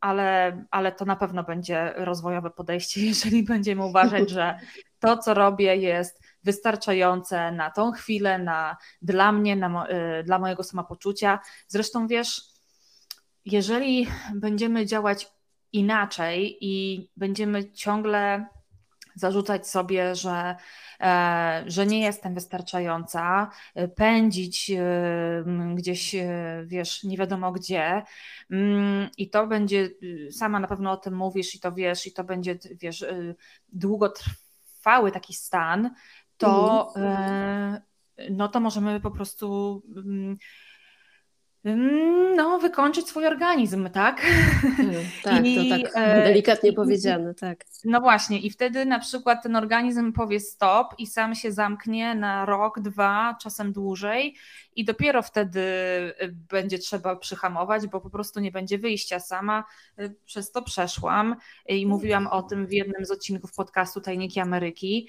Ale, 0.00 0.64
ale 0.70 0.92
to 0.92 1.04
na 1.04 1.16
pewno 1.16 1.44
będzie 1.44 1.92
rozwojowe 1.96 2.50
podejście, 2.50 3.00
jeżeli 3.06 3.42
będziemy 3.42 3.84
uważać, 3.86 4.30
że 4.30 4.58
to, 5.02 5.16
co 5.18 5.34
robię, 5.34 5.76
jest 5.76 6.20
wystarczające 6.44 7.52
na 7.52 7.70
tą 7.70 7.92
chwilę, 7.92 8.38
na, 8.38 8.76
dla 9.02 9.32
mnie, 9.32 9.56
na, 9.56 9.86
y, 9.88 10.24
dla 10.24 10.38
mojego 10.38 10.62
samopoczucia. 10.62 11.40
Zresztą 11.68 12.06
wiesz, 12.06 12.42
jeżeli 13.44 14.06
będziemy 14.34 14.86
działać 14.86 15.32
inaczej 15.72 16.58
i 16.60 17.08
będziemy 17.16 17.72
ciągle 17.72 18.46
zarzucać 19.14 19.68
sobie, 19.68 20.14
że, 20.14 20.56
e, 21.00 21.64
że 21.66 21.86
nie 21.86 22.00
jestem 22.00 22.34
wystarczająca, 22.34 23.50
e, 23.74 23.88
pędzić 23.88 24.70
e, 24.70 25.44
gdzieś, 25.74 26.16
wiesz, 26.66 27.04
nie 27.04 27.16
wiadomo 27.16 27.52
gdzie. 27.52 28.02
Mm, 28.50 29.08
I 29.18 29.30
to 29.30 29.46
będzie, 29.46 29.88
y, 30.02 30.28
sama 30.32 30.60
na 30.60 30.68
pewno 30.68 30.90
o 30.92 30.96
tym 30.96 31.14
mówisz 31.14 31.54
i 31.54 31.60
to 31.60 31.72
wiesz, 31.72 32.06
i 32.06 32.12
to 32.12 32.24
będzie, 32.24 32.58
wiesz, 32.80 33.02
y, 33.02 33.34
długotrwały 34.82 35.12
taki 35.12 35.34
stan, 35.34 35.90
to, 36.36 36.92
mhm. 36.96 37.12
e, 37.12 37.82
no 38.30 38.48
to 38.48 38.60
możemy 38.60 39.00
po 39.00 39.10
prostu 39.10 39.82
mm, 39.96 40.36
no, 42.36 42.58
wykończyć 42.58 43.08
swój 43.08 43.26
organizm, 43.26 43.90
tak? 43.90 44.26
Mm, 44.78 44.94
tak, 45.22 45.46
I, 45.46 45.56
to 45.56 45.76
tak 45.76 45.92
e, 45.94 46.24
delikatnie 46.24 46.72
powiedziane, 46.72 47.34
tak. 47.34 47.64
No 47.84 48.00
właśnie, 48.00 48.40
i 48.40 48.50
wtedy 48.50 48.84
na 48.84 48.98
przykład 48.98 49.42
ten 49.42 49.56
organizm 49.56 50.12
powie 50.12 50.40
stop 50.40 50.94
i 50.98 51.06
sam 51.06 51.34
się 51.34 51.52
zamknie 51.52 52.14
na 52.14 52.44
rok, 52.44 52.80
dwa, 52.80 53.36
czasem 53.42 53.72
dłużej 53.72 54.36
i 54.76 54.84
dopiero 54.84 55.22
wtedy 55.22 55.60
e, 56.18 56.28
będzie 56.28 56.78
trzeba 56.78 57.16
przyhamować, 57.16 57.86
bo 57.86 58.00
po 58.00 58.10
prostu 58.10 58.40
nie 58.40 58.52
będzie 58.52 58.78
wyjścia. 58.78 59.20
Sama 59.20 59.64
przez 60.24 60.52
to 60.52 60.62
przeszłam 60.62 61.36
i 61.68 61.86
mówiłam 61.86 62.26
o 62.26 62.42
tym 62.42 62.66
w 62.66 62.72
jednym 62.72 63.04
z 63.04 63.10
odcinków 63.10 63.54
podcastu 63.54 64.00
Tajniki 64.00 64.40
Ameryki. 64.40 65.08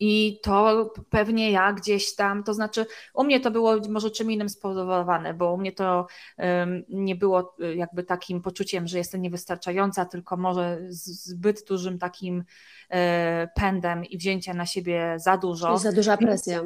I 0.00 0.40
to 0.42 0.90
pewnie 1.10 1.50
ja 1.50 1.72
gdzieś 1.72 2.14
tam, 2.14 2.44
to 2.44 2.54
znaczy 2.54 2.86
u 3.14 3.24
mnie 3.24 3.40
to 3.40 3.50
było 3.50 3.76
może 3.88 4.10
czym 4.10 4.30
innym 4.30 4.48
spowodowane, 4.48 5.34
bo 5.34 5.52
u 5.52 5.58
mnie 5.58 5.72
to 5.72 6.06
um, 6.38 6.84
nie 6.88 7.16
było 7.16 7.56
y, 7.60 7.74
jakby 7.74 8.02
takim 8.02 8.42
poczuciem, 8.42 8.86
że 8.86 8.98
jestem 8.98 9.22
niewystarczająca, 9.22 10.04
tylko 10.04 10.36
może 10.36 10.78
zbyt 10.88 11.64
dużym 11.68 11.98
takim 11.98 12.44
e, 12.90 13.48
pędem 13.54 14.04
i 14.04 14.18
wzięcia 14.18 14.54
na 14.54 14.66
siebie 14.66 15.14
za 15.16 15.36
dużo. 15.36 15.68
Czyli 15.68 15.80
za 15.80 15.92
duża 15.92 16.16
presja. 16.16 16.62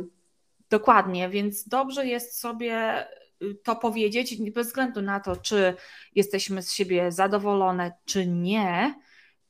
Dokładnie, 0.70 1.28
więc 1.28 1.68
dobrze 1.68 2.06
jest 2.06 2.38
sobie 2.40 3.06
y, 3.42 3.54
to 3.54 3.76
powiedzieć, 3.76 4.50
bez 4.50 4.66
względu 4.66 5.02
na 5.02 5.20
to, 5.20 5.36
czy 5.36 5.74
jesteśmy 6.14 6.62
z 6.62 6.72
siebie 6.72 7.12
zadowolone, 7.12 7.92
czy 8.04 8.26
nie, 8.26 8.94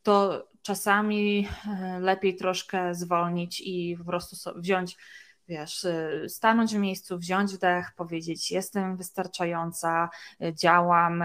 to 0.03 0.47
czasami 0.63 1.49
e, 1.67 2.01
lepiej 2.01 2.37
troszkę 2.37 2.95
zwolnić 2.95 3.61
i 3.61 3.97
po 3.99 4.05
prostu 4.05 4.61
wziąć, 4.61 4.97
wiesz, 5.49 5.85
e, 5.85 6.29
stanąć 6.29 6.75
w 6.75 6.79
miejscu, 6.79 7.19
wziąć 7.19 7.55
wdech, 7.55 7.93
powiedzieć: 7.97 8.51
Jestem 8.51 8.97
wystarczająca, 8.97 10.09
e, 10.43 10.55
działam 10.55 11.25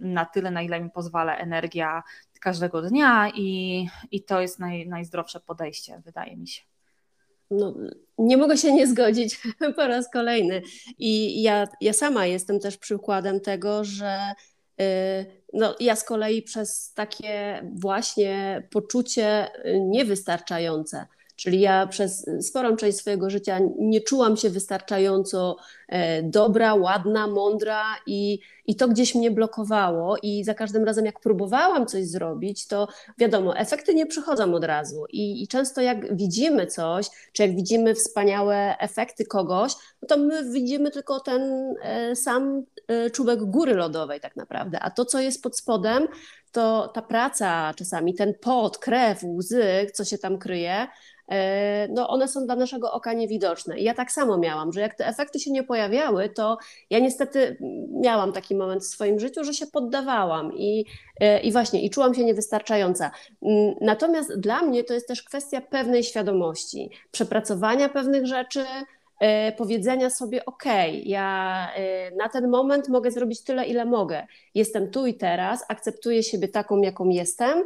na 0.00 0.24
tyle, 0.24 0.50
na 0.50 0.62
ile 0.62 0.80
mi 0.80 0.90
pozwala 0.90 1.36
energia 1.36 2.02
każdego 2.40 2.82
dnia, 2.82 3.30
i, 3.34 3.88
i 4.10 4.24
to 4.24 4.40
jest 4.40 4.58
naj, 4.58 4.88
najzdrowsze 4.88 5.40
podejście, 5.40 6.02
wydaje 6.04 6.36
mi 6.36 6.48
się. 6.48 6.62
No, 7.50 7.74
nie 8.18 8.36
mogę 8.36 8.56
się 8.56 8.72
nie 8.72 8.86
zgodzić 8.86 9.42
po 9.76 9.86
raz 9.86 10.10
kolejny. 10.10 10.62
I 10.98 11.42
ja, 11.42 11.68
ja 11.80 11.92
sama 11.92 12.26
jestem 12.26 12.60
też 12.60 12.76
przykładem 12.76 13.40
tego, 13.40 13.84
że 13.84 14.18
no, 15.52 15.74
ja 15.80 15.96
z 15.96 16.04
kolei 16.04 16.42
przez 16.42 16.92
takie 16.94 17.62
właśnie 17.74 18.62
poczucie 18.70 19.48
y, 19.66 19.80
niewystarczające 19.80 21.06
Czyli 21.36 21.60
ja 21.60 21.86
przez 21.86 22.26
sporą 22.40 22.76
część 22.76 22.98
swojego 22.98 23.30
życia 23.30 23.58
nie 23.78 24.00
czułam 24.00 24.36
się 24.36 24.50
wystarczająco 24.50 25.56
e, 25.88 26.22
dobra, 26.22 26.74
ładna, 26.74 27.26
mądra 27.26 27.84
i, 28.06 28.38
i 28.66 28.76
to 28.76 28.88
gdzieś 28.88 29.14
mnie 29.14 29.30
blokowało. 29.30 30.16
I 30.22 30.44
za 30.44 30.54
każdym 30.54 30.84
razem, 30.84 31.06
jak 31.06 31.20
próbowałam 31.20 31.86
coś 31.86 32.06
zrobić, 32.06 32.66
to 32.66 32.88
wiadomo, 33.18 33.56
efekty 33.56 33.94
nie 33.94 34.06
przychodzą 34.06 34.54
od 34.54 34.64
razu. 34.64 35.04
I, 35.10 35.42
i 35.42 35.48
często 35.48 35.80
jak 35.80 36.16
widzimy 36.16 36.66
coś, 36.66 37.06
czy 37.32 37.42
jak 37.42 37.56
widzimy 37.56 37.94
wspaniałe 37.94 38.76
efekty 38.78 39.24
kogoś, 39.26 39.72
no 40.02 40.08
to 40.08 40.16
my 40.16 40.52
widzimy 40.52 40.90
tylko 40.90 41.20
ten 41.20 41.74
e, 41.82 42.16
sam 42.16 42.64
e, 42.88 43.10
czubek 43.10 43.44
góry 43.44 43.74
lodowej, 43.74 44.20
tak 44.20 44.36
naprawdę. 44.36 44.80
A 44.80 44.90
to, 44.90 45.04
co 45.04 45.20
jest 45.20 45.42
pod 45.42 45.58
spodem, 45.58 46.08
to 46.54 46.88
ta 46.88 47.02
praca 47.02 47.74
czasami, 47.76 48.14
ten 48.14 48.34
pot, 48.40 48.78
krew, 48.78 49.22
łzy, 49.24 49.86
co 49.94 50.04
się 50.04 50.18
tam 50.18 50.38
kryje, 50.38 50.86
E, 51.28 51.88
no 51.88 52.08
one 52.08 52.28
są 52.28 52.46
dla 52.46 52.56
naszego 52.56 52.92
oka 52.92 53.12
niewidoczne. 53.12 53.78
I 53.78 53.84
ja 53.84 53.94
tak 53.94 54.12
samo 54.12 54.38
miałam, 54.38 54.72
że 54.72 54.80
jak 54.80 54.94
te 54.94 55.06
efekty 55.06 55.40
się 55.40 55.50
nie 55.50 55.62
pojawiały, 55.62 56.28
to 56.28 56.58
ja 56.90 56.98
niestety 56.98 57.56
miałam 58.02 58.32
taki 58.32 58.54
moment 58.54 58.82
w 58.82 58.86
swoim 58.86 59.20
życiu, 59.20 59.44
że 59.44 59.54
się 59.54 59.66
poddawałam 59.66 60.52
i, 60.56 60.84
e, 61.20 61.40
i 61.40 61.52
właśnie, 61.52 61.82
i 61.82 61.90
czułam 61.90 62.14
się 62.14 62.24
niewystarczająca. 62.24 63.10
Mm, 63.42 63.74
natomiast 63.80 64.40
dla 64.40 64.62
mnie 64.62 64.84
to 64.84 64.94
jest 64.94 65.08
też 65.08 65.22
kwestia 65.22 65.60
pewnej 65.60 66.04
świadomości, 66.04 66.90
przepracowania 67.10 67.88
pewnych 67.88 68.26
rzeczy, 68.26 68.64
powiedzenia 69.56 70.10
sobie: 70.10 70.44
OK, 70.44 70.64
ja 71.04 71.68
na 72.16 72.28
ten 72.28 72.48
moment 72.48 72.88
mogę 72.88 73.10
zrobić 73.10 73.44
tyle, 73.44 73.66
ile 73.66 73.84
mogę. 73.84 74.26
Jestem 74.54 74.90
tu 74.90 75.06
i 75.06 75.14
teraz, 75.14 75.64
akceptuję 75.68 76.22
siebie 76.22 76.48
taką, 76.48 76.80
jaką 76.80 77.08
jestem. 77.08 77.62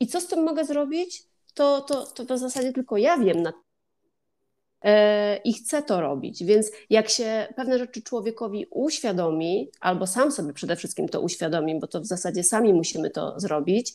I 0.00 0.06
co 0.06 0.20
z 0.20 0.26
tym 0.26 0.42
mogę 0.42 0.64
zrobić? 0.64 1.34
to, 1.54 1.80
to, 1.80 2.24
to 2.24 2.34
w 2.34 2.38
zasadzie 2.38 2.72
tylko 2.72 2.96
ja 2.96 3.18
wiem. 3.18 3.42
Na... 3.42 3.52
i 5.44 5.52
chce 5.52 5.82
to 5.82 6.00
robić. 6.00 6.44
Więc 6.44 6.70
jak 6.90 7.08
się 7.08 7.48
pewne 7.56 7.78
rzeczy 7.78 8.02
człowiekowi 8.02 8.66
uświadomi, 8.70 9.70
albo 9.80 10.06
sam 10.06 10.32
sobie 10.32 10.52
przede 10.52 10.76
wszystkim 10.76 11.08
to 11.08 11.20
uświadomi, 11.20 11.80
bo 11.80 11.86
to 11.86 12.00
w 12.00 12.06
zasadzie 12.06 12.44
sami 12.44 12.74
musimy 12.74 13.10
to 13.10 13.40
zrobić, 13.40 13.92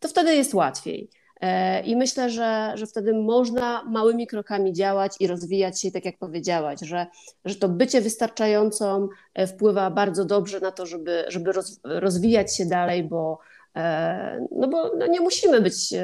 to 0.00 0.08
wtedy 0.08 0.36
jest 0.36 0.54
łatwiej. 0.54 1.10
E, 1.40 1.80
I 1.80 1.96
myślę, 1.96 2.30
że, 2.30 2.72
że 2.74 2.86
wtedy 2.86 3.14
można 3.14 3.84
małymi 3.84 4.26
krokami 4.26 4.72
działać 4.72 5.16
i 5.20 5.26
rozwijać 5.26 5.80
się, 5.80 5.90
tak 5.90 6.04
jak 6.04 6.18
powiedziałaś, 6.18 6.80
że, 6.82 7.06
że 7.44 7.54
to 7.54 7.68
bycie 7.68 8.00
wystarczającą 8.00 9.08
e, 9.34 9.46
wpływa 9.46 9.90
bardzo 9.90 10.24
dobrze 10.24 10.60
na 10.60 10.72
to, 10.72 10.86
żeby, 10.86 11.24
żeby 11.28 11.52
roz, 11.52 11.80
rozwijać 11.84 12.56
się 12.56 12.66
dalej, 12.66 13.04
bo, 13.04 13.38
e, 13.76 14.46
no 14.50 14.68
bo 14.68 14.96
no 14.96 15.06
nie 15.06 15.20
musimy 15.20 15.60
być 15.60 15.94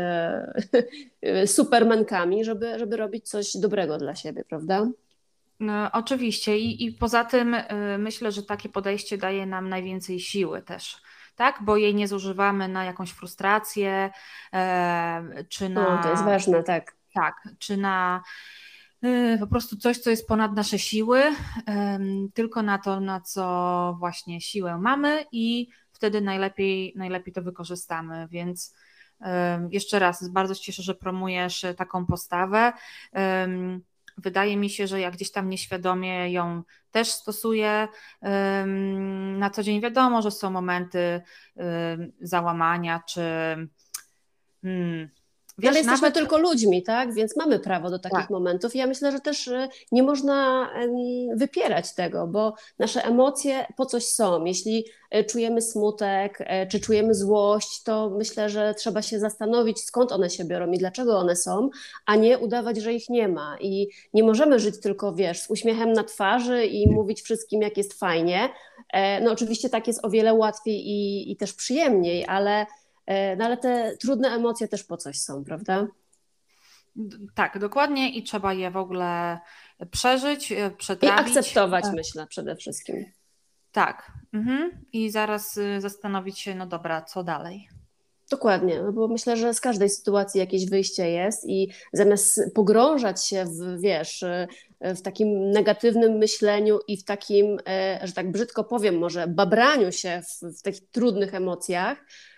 supermenkami, 1.46 2.44
żeby, 2.44 2.78
żeby 2.78 2.96
robić 2.96 3.28
coś 3.28 3.56
dobrego 3.56 3.98
dla 3.98 4.14
siebie, 4.14 4.44
prawda? 4.48 4.86
No, 5.60 5.88
oczywiście 5.92 6.58
I, 6.58 6.84
i 6.84 6.92
poza 6.92 7.24
tym 7.24 7.56
myślę, 7.98 8.32
że 8.32 8.42
takie 8.42 8.68
podejście 8.68 9.18
daje 9.18 9.46
nam 9.46 9.68
najwięcej 9.68 10.20
siły 10.20 10.62
też 10.62 10.96
tak? 11.36 11.58
Bo 11.62 11.76
jej 11.76 11.94
nie 11.94 12.08
zużywamy 12.08 12.68
na 12.68 12.84
jakąś 12.84 13.10
frustrację, 13.10 14.10
e, 14.52 15.44
czy 15.48 15.68
na. 15.68 15.96
No, 15.96 16.02
to 16.02 16.10
jest 16.10 16.24
ważne, 16.24 16.62
tak. 16.62 16.96
Tak, 17.14 17.48
czy 17.58 17.76
na 17.76 18.22
e, 19.02 19.38
po 19.38 19.46
prostu 19.46 19.76
coś, 19.76 19.98
co 19.98 20.10
jest 20.10 20.28
ponad 20.28 20.56
nasze 20.56 20.78
siły, 20.78 21.22
tylko 22.34 22.62
na 22.62 22.78
to, 22.78 23.00
na 23.00 23.20
co 23.20 23.96
właśnie 23.98 24.40
siłę 24.40 24.78
mamy 24.78 25.24
i 25.32 25.68
wtedy 25.92 26.20
najlepiej, 26.20 26.92
najlepiej 26.96 27.34
to 27.34 27.42
wykorzystamy. 27.42 28.28
Więc 28.30 28.74
jeszcze 29.70 29.98
raz, 29.98 30.28
bardzo 30.28 30.54
się 30.54 30.60
cieszę, 30.60 30.82
że 30.82 30.94
promujesz 30.94 31.66
taką 31.76 32.06
postawę. 32.06 32.72
Wydaje 34.16 34.56
mi 34.56 34.70
się, 34.70 34.86
że 34.86 35.00
jak 35.00 35.14
gdzieś 35.14 35.30
tam 35.30 35.48
nieświadomie 35.48 36.32
ją 36.32 36.62
też 36.90 37.10
stosuję 37.10 37.88
na 39.38 39.50
co 39.50 39.62
dzień, 39.62 39.80
wiadomo, 39.80 40.22
że 40.22 40.30
są 40.30 40.50
momenty 40.50 41.22
załamania 42.20 43.02
czy. 43.08 43.20
Hmm, 44.62 45.10
Wiesz, 45.58 45.68
Ale 45.68 45.78
jesteśmy 45.78 46.08
nawet... 46.08 46.14
tylko 46.14 46.38
ludźmi, 46.38 46.82
tak? 46.82 47.14
Więc 47.14 47.36
mamy 47.36 47.58
prawo 47.58 47.90
do 47.90 47.98
takich 47.98 48.18
tak. 48.18 48.30
momentów. 48.30 48.74
Ja 48.74 48.86
myślę, 48.86 49.12
że 49.12 49.20
też 49.20 49.46
y, 49.48 49.68
nie 49.92 50.02
można 50.02 50.70
wypierać 51.36 51.94
tego, 51.94 52.26
bo 52.26 52.54
nasze 52.78 53.04
emocje 53.04 53.66
po 53.76 53.86
coś 53.86 54.06
są. 54.06 54.44
Jeśli 54.44 54.84
y, 55.16 55.24
czujemy 55.24 55.62
smutek, 55.62 56.40
y, 56.40 56.66
czy 56.70 56.80
czujemy 56.80 57.14
złość, 57.14 57.82
to 57.82 58.10
myślę, 58.10 58.50
że 58.50 58.74
trzeba 58.74 59.02
się 59.02 59.18
zastanowić, 59.18 59.80
skąd 59.80 60.12
one 60.12 60.30
się 60.30 60.44
biorą 60.44 60.70
i 60.72 60.78
dlaczego 60.78 61.18
one 61.18 61.36
są, 61.36 61.70
a 62.06 62.16
nie 62.16 62.38
udawać, 62.38 62.76
że 62.76 62.92
ich 62.92 63.08
nie 63.08 63.28
ma. 63.28 63.56
I 63.60 63.88
nie 64.14 64.22
możemy 64.22 64.60
żyć 64.60 64.80
tylko, 64.80 65.14
wiesz, 65.14 65.40
z 65.40 65.50
uśmiechem 65.50 65.92
na 65.92 66.04
twarzy 66.04 66.64
i 66.66 66.90
mówić 66.90 67.22
wszystkim, 67.22 67.62
jak 67.62 67.76
jest 67.76 67.98
fajnie. 67.98 68.48
E, 68.92 69.20
no 69.20 69.32
oczywiście 69.32 69.70
tak 69.70 69.86
jest 69.86 70.04
o 70.04 70.10
wiele 70.10 70.34
łatwiej 70.34 70.88
i, 70.88 71.32
i 71.32 71.36
też 71.36 71.52
przyjemniej, 71.52 72.26
ale 72.28 72.66
no 73.36 73.44
ale 73.44 73.56
te 73.56 73.96
trudne 74.00 74.28
emocje 74.28 74.68
też 74.68 74.84
po 74.84 74.96
coś 74.96 75.20
są, 75.20 75.44
prawda? 75.44 75.86
Tak, 77.34 77.58
dokładnie 77.58 78.10
i 78.10 78.22
trzeba 78.22 78.52
je 78.52 78.70
w 78.70 78.76
ogóle 78.76 79.38
przeżyć, 79.90 80.52
e, 80.52 80.70
przetrawić. 80.70 81.34
I 81.34 81.38
akceptować, 81.38 81.84
tak. 81.84 81.94
myślę, 81.94 82.26
przede 82.26 82.56
wszystkim. 82.56 83.04
Tak. 83.72 84.12
Mhm. 84.32 84.70
I 84.92 85.10
zaraz 85.10 85.56
y, 85.56 85.80
zastanowić 85.80 86.38
się, 86.38 86.54
no 86.54 86.66
dobra, 86.66 87.02
co 87.02 87.24
dalej. 87.24 87.68
Dokładnie, 88.30 88.82
no 88.82 88.92
bo 88.92 89.08
myślę, 89.08 89.36
że 89.36 89.54
z 89.54 89.60
każdej 89.60 89.90
sytuacji 89.90 90.40
jakieś 90.40 90.70
wyjście 90.70 91.10
jest 91.10 91.48
i 91.48 91.70
zamiast 91.92 92.40
pogrążać 92.54 93.26
się 93.26 93.44
w, 93.44 93.80
wiesz, 93.80 94.22
y, 94.22 94.46
w 94.80 95.02
takim 95.02 95.50
negatywnym 95.50 96.12
myśleniu 96.12 96.78
i 96.88 96.96
w 96.96 97.04
takim, 97.04 97.58
e, 97.68 98.00
że 98.02 98.12
tak 98.12 98.30
brzydko 98.30 98.64
powiem, 98.64 98.98
może 98.98 99.26
babraniu 99.26 99.92
się 99.92 100.22
w, 100.22 100.58
w 100.58 100.62
tych 100.62 100.90
trudnych 100.90 101.34
emocjach, 101.34 101.98
E, 101.98 102.33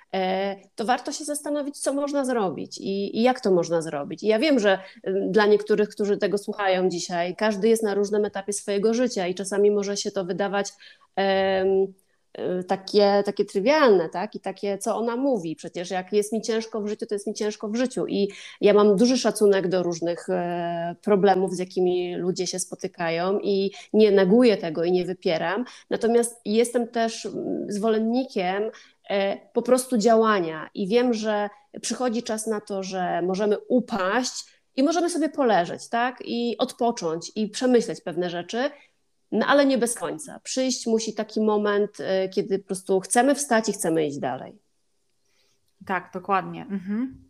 to 0.75 0.85
warto 0.85 1.12
się 1.12 1.25
zastanowić, 1.25 1.79
co 1.79 1.92
można 1.92 2.25
zrobić 2.25 2.79
i, 2.79 3.19
i, 3.19 3.23
jak 3.23 3.40
to 3.40 3.51
można 3.51 3.83
zrobić. 3.83 4.23
I 4.23 4.27
ja 4.27 4.38
wiem, 4.38 4.59
że 4.59 4.79
dla 5.31 5.47
niektórych, 5.47 5.88
którzy 5.88 6.16
tego 6.16 6.38
słuchają 6.38 6.88
dzisiaj, 6.88 7.37
każdy 7.37 7.69
jest 7.69 7.83
na 7.83 7.95
różnym 7.95 8.25
etapie 8.25 8.53
swojego 8.53 8.95
życia 8.95 9.27
i 9.27 9.35
czasami 9.35 9.71
może 9.71 9.97
się 9.97 10.11
to 10.11 10.25
wydawać 10.25 10.73
um, 11.16 11.95
takie, 12.69 13.23
takie 13.25 13.45
trywialne, 13.45 14.09
tak? 14.09 14.35
I 14.35 14.40
takie, 14.40 14.79
co 14.79 14.97
ona 14.97 15.16
mówi. 15.16 15.57
Przecież 15.57 15.90
jak 15.90 16.12
jest 16.12 16.33
mi 16.33 16.42
ciężko 16.42 16.81
w 16.81 16.88
życiu, 16.88 17.07
to 17.07 17.14
jest 17.14 17.27
mi 17.27 17.35
ciężko 17.35 17.69
w 17.69 17.77
życiu. 17.77 18.07
I 18.07 18.29
ja 18.61 18.75
mam 18.75 18.97
duży 18.97 19.19
szacunek 19.19 19.69
do 19.69 19.83
różnych 19.83 20.29
e, 20.29 20.97
problemów, 21.03 21.55
z 21.55 21.59
jakimi 21.59 22.16
ludzie 22.16 22.47
się 22.47 22.59
spotykają 22.59 23.38
i 23.38 23.71
nie 23.92 24.11
neguję 24.11 24.57
tego 24.57 24.85
i 24.85 24.92
nie 24.92 25.05
wypieram. 25.05 25.64
Natomiast 25.90 26.40
jestem 26.45 26.88
też 26.88 27.29
zwolennikiem 27.69 28.62
E, 28.62 28.71
po 29.53 29.62
prostu 29.62 29.99
działania. 29.99 30.71
I 30.75 30.88
wiem, 30.88 31.14
że 31.14 31.51
przychodzi 31.83 32.23
czas 32.23 32.47
na 32.47 32.61
to, 32.61 32.83
że 32.83 33.23
możemy 33.23 33.59
upaść 33.69 34.45
i 34.77 34.83
możemy 34.83 35.11
sobie 35.11 35.29
poleżeć, 35.29 35.88
tak? 35.88 36.23
I 36.25 36.59
odpocząć 36.59 37.33
i 37.35 37.49
przemyśleć 37.49 38.01
pewne 38.01 38.31
rzeczy, 38.31 38.71
no 39.33 39.47
ale 39.47 39.66
nie 39.66 39.79
bez 39.79 39.95
końca. 39.95 40.40
Przyjść 40.40 40.87
musi 40.87 41.14
taki 41.14 41.40
moment, 41.40 42.01
e, 42.01 42.29
kiedy 42.29 42.59
po 42.59 42.66
prostu 42.66 43.01
chcemy 43.01 43.35
wstać 43.35 43.69
i 43.69 43.73
chcemy 43.73 44.07
iść 44.07 44.19
dalej. 44.19 44.59
Tak, 45.87 46.11
dokładnie. 46.14 46.62
Mhm. 46.62 47.27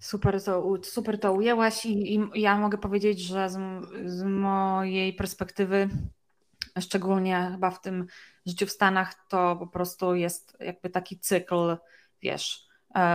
Super 0.00 0.42
to, 0.42 0.78
super 0.82 1.20
to 1.20 1.32
ujęłaś 1.32 1.86
i, 1.86 2.14
i 2.14 2.40
ja 2.40 2.58
mogę 2.58 2.78
powiedzieć, 2.78 3.20
że 3.20 3.50
z, 3.50 3.58
z 4.06 4.22
mojej 4.22 5.14
perspektywy 5.14 5.88
szczególnie 6.80 7.48
chyba 7.52 7.70
w 7.70 7.80
tym 7.80 8.06
życiu 8.46 8.66
w 8.66 8.70
Stanach, 8.70 9.26
to 9.28 9.56
po 9.56 9.66
prostu 9.66 10.14
jest 10.14 10.56
jakby 10.60 10.90
taki 10.90 11.20
cykl, 11.20 11.76
wiesz, 12.22 12.68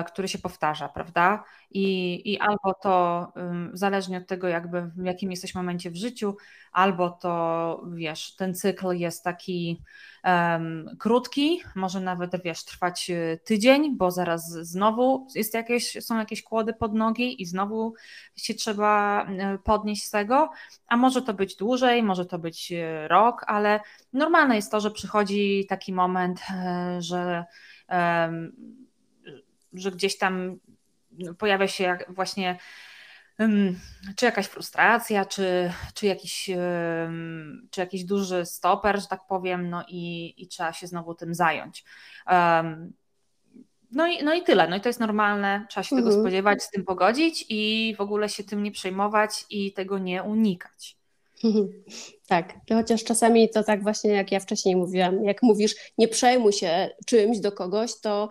który 0.07 0.27
się 0.27 0.37
powtarza, 0.37 0.89
prawda? 0.89 1.43
I, 1.71 2.21
i 2.33 2.39
albo 2.39 2.73
to 2.73 3.27
zależnie 3.73 4.17
od 4.17 4.27
tego, 4.27 4.47
jakby 4.47 4.81
w 4.81 5.05
jakim 5.05 5.31
jesteś 5.31 5.55
momencie 5.55 5.91
w 5.91 5.95
życiu, 5.95 6.37
albo 6.71 7.09
to 7.09 7.83
wiesz, 7.93 8.35
ten 8.35 8.55
cykl 8.55 8.91
jest 8.91 9.23
taki 9.23 9.81
um, 10.23 10.89
krótki, 10.99 11.61
może 11.75 11.99
nawet 11.99 12.43
wiesz, 12.43 12.65
trwać 12.65 13.09
e, 13.09 13.37
tydzień, 13.37 13.97
bo 13.97 14.11
zaraz 14.11 14.51
znowu 14.51 15.27
jest 15.35 15.53
jakieś, 15.53 16.03
są 16.05 16.17
jakieś 16.17 16.43
kłody 16.43 16.73
pod 16.73 16.93
nogi 16.93 17.41
i 17.41 17.45
znowu 17.45 17.93
się 18.35 18.53
trzeba 18.53 19.25
e, 19.25 19.57
podnieść 19.57 20.03
z 20.03 20.09
tego, 20.09 20.49
a 20.87 20.97
może 20.97 21.21
to 21.21 21.33
być 21.33 21.55
dłużej, 21.55 22.03
może 22.03 22.25
to 22.25 22.39
być 22.39 22.73
rok, 23.07 23.43
ale 23.47 23.79
normalne 24.13 24.55
jest 24.55 24.71
to, 24.71 24.79
że 24.79 24.91
przychodzi 24.91 25.65
taki 25.69 25.93
moment, 25.93 26.41
że 26.99 27.45
um, 27.89 28.88
że 29.73 29.91
gdzieś 29.91 30.17
tam 30.17 30.59
pojawia 31.37 31.67
się 31.67 31.97
właśnie 32.09 32.57
czy 34.15 34.25
jakaś 34.25 34.45
frustracja, 34.45 35.25
czy, 35.25 35.73
czy, 35.93 36.05
jakiś, 36.05 36.49
czy 37.71 37.81
jakiś 37.81 38.03
duży 38.03 38.45
stoper, 38.45 39.01
że 39.01 39.07
tak 39.07 39.27
powiem, 39.27 39.69
no 39.69 39.83
i, 39.87 40.33
i 40.37 40.47
trzeba 40.47 40.73
się 40.73 40.87
znowu 40.87 41.15
tym 41.15 41.33
zająć. 41.35 41.83
No 43.91 44.07
i, 44.07 44.23
no 44.23 44.33
i 44.33 44.43
tyle. 44.43 44.67
No 44.67 44.75
i 44.75 44.81
to 44.81 44.89
jest 44.89 44.99
normalne, 44.99 45.65
trzeba 45.69 45.83
się 45.83 45.95
mhm. 45.95 46.11
tego 46.11 46.21
spodziewać, 46.21 46.63
z 46.63 46.69
tym 46.69 46.85
pogodzić 46.85 47.45
i 47.49 47.95
w 47.97 48.01
ogóle 48.01 48.29
się 48.29 48.43
tym 48.43 48.63
nie 48.63 48.71
przejmować 48.71 49.45
i 49.49 49.73
tego 49.73 49.97
nie 49.97 50.23
unikać. 50.23 50.97
Tak, 52.27 52.53
chociaż 52.69 53.03
czasami 53.03 53.49
to 53.49 53.63
tak 53.63 53.83
właśnie 53.83 54.11
jak 54.11 54.31
ja 54.31 54.39
wcześniej 54.39 54.75
mówiłam, 54.75 55.23
jak 55.23 55.43
mówisz, 55.43 55.75
nie 55.97 56.07
przejmuj 56.07 56.53
się 56.53 56.89
czymś 57.05 57.39
do 57.39 57.51
kogoś, 57.51 57.99
to 58.01 58.29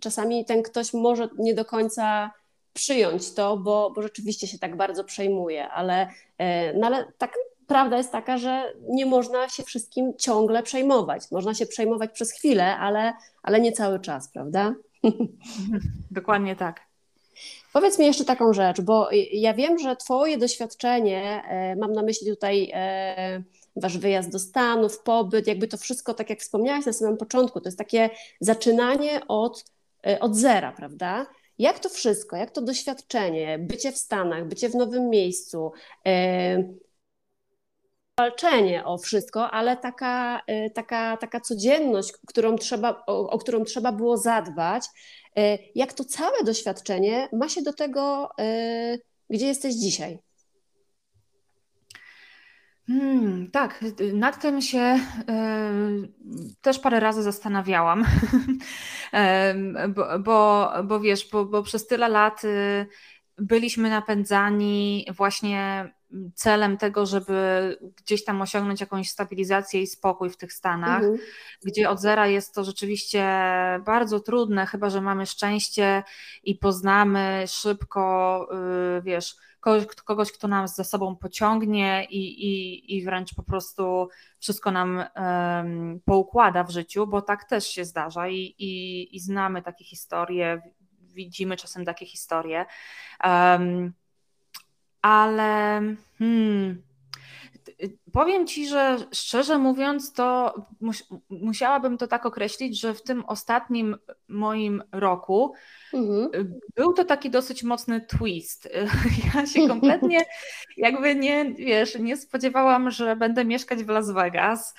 czasami 0.00 0.44
ten 0.44 0.62
ktoś 0.62 0.94
może 0.94 1.28
nie 1.38 1.54
do 1.54 1.64
końca 1.64 2.30
przyjąć 2.72 3.34
to, 3.34 3.56
bo, 3.56 3.90
bo 3.90 4.02
rzeczywiście 4.02 4.46
się 4.46 4.58
tak 4.58 4.76
bardzo 4.76 5.04
przejmuje, 5.04 5.68
ale, 5.68 6.08
yy, 6.38 6.46
no 6.74 6.86
ale 6.86 7.12
tak 7.18 7.34
prawda 7.66 7.96
jest 7.96 8.12
taka, 8.12 8.38
że 8.38 8.72
nie 8.88 9.06
można 9.06 9.48
się 9.48 9.62
wszystkim 9.62 10.12
ciągle 10.18 10.62
przejmować. 10.62 11.30
Można 11.30 11.54
się 11.54 11.66
przejmować 11.66 12.10
przez 12.12 12.32
chwilę, 12.32 12.76
ale, 12.76 13.12
ale 13.42 13.60
nie 13.60 13.72
cały 13.72 14.00
czas, 14.00 14.28
prawda? 14.28 14.74
Dokładnie 16.10 16.56
tak. 16.56 16.80
Powiedz 17.72 17.98
mi 17.98 18.06
jeszcze 18.06 18.24
taką 18.24 18.52
rzecz, 18.52 18.80
bo 18.80 19.08
ja 19.32 19.54
wiem, 19.54 19.78
że 19.78 19.96
Twoje 19.96 20.38
doświadczenie, 20.38 21.42
e, 21.48 21.76
mam 21.76 21.92
na 21.92 22.02
myśli 22.02 22.30
tutaj 22.30 22.70
e, 22.74 23.42
Wasz 23.76 23.98
wyjazd 23.98 24.30
do 24.30 24.38
Stanów, 24.38 24.98
pobyt, 24.98 25.46
jakby 25.46 25.68
to 25.68 25.76
wszystko, 25.76 26.14
tak 26.14 26.30
jak 26.30 26.40
wspomniałaś 26.40 26.86
na 26.86 26.92
samym 26.92 27.16
początku, 27.16 27.60
to 27.60 27.68
jest 27.68 27.78
takie 27.78 28.10
zaczynanie 28.40 29.20
od, 29.28 29.64
e, 30.06 30.20
od 30.20 30.36
zera, 30.36 30.72
prawda? 30.72 31.26
Jak 31.58 31.78
to 31.78 31.88
wszystko, 31.88 32.36
jak 32.36 32.50
to 32.50 32.62
doświadczenie, 32.62 33.58
bycie 33.58 33.92
w 33.92 33.98
Stanach, 33.98 34.48
bycie 34.48 34.68
w 34.68 34.74
nowym 34.74 35.10
miejscu, 35.10 35.72
walczenie 38.20 38.84
o 38.84 38.98
wszystko, 38.98 39.50
ale 39.50 39.76
taka, 39.76 40.42
taka, 40.74 41.16
taka 41.16 41.40
codzienność, 41.40 42.12
którą 42.26 42.56
trzeba, 42.56 43.04
o, 43.06 43.30
o 43.30 43.38
którą 43.38 43.64
trzeba 43.64 43.92
było 43.92 44.16
zadbać, 44.16 44.84
E, 45.36 45.58
jak 45.74 45.92
to 45.92 46.04
całe 46.04 46.44
doświadczenie 46.44 47.28
ma 47.32 47.48
się 47.48 47.62
do 47.62 47.72
tego, 47.72 48.30
e, 48.38 48.98
gdzie 49.30 49.46
jesteś 49.46 49.74
dzisiaj? 49.74 50.18
Hmm, 52.88 53.50
tak, 53.50 53.84
nad 54.12 54.42
tym 54.42 54.60
się 54.62 54.98
y, 55.30 56.54
też 56.60 56.78
parę 56.78 57.00
razy 57.00 57.22
zastanawiałam, 57.22 58.04
bo, 59.94 60.18
bo, 60.18 60.70
bo, 60.84 61.00
wiesz, 61.00 61.28
bo, 61.32 61.44
bo 61.44 61.62
przez 61.62 61.86
tyle 61.86 62.08
lat 62.08 62.44
y, 62.44 62.86
byliśmy 63.38 63.90
napędzani 63.90 65.06
właśnie 65.16 65.92
celem 66.34 66.76
tego, 66.76 67.06
żeby 67.06 67.78
gdzieś 67.96 68.24
tam 68.24 68.42
osiągnąć 68.42 68.80
jakąś 68.80 69.10
stabilizację 69.10 69.82
i 69.82 69.86
spokój 69.86 70.30
w 70.30 70.36
tych 70.36 70.52
Stanach, 70.52 71.02
mhm. 71.02 71.18
gdzie 71.64 71.90
od 71.90 72.00
zera 72.00 72.26
jest 72.26 72.54
to 72.54 72.64
rzeczywiście 72.64 73.24
bardzo 73.84 74.20
trudne, 74.20 74.66
chyba 74.66 74.90
że 74.90 75.00
mamy 75.00 75.26
szczęście 75.26 76.02
i 76.42 76.54
poznamy 76.54 77.44
szybko, 77.46 78.48
y, 78.98 79.02
wiesz, 79.02 79.36
kogoś, 79.60 79.86
kogoś 79.86 80.32
kto 80.32 80.48
nas 80.48 80.76
za 80.76 80.84
sobą 80.84 81.16
pociągnie 81.16 82.06
i, 82.10 82.46
i, 82.46 82.96
i 82.96 83.04
wręcz 83.04 83.34
po 83.34 83.42
prostu 83.42 84.08
wszystko 84.38 84.70
nam 84.70 85.04
um, 85.16 86.00
poukłada 86.04 86.64
w 86.64 86.70
życiu, 86.70 87.06
bo 87.06 87.22
tak 87.22 87.44
też 87.44 87.66
się 87.66 87.84
zdarza 87.84 88.28
i, 88.28 88.54
i, 88.58 89.16
i 89.16 89.20
znamy 89.20 89.62
takie 89.62 89.84
historie, 89.84 90.62
widzimy 91.00 91.56
czasem 91.56 91.84
takie 91.84 92.06
historie. 92.06 92.66
Um, 93.24 93.92
ale 95.06 95.80
hmm, 96.18 96.82
powiem 98.12 98.46
ci, 98.46 98.68
że 98.68 98.96
szczerze 99.12 99.58
mówiąc, 99.58 100.12
to 100.12 100.54
musiałabym 101.30 101.98
to 101.98 102.06
tak 102.06 102.26
określić, 102.26 102.80
że 102.80 102.94
w 102.94 103.02
tym 103.02 103.24
ostatnim 103.24 103.96
moim 104.28 104.82
roku 104.92 105.52
mhm. 105.92 106.54
był 106.76 106.92
to 106.92 107.04
taki 107.04 107.30
dosyć 107.30 107.62
mocny 107.62 108.00
twist. 108.00 108.68
Ja 109.34 109.46
się 109.46 109.68
kompletnie 109.68 110.24
jakby 110.76 111.14
nie, 111.14 111.54
wiesz, 111.54 111.98
nie 111.98 112.16
spodziewałam, 112.16 112.90
że 112.90 113.16
będę 113.16 113.44
mieszkać 113.44 113.84
w 113.84 113.88
Las 113.88 114.10
Vegas. 114.10 114.74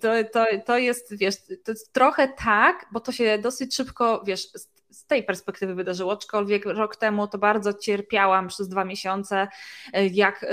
To, 0.00 0.08
to, 0.32 0.46
to 0.66 0.78
jest, 0.78 1.16
wiesz, 1.16 1.36
to 1.64 1.72
jest 1.72 1.92
trochę 1.92 2.28
tak, 2.28 2.86
bo 2.92 3.00
to 3.00 3.12
się 3.12 3.38
dosyć 3.38 3.76
szybko, 3.76 4.22
wiesz, 4.26 4.48
z 5.06 5.08
tej 5.08 5.24
perspektywy 5.24 5.74
wydarzyło, 5.74 6.12
aczkolwiek 6.12 6.64
rok 6.64 6.96
temu 6.96 7.28
to 7.28 7.38
bardzo 7.38 7.74
cierpiałam 7.74 8.48
przez 8.48 8.68
dwa 8.68 8.84
miesiące, 8.84 9.48
e, 9.92 10.06
jak 10.06 10.46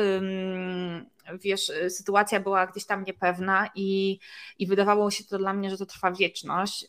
wiesz, 1.34 1.72
sytuacja 1.90 2.40
była 2.40 2.68
gdzieś 2.68 2.86
tam 2.86 3.04
niepewna 3.04 3.70
i, 3.76 4.20
i 4.60 4.68
wydawało 4.68 5.12
się 5.12 5.24
to 5.24 5.38
dla 5.38 5.54
mnie, 5.54 5.70
że 5.70 5.78
to 5.78 5.86
trwa 5.86 6.12
wieczność. 6.12 6.86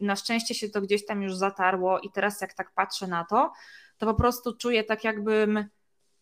Na 0.00 0.16
szczęście 0.16 0.54
się 0.54 0.68
to 0.68 0.80
gdzieś 0.80 1.06
tam 1.06 1.22
już 1.22 1.34
zatarło 1.34 2.00
i 2.00 2.10
teraz 2.10 2.40
jak 2.40 2.54
tak 2.54 2.74
patrzę 2.74 3.06
na 3.06 3.24
to, 3.24 3.52
to 3.98 4.06
po 4.06 4.14
prostu 4.14 4.56
czuję 4.56 4.84
tak 4.84 5.04
jakbym, 5.04 5.64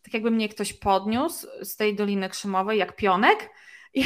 tak 0.01 0.13
jakby 0.13 0.31
mnie 0.31 0.49
ktoś 0.49 0.73
podniósł 0.73 1.47
z 1.61 1.75
tej 1.75 1.95
Doliny 1.95 2.29
Krzymowej 2.29 2.79
jak 2.79 2.95
pionek 2.95 3.49
i 3.93 4.03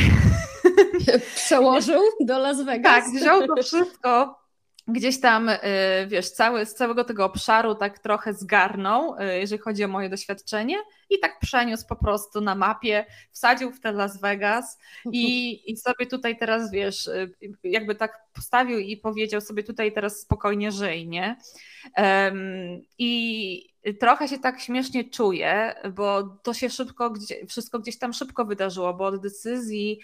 przełożył 1.36 2.02
do 2.20 2.40
Las 2.40 2.62
Vegas. 2.62 3.06
Tak, 3.06 3.14
wziął 3.14 3.48
to 3.48 3.64
wszystko 3.64 4.43
gdzieś 4.88 5.20
tam, 5.20 5.50
y, 5.50 5.60
wiesz, 6.08 6.30
cały, 6.30 6.66
z 6.66 6.74
całego 6.74 7.04
tego 7.04 7.26
obszaru 7.26 7.76
tak 7.76 8.00
trochę 8.00 8.34
zgarnął, 8.34 9.16
y, 9.20 9.40
jeżeli 9.40 9.62
chodzi 9.62 9.84
o 9.84 9.88
moje 9.88 10.10
doświadczenie 10.10 10.78
i 11.10 11.20
tak 11.20 11.40
przeniósł 11.40 11.88
po 11.88 11.96
prostu 11.96 12.42
na 12.42 12.56
mapie, 12.56 13.06
wsadził 13.32 13.72
w 13.72 13.80
te 13.80 13.92
Las 13.92 14.22
Vegas 14.22 14.78
i, 15.12 15.52
i 15.72 15.78
sobie 15.78 16.06
tutaj 16.06 16.38
teraz, 16.38 16.72
wiesz, 16.72 17.08
y, 17.08 17.34
jakby 17.64 17.96
tak 17.96 18.24
postawił 18.34 18.80
i 18.80 18.98
powiedział 18.98 19.42
sobie 19.42 19.64
tutaj 19.64 19.92
teraz 19.94 20.20
spokojnie 20.20 20.72
żyj, 20.72 21.08
nie? 21.08 21.38
Um, 21.98 22.38
I 22.98 23.74
trochę 24.00 24.28
się 24.28 24.40
tak 24.40 24.62
śmiesznie 24.62 25.10
czuję, 25.10 25.76
bo 25.96 26.24
to 26.24 26.54
się 26.54 26.70
szybko, 26.70 27.14
wszystko 27.50 27.80
gdzieś 27.80 27.98
tam 27.98 28.14
szybko 28.14 28.46
wydarzyło, 28.46 28.94
bo 28.94 29.06
od 29.06 29.22
decyzji 29.22 30.00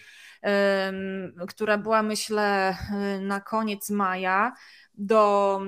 która 1.48 1.78
była 1.78 2.04
myślę 2.04 2.78
na 3.22 3.42
koniec 3.42 3.90
maja 3.90 4.54
do, 4.94 5.62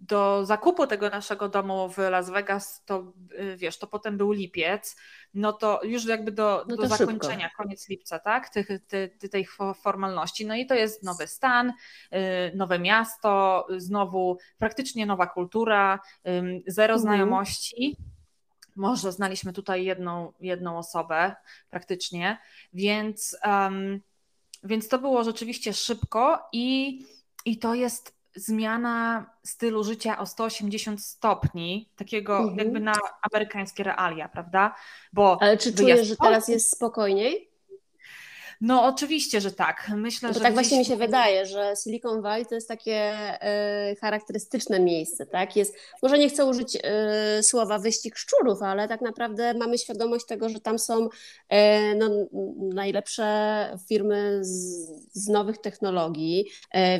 do 0.00 0.46
zakupu 0.46 0.86
tego 0.86 1.10
naszego 1.10 1.48
domu 1.48 1.88
w 1.88 1.98
Las 1.98 2.30
Vegas, 2.30 2.84
to 2.84 3.12
wiesz, 3.56 3.78
to 3.78 3.86
potem 3.86 4.16
był 4.16 4.32
lipiec, 4.32 4.96
no 5.34 5.52
to 5.52 5.80
już 5.84 6.04
jakby 6.04 6.32
do, 6.32 6.64
no 6.68 6.76
do 6.76 6.86
zakończenia, 6.86 7.48
szybko. 7.48 7.62
koniec 7.62 7.88
lipca, 7.88 8.18
tak, 8.18 8.48
tych, 8.48 8.68
ty, 8.86 9.16
ty, 9.18 9.28
tej 9.28 9.46
formalności. 9.82 10.46
No 10.46 10.54
i 10.54 10.66
to 10.66 10.74
jest 10.74 11.02
nowy 11.02 11.26
stan, 11.26 11.70
y, 11.70 12.56
nowe 12.56 12.78
miasto, 12.78 13.66
znowu 13.76 14.38
praktycznie 14.58 15.06
nowa 15.06 15.26
kultura, 15.26 16.00
zero 16.66 16.94
mhm. 16.94 16.98
znajomości 16.98 17.96
może 18.78 19.12
znaliśmy 19.12 19.52
tutaj 19.52 19.84
jedną, 19.84 20.32
jedną 20.40 20.78
osobę 20.78 21.36
praktycznie, 21.70 22.38
więc, 22.72 23.36
um, 23.44 24.00
więc 24.64 24.88
to 24.88 24.98
było 24.98 25.24
rzeczywiście 25.24 25.72
szybko 25.72 26.48
i, 26.52 26.98
i 27.44 27.58
to 27.58 27.74
jest 27.74 28.18
zmiana 28.34 29.26
stylu 29.44 29.84
życia 29.84 30.18
o 30.18 30.26
180 30.26 31.04
stopni, 31.04 31.88
takiego 31.96 32.38
mhm. 32.38 32.58
jakby 32.58 32.80
na 32.80 32.94
amerykańskie 33.32 33.82
realia, 33.82 34.28
prawda? 34.28 34.74
Bo 35.12 35.38
Ale 35.40 35.56
czy 35.56 35.74
czujesz, 35.74 36.06
że 36.06 36.16
teraz 36.16 36.48
jest 36.48 36.76
spokojniej? 36.76 37.50
No 38.60 38.84
oczywiście, 38.84 39.40
że 39.40 39.52
tak. 39.52 39.90
Myślę, 39.96 40.34
że 40.34 40.40
tak 40.40 40.54
właśnie 40.54 40.78
mi 40.78 40.84
się 40.84 40.96
wydaje, 40.96 41.46
że 41.46 41.74
Silicon 41.84 42.22
Valley 42.22 42.46
to 42.46 42.54
jest 42.54 42.68
takie 42.68 42.94
e, 42.94 43.96
charakterystyczne 44.00 44.80
miejsce, 44.80 45.26
tak? 45.26 45.56
Jest, 45.56 45.76
może 46.02 46.18
nie 46.18 46.28
chcę 46.28 46.44
użyć 46.44 46.78
e, 46.82 47.42
słowa 47.42 47.78
wyścig 47.78 48.18
szczurów, 48.18 48.62
ale 48.62 48.88
tak 48.88 49.00
naprawdę 49.00 49.54
mamy 49.54 49.78
świadomość 49.78 50.26
tego, 50.26 50.48
że 50.48 50.60
tam 50.60 50.78
są 50.78 51.08
e, 51.48 51.94
no, 51.94 52.10
najlepsze 52.74 53.78
firmy 53.88 54.38
z, 54.44 54.86
z 55.12 55.28
nowych 55.28 55.58
technologii, 55.58 56.44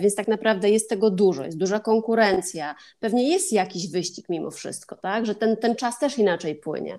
więc 0.01 0.15
tak 0.15 0.29
naprawdę 0.29 0.71
jest 0.71 0.89
tego 0.89 1.11
dużo, 1.11 1.45
jest 1.45 1.59
duża 1.59 1.81
konkurencja. 1.81 2.75
Pewnie 3.01 3.29
jest 3.29 3.53
jakiś 3.53 3.91
wyścig 3.91 4.29
mimo 4.29 4.51
wszystko, 4.51 4.97
tak? 4.97 5.27
Że 5.27 5.35
ten, 5.35 5.57
ten 5.57 5.77
czas 5.77 5.99
też 5.99 6.19
inaczej 6.19 6.55
płynie. 6.55 6.99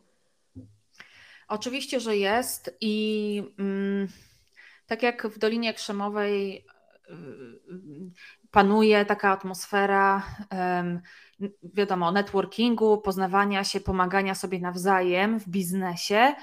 Oczywiście, 1.47 1.99
że 1.99 2.17
jest 2.17 2.75
i. 2.81 3.43
Mm 3.59 4.07
tak 4.89 5.03
jak 5.03 5.27
w 5.27 5.39
Dolinie 5.39 5.73
Krzemowej 5.73 6.65
y, 7.09 7.13
panuje 8.51 9.05
taka 9.05 9.31
atmosfera, 9.31 10.23
wiadomo, 11.63 12.11
networkingu, 12.11 12.97
poznawania 12.97 13.63
się, 13.63 13.79
pomagania 13.79 14.35
sobie 14.35 14.59
nawzajem 14.59 15.39
w 15.39 15.49
biznesie. 15.49 16.35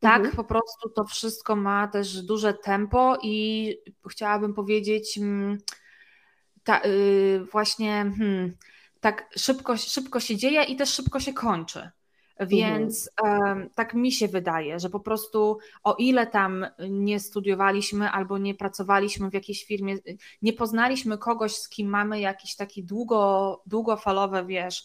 Tak, 0.00 0.18
mhm. 0.18 0.36
po 0.36 0.44
prostu 0.44 0.90
to 0.96 1.04
wszystko 1.04 1.56
ma 1.56 1.88
też 1.88 2.22
duże 2.22 2.54
tempo 2.54 3.18
i 3.22 3.76
chciałabym 4.10 4.54
powiedzieć, 4.54 5.18
mm, 5.18 5.58
ta, 6.64 6.82
y, 6.84 7.44
właśnie 7.52 8.12
hmm, 8.18 8.56
tak 9.00 9.30
szybko, 9.36 9.76
szybko 9.76 10.20
się 10.20 10.36
dzieje 10.36 10.62
i 10.62 10.76
też 10.76 10.94
szybko 10.94 11.20
się 11.20 11.32
kończy. 11.32 11.90
Więc 12.46 13.10
mhm. 13.24 13.70
tak 13.74 13.94
mi 13.94 14.12
się 14.12 14.28
wydaje, 14.28 14.80
że 14.80 14.90
po 14.90 15.00
prostu 15.00 15.58
o 15.84 15.94
ile 15.94 16.26
tam 16.26 16.66
nie 16.90 17.20
studiowaliśmy 17.20 18.10
albo 18.10 18.38
nie 18.38 18.54
pracowaliśmy 18.54 19.30
w 19.30 19.34
jakiejś 19.34 19.64
firmie, 19.64 19.96
nie 20.42 20.52
poznaliśmy 20.52 21.18
kogoś, 21.18 21.56
z 21.56 21.68
kim 21.68 21.88
mamy 21.88 22.20
jakieś 22.20 22.56
takie 22.56 22.82
długo, 22.82 23.62
długofalowe, 23.66 24.46
wiesz, 24.46 24.84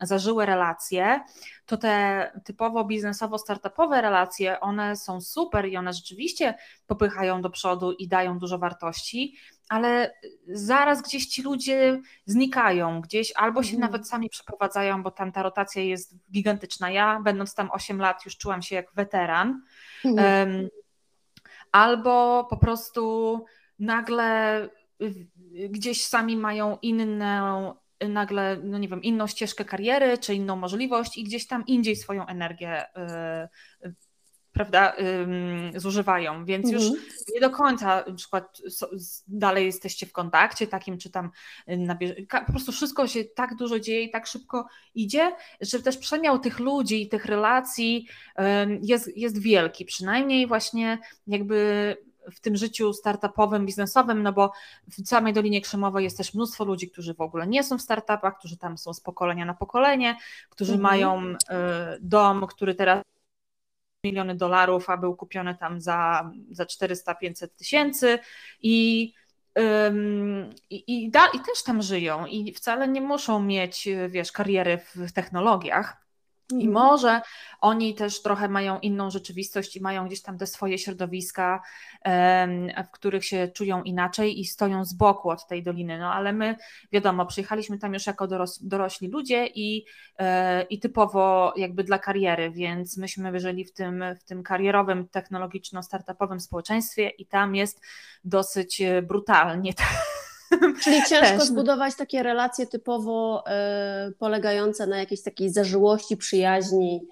zażyłe 0.00 0.46
relacje, 0.46 1.20
to 1.66 1.76
te 1.76 2.32
typowo 2.44 2.84
biznesowo-startupowe 2.84 4.00
relacje, 4.00 4.60
one 4.60 4.96
są 4.96 5.20
super 5.20 5.68
i 5.68 5.76
one 5.76 5.92
rzeczywiście 5.92 6.54
popychają 6.86 7.42
do 7.42 7.50
przodu 7.50 7.92
i 7.92 8.08
dają 8.08 8.38
dużo 8.38 8.58
wartości, 8.58 9.36
ale 9.68 10.14
zaraz 10.46 11.02
gdzieś 11.02 11.26
ci 11.26 11.42
ludzie 11.42 12.00
znikają, 12.26 13.00
gdzieś 13.00 13.32
albo 13.36 13.62
się 13.62 13.74
mhm. 13.74 13.80
nawet 13.80 14.08
sami 14.08 14.28
przeprowadzają, 14.28 15.02
bo 15.02 15.10
tam 15.10 15.32
ta 15.32 15.42
rotacja 15.42 15.82
jest 15.82 16.14
gigantyczna. 16.32 16.90
Ja, 16.90 17.20
będąc 17.24 17.54
tam 17.54 17.70
8 17.70 17.98
lat, 17.98 18.24
już 18.24 18.36
czułam 18.36 18.62
się 18.62 18.74
jak 18.74 18.94
weteran. 18.94 19.62
Um, 20.04 20.68
albo 21.72 22.46
po 22.50 22.56
prostu 22.56 23.44
nagle 23.78 24.68
gdzieś 25.68 26.04
sami 26.04 26.36
mają 26.36 26.78
inną, 26.82 27.74
nagle, 28.08 28.60
no 28.64 28.78
nie 28.78 28.88
wiem, 28.88 29.02
inną 29.02 29.26
ścieżkę 29.26 29.64
kariery, 29.64 30.18
czy 30.18 30.34
inną 30.34 30.56
możliwość 30.56 31.18
i 31.18 31.24
gdzieś 31.24 31.46
tam 31.46 31.66
indziej 31.66 31.96
swoją 31.96 32.26
energię 32.26 32.84
y, 33.84 33.94
prawda, 34.52 34.96
zużywają, 35.76 36.44
więc 36.44 36.66
mhm. 36.66 36.84
już 36.84 37.00
nie 37.34 37.40
do 37.40 37.50
końca 37.50 38.04
na 38.08 38.14
przykład 38.14 38.58
dalej 39.26 39.66
jesteście 39.66 40.06
w 40.06 40.12
kontakcie 40.12 40.66
takim, 40.66 40.98
czy 40.98 41.10
tam 41.10 41.30
na 41.66 41.98
po 42.46 42.52
prostu 42.52 42.72
wszystko 42.72 43.06
się 43.06 43.24
tak 43.24 43.56
dużo 43.56 43.80
dzieje 43.80 44.02
i 44.02 44.10
tak 44.10 44.26
szybko 44.26 44.66
idzie, 44.94 45.32
że 45.60 45.82
też 45.82 45.98
przemiał 45.98 46.38
tych 46.38 46.58
ludzi 46.58 47.02
i 47.02 47.08
tych 47.08 47.24
relacji 47.24 48.08
jest, 48.82 49.16
jest 49.16 49.42
wielki, 49.42 49.84
przynajmniej 49.84 50.46
właśnie 50.46 50.98
jakby 51.26 51.96
w 52.32 52.40
tym 52.40 52.56
życiu 52.56 52.92
startupowym, 52.92 53.66
biznesowym, 53.66 54.22
no 54.22 54.32
bo 54.32 54.52
w 54.88 55.08
samej 55.08 55.32
Dolinie 55.32 55.60
Krzemowej 55.60 56.04
jest 56.04 56.16
też 56.16 56.34
mnóstwo 56.34 56.64
ludzi, 56.64 56.90
którzy 56.90 57.14
w 57.14 57.20
ogóle 57.20 57.46
nie 57.46 57.64
są 57.64 57.78
w 57.78 57.82
startupach, 57.82 58.38
którzy 58.38 58.56
tam 58.56 58.78
są 58.78 58.94
z 58.94 59.00
pokolenia 59.00 59.44
na 59.44 59.54
pokolenie, 59.54 60.16
którzy 60.48 60.72
mhm. 60.72 60.82
mają 60.82 61.22
y, 61.26 61.36
dom, 62.00 62.46
który 62.46 62.74
teraz 62.74 63.02
miliony 64.04 64.34
dolarów, 64.34 64.90
a 64.90 64.96
był 64.96 65.16
kupiony 65.16 65.54
tam 65.54 65.80
za, 65.80 66.30
za 66.50 66.64
400-500 66.64 67.48
tysięcy 67.48 68.18
i 68.62 69.14
i, 70.70 71.04
i, 71.04 71.10
da, 71.10 71.26
I 71.26 71.40
też 71.40 71.62
tam 71.62 71.82
żyją 71.82 72.26
i 72.26 72.54
wcale 72.54 72.88
nie 72.88 73.00
muszą 73.00 73.42
mieć, 73.42 73.88
wiesz, 74.08 74.32
kariery 74.32 74.78
w 74.78 75.12
technologiach. 75.12 76.01
I 76.60 76.66
mhm. 76.66 76.72
może 76.72 77.20
oni 77.60 77.94
też 77.94 78.22
trochę 78.22 78.48
mają 78.48 78.80
inną 78.80 79.10
rzeczywistość 79.10 79.76
i 79.76 79.80
mają 79.80 80.06
gdzieś 80.06 80.22
tam 80.22 80.38
te 80.38 80.46
swoje 80.46 80.78
środowiska, 80.78 81.62
w 82.86 82.90
których 82.92 83.24
się 83.24 83.48
czują 83.48 83.82
inaczej 83.82 84.40
i 84.40 84.44
stoją 84.44 84.84
z 84.84 84.94
boku 84.94 85.30
od 85.30 85.46
tej 85.46 85.62
doliny. 85.62 85.98
No 85.98 86.12
ale 86.12 86.32
my, 86.32 86.56
wiadomo, 86.92 87.26
przyjechaliśmy 87.26 87.78
tam 87.78 87.94
już 87.94 88.06
jako 88.06 88.26
doros 88.26 88.62
dorośli 88.62 89.08
ludzie 89.08 89.46
i, 89.46 89.84
e, 90.18 90.62
i 90.62 90.78
typowo 90.78 91.52
jakby 91.56 91.84
dla 91.84 91.98
kariery, 91.98 92.50
więc 92.50 92.96
myśmy 92.96 93.32
wyżyli 93.32 93.64
w 93.64 93.72
tym, 93.72 94.04
w 94.20 94.24
tym 94.24 94.42
karierowym, 94.42 95.08
technologiczno-startupowym 95.08 96.40
społeczeństwie 96.40 97.08
i 97.08 97.26
tam 97.26 97.54
jest 97.54 97.80
dosyć 98.24 98.80
e, 98.80 99.02
brutalnie. 99.02 99.72
Czyli 100.82 101.02
ciężko 101.08 101.38
Też. 101.38 101.48
zbudować 101.48 101.94
takie 101.94 102.22
relacje 102.22 102.66
typowo 102.66 103.44
y, 104.08 104.12
polegające 104.12 104.86
na 104.86 104.98
jakiejś 104.98 105.22
takiej 105.22 105.50
zażyłości, 105.50 106.16
przyjaźni. 106.16 107.06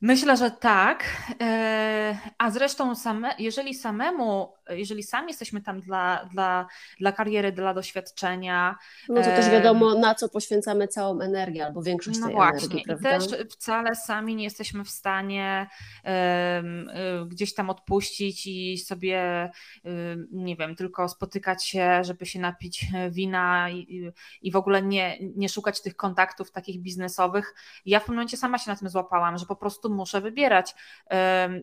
Myślę, 0.00 0.36
że 0.36 0.50
tak. 0.50 1.04
E, 1.40 2.18
a 2.38 2.50
zresztą, 2.50 2.94
same, 2.94 3.34
jeżeli 3.38 3.74
samemu, 3.74 4.52
jeżeli 4.68 5.02
sami 5.02 5.28
jesteśmy 5.28 5.62
tam 5.62 5.80
dla, 5.80 6.28
dla, 6.32 6.66
dla 7.00 7.12
kariery, 7.12 7.52
dla 7.52 7.74
doświadczenia. 7.74 8.76
No 9.08 9.22
to 9.22 9.22
też 9.22 9.50
wiadomo, 9.50 9.94
na 9.94 10.14
co 10.14 10.28
poświęcamy 10.28 10.88
całą 10.88 11.20
energię 11.20 11.66
albo 11.66 11.82
większość 11.82 12.18
no 12.18 12.26
tej 12.26 12.34
właśnie. 12.34 12.58
energii. 12.58 12.84
Prawda? 12.84 13.16
I 13.16 13.20
też 13.20 13.46
wcale 13.50 13.94
sami 13.94 14.36
nie 14.36 14.44
jesteśmy 14.44 14.84
w 14.84 14.90
stanie 14.90 15.66
um, 16.04 16.88
gdzieś 17.28 17.54
tam 17.54 17.70
odpuścić 17.70 18.46
i 18.46 18.78
sobie, 18.78 19.50
um, 19.84 20.28
nie 20.32 20.56
wiem, 20.56 20.76
tylko 20.76 21.08
spotykać 21.08 21.66
się, 21.66 22.04
żeby 22.04 22.26
się 22.26 22.40
napić 22.40 22.86
wina 23.10 23.70
i, 23.70 24.12
i 24.42 24.50
w 24.50 24.56
ogóle 24.56 24.82
nie, 24.82 25.18
nie 25.36 25.48
szukać 25.48 25.82
tych 25.82 25.96
kontaktów 25.96 26.50
takich 26.50 26.80
biznesowych. 26.80 27.54
Ja 27.86 28.00
w 28.00 28.02
pewnym 28.02 28.16
momencie 28.16 28.36
sama 28.36 28.58
się 28.58 28.70
na 28.70 28.76
tym 28.76 28.88
złapałam, 28.88 29.38
że 29.38 29.46
po 29.46 29.56
prostu 29.56 29.94
muszę 29.94 30.20
wybierać, 30.20 30.74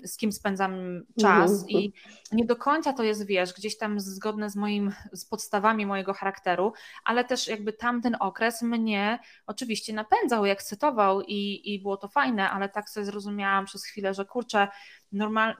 z 0.03 0.17
kim 0.17 0.31
spędzam 0.31 1.03
czas 1.21 1.51
mhm. 1.51 1.69
i 1.69 1.93
nie 2.31 2.45
do 2.45 2.55
końca 2.55 2.88
to 2.93 3.03
jest, 3.03 3.25
wiesz, 3.25 3.53
gdzieś 3.53 3.77
tam 3.77 3.99
zgodne 3.99 4.49
z 4.49 4.55
moim, 4.55 4.93
z 5.13 5.25
podstawami 5.25 5.85
mojego 5.85 6.13
charakteru, 6.13 6.73
ale 7.05 7.23
też 7.23 7.47
jakby 7.47 7.73
tamten 7.73 8.15
okres 8.19 8.61
mnie 8.61 9.19
oczywiście 9.47 9.93
napędzał, 9.93 10.45
ekscytował 10.45 11.21
i, 11.21 11.61
i 11.73 11.81
było 11.81 11.97
to 11.97 12.07
fajne, 12.07 12.49
ale 12.49 12.69
tak 12.69 12.89
sobie 12.89 13.05
zrozumiałam 13.05 13.65
przez 13.65 13.85
chwilę, 13.85 14.13
że 14.13 14.25
kurczę, 14.25 14.67
normal, 15.11 15.55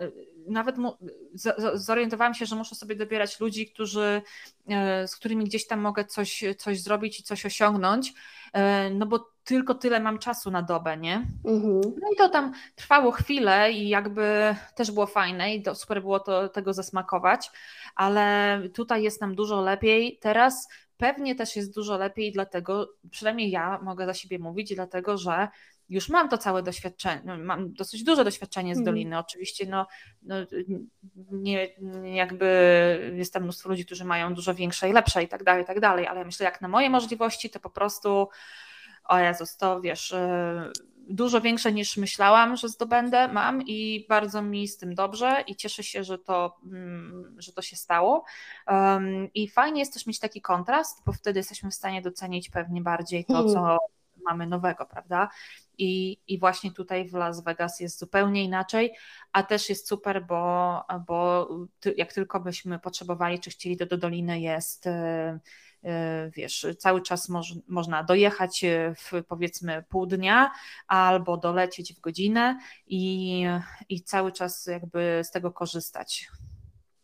nawet 0.47 0.77
mu, 0.77 0.97
z, 1.33 1.55
zorientowałam 1.81 2.33
się, 2.33 2.45
że 2.45 2.55
muszę 2.55 2.75
sobie 2.75 2.95
dobierać 2.95 3.39
ludzi, 3.39 3.67
którzy, 3.67 4.21
z 5.07 5.15
którymi 5.15 5.45
gdzieś 5.45 5.67
tam 5.67 5.79
mogę 5.79 6.05
coś, 6.05 6.43
coś 6.57 6.81
zrobić 6.81 7.19
i 7.19 7.23
coś 7.23 7.45
osiągnąć, 7.45 8.13
no 8.91 9.05
bo 9.05 9.29
tylko 9.43 9.75
tyle 9.75 9.99
mam 9.99 10.19
czasu 10.19 10.51
na 10.51 10.61
dobę, 10.61 10.97
nie? 10.97 11.15
Mhm. 11.45 11.81
No 11.81 12.11
i 12.13 12.15
to 12.17 12.29
tam 12.29 12.53
trwało 12.75 13.11
chwilę 13.11 13.71
i 13.71 13.89
jakby 13.89 14.55
też 14.75 14.91
było 14.91 15.05
fajne 15.05 15.55
i 15.55 15.63
to 15.63 15.75
super 15.75 16.01
było 16.01 16.19
to, 16.19 16.49
tego 16.49 16.73
zasmakować, 16.73 17.51
ale 17.95 18.59
tutaj 18.73 19.03
jest 19.03 19.21
nam 19.21 19.35
dużo 19.35 19.61
lepiej. 19.61 20.17
Teraz 20.21 20.67
pewnie 20.97 21.35
też 21.35 21.55
jest 21.55 21.75
dużo 21.75 21.97
lepiej, 21.97 22.31
dlatego, 22.31 22.89
przynajmniej 23.11 23.51
ja 23.51 23.79
mogę 23.83 24.05
za 24.05 24.13
siebie 24.13 24.39
mówić, 24.39 24.75
dlatego 24.75 25.17
że 25.17 25.47
już 25.89 26.09
mam 26.09 26.29
to 26.29 26.37
całe 26.37 26.63
doświadczenie, 26.63 27.21
no, 27.25 27.37
mam 27.37 27.73
dosyć 27.73 28.03
duże 28.03 28.23
doświadczenie 28.23 28.75
z 28.75 28.77
mhm. 28.77 28.95
Doliny. 28.95 29.17
Oczywiście, 29.17 29.65
no, 29.65 29.87
no 30.21 30.35
nie, 31.31 31.67
jakby 32.15 33.13
jest 33.15 33.33
tam 33.33 33.43
mnóstwo 33.43 33.69
ludzi, 33.69 33.85
którzy 33.85 34.05
mają 34.05 34.33
dużo 34.33 34.53
większe 34.53 34.89
i 34.89 34.93
lepsze 34.93 35.23
i 35.23 35.27
tak 35.27 35.43
dalej, 35.43 35.63
i 35.63 35.67
tak 35.67 35.79
dalej, 35.79 36.07
ale 36.07 36.19
ja 36.19 36.25
myślę, 36.25 36.43
jak 36.43 36.61
na 36.61 36.67
moje 36.67 36.89
możliwości, 36.89 37.49
to 37.49 37.59
po 37.59 37.69
prostu 37.69 38.29
o 39.05 39.19
Jezus, 39.19 39.57
to 39.57 39.81
wiesz, 39.81 40.11
y, 40.11 40.71
dużo 41.09 41.41
większe 41.41 41.71
niż 41.71 41.97
myślałam, 41.97 42.55
że 42.55 42.69
zdobędę, 42.69 43.27
mam 43.27 43.61
i 43.61 44.05
bardzo 44.09 44.41
mi 44.41 44.67
z 44.67 44.77
tym 44.77 44.95
dobrze 44.95 45.43
i 45.47 45.55
cieszę 45.55 45.83
się, 45.83 46.03
że 46.03 46.17
to, 46.17 46.57
mm, 46.65 47.35
że 47.37 47.53
to 47.53 47.61
się 47.61 47.75
stało. 47.75 48.25
I 49.33 49.49
fajnie 49.49 49.79
jest 49.79 49.93
też 49.93 50.05
mieć 50.05 50.19
taki 50.19 50.41
kontrast, 50.41 51.01
bo 51.05 51.13
wtedy 51.13 51.39
jesteśmy 51.39 51.71
w 51.71 51.75
stanie 51.75 52.01
docenić 52.01 52.49
pewnie 52.49 52.81
bardziej 52.81 53.25
to, 53.25 53.43
co 53.45 53.53
hmm. 53.53 53.77
mamy 54.25 54.47
nowego, 54.47 54.85
prawda? 54.85 55.29
I, 55.79 56.21
I 56.27 56.39
właśnie 56.39 56.71
tutaj 56.71 57.09
w 57.09 57.13
Las 57.13 57.43
Vegas 57.43 57.79
jest 57.79 57.99
zupełnie 57.99 58.43
inaczej, 58.43 58.93
a 59.31 59.43
też 59.43 59.69
jest 59.69 59.87
super, 59.87 60.25
bo, 60.25 60.83
bo 61.07 61.49
jak 61.97 62.13
tylko 62.13 62.39
byśmy 62.39 62.79
potrzebowali, 62.79 63.39
czy 63.39 63.49
chcieli, 63.49 63.77
to 63.77 63.85
do 63.85 63.97
Doliny 63.97 64.39
jest 64.39 64.87
y, 64.87 64.91
E, 65.83 66.29
wiesz, 66.35 66.67
cały 66.79 67.01
czas 67.01 67.29
moż, 67.29 67.53
można 67.67 68.03
dojechać 68.03 68.63
e, 68.63 68.93
w 68.97 69.11
powiedzmy 69.27 69.83
pół 69.89 70.05
dnia 70.05 70.51
albo 70.87 71.37
dolecieć 71.37 71.93
w 71.93 71.99
godzinę 71.99 72.59
i, 72.87 73.45
i 73.89 74.03
cały 74.03 74.31
czas 74.31 74.65
jakby 74.65 75.21
z 75.23 75.31
tego 75.31 75.51
korzystać. 75.51 76.29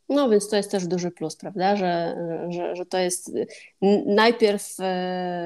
No 0.09 0.29
więc 0.29 0.49
to 0.49 0.55
jest 0.55 0.71
też 0.71 0.87
duży 0.87 1.11
plus, 1.11 1.35
prawda, 1.35 1.75
że, 1.75 2.17
że, 2.49 2.75
że 2.75 2.85
to 2.85 2.97
jest 2.97 3.31
najpierw 4.05 4.75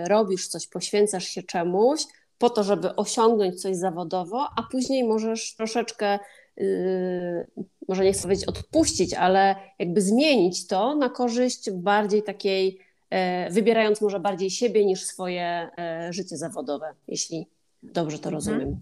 robisz 0.07 0.47
coś, 0.47 0.67
poświęcasz 0.67 1.23
się 1.23 1.43
czemuś 1.43 2.01
po 2.39 2.49
to, 2.49 2.63
żeby 2.63 2.95
osiągnąć 2.95 3.61
coś 3.61 3.75
zawodowo, 3.75 4.47
a 4.57 4.63
później 4.71 5.03
możesz 5.03 5.55
troszeczkę 5.55 6.19
Yy, 6.57 7.47
może 7.87 8.03
nie 8.03 8.13
chcę 8.13 8.21
powiedzieć 8.21 8.47
odpuścić, 8.47 9.13
ale 9.13 9.55
jakby 9.79 10.01
zmienić 10.01 10.67
to 10.67 10.95
na 10.95 11.09
korzyść 11.09 11.71
bardziej 11.71 12.23
takiej 12.23 12.79
E, 13.09 13.49
wybierając 13.49 14.01
może 14.01 14.19
bardziej 14.19 14.49
siebie 14.49 14.85
niż 14.85 15.05
swoje 15.05 15.69
e, 15.77 16.13
życie 16.13 16.37
zawodowe, 16.37 16.93
jeśli 17.07 17.47
dobrze 17.83 18.17
to 18.19 18.29
mhm. 18.29 18.35
rozumiem. 18.35 18.79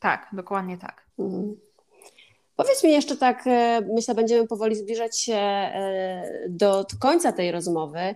Tak, 0.00 0.28
dokładnie 0.32 0.78
tak. 0.78 1.06
Mhm. 1.18 1.56
Powiedz 2.56 2.84
mi 2.84 2.92
jeszcze 2.92 3.16
tak, 3.16 3.46
e, 3.46 3.80
myślę, 3.94 4.14
będziemy 4.14 4.46
powoli 4.46 4.76
zbliżać 4.76 5.18
się 5.20 5.70
do 6.48 6.86
końca 7.00 7.32
tej 7.32 7.52
rozmowy, 7.52 8.14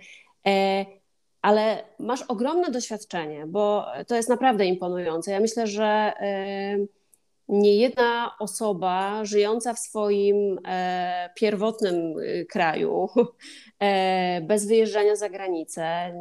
ale 1.47 1.85
masz 1.99 2.23
ogromne 2.23 2.71
doświadczenie, 2.71 3.47
bo 3.47 3.87
to 4.07 4.17
jest 4.17 4.29
naprawdę 4.29 4.65
imponujące. 4.65 5.31
Ja 5.33 5.41
myślę, 5.41 5.67
że 5.67 6.13
nie 7.49 7.77
jedna 7.77 8.39
osoba 8.39 9.25
żyjąca 9.25 9.75
w 9.75 9.79
swoim 9.79 10.59
e, 10.69 11.31
pierwotnym 11.37 11.95
e, 11.95 12.45
kraju, 12.45 13.09
e, 13.81 14.41
bez 14.41 14.67
wyjeżdżania 14.67 15.17
za 15.17 15.29
granicę, 15.29 16.13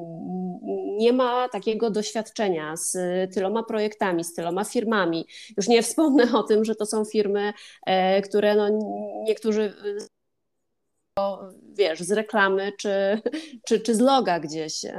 nie 0.97 1.13
ma 1.13 1.49
takiego 1.49 1.89
doświadczenia 1.89 2.77
z 2.77 2.97
tyloma 3.33 3.63
projektami, 3.63 4.23
z 4.23 4.33
tyloma 4.33 4.63
firmami. 4.63 5.27
Już 5.57 5.67
nie 5.67 5.83
wspomnę 5.83 6.23
o 6.33 6.43
tym, 6.43 6.65
że 6.65 6.75
to 6.75 6.85
są 6.85 7.05
firmy, 7.05 7.53
e, 7.85 8.21
które 8.21 8.55
no, 8.55 8.69
niektórzy 9.23 9.73
wiesz, 11.75 11.99
z 11.99 12.11
reklamy 12.11 12.71
czy, 12.77 13.21
czy, 13.65 13.79
czy 13.79 13.95
z 13.95 13.99
loga 13.99 14.39
gdzieś 14.39 14.85
e, 14.85 14.93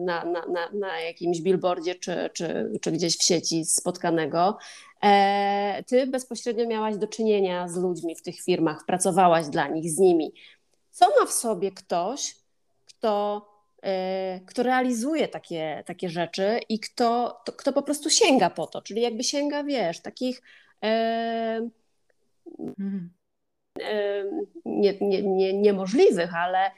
na, 0.00 0.24
na, 0.24 0.46
na, 0.46 0.70
na 0.72 1.00
jakimś 1.00 1.40
billboardzie 1.40 1.94
czy, 1.94 2.30
czy, 2.32 2.72
czy 2.80 2.92
gdzieś 2.92 3.18
w 3.18 3.22
sieci 3.22 3.64
spotkanego. 3.64 4.58
E, 5.02 5.84
ty 5.86 6.06
bezpośrednio 6.06 6.66
miałaś 6.66 6.96
do 6.96 7.06
czynienia 7.06 7.68
z 7.68 7.76
ludźmi 7.76 8.16
w 8.16 8.22
tych 8.22 8.40
firmach, 8.40 8.86
pracowałaś 8.86 9.46
dla 9.46 9.68
nich, 9.68 9.90
z 9.90 9.98
nimi. 9.98 10.32
Co 10.90 11.06
ma 11.20 11.26
w 11.26 11.32
sobie 11.32 11.72
ktoś, 11.72 12.36
kto, 12.86 13.46
e, 13.82 14.40
kto 14.46 14.62
realizuje 14.62 15.28
takie, 15.28 15.82
takie 15.86 16.08
rzeczy 16.08 16.60
i 16.68 16.80
kto, 16.80 17.40
to, 17.44 17.52
kto 17.52 17.72
po 17.72 17.82
prostu 17.82 18.10
sięga 18.10 18.50
po 18.50 18.66
to, 18.66 18.82
czyli 18.82 19.02
jakby 19.02 19.24
sięga, 19.24 19.64
wiesz, 19.64 20.00
takich. 20.00 20.42
Mhm 22.68 23.19
nie, 24.64 24.94
nie, 25.00 25.22
nie, 25.22 25.52
niemożliwych, 25.52 26.34
ale 26.34 26.70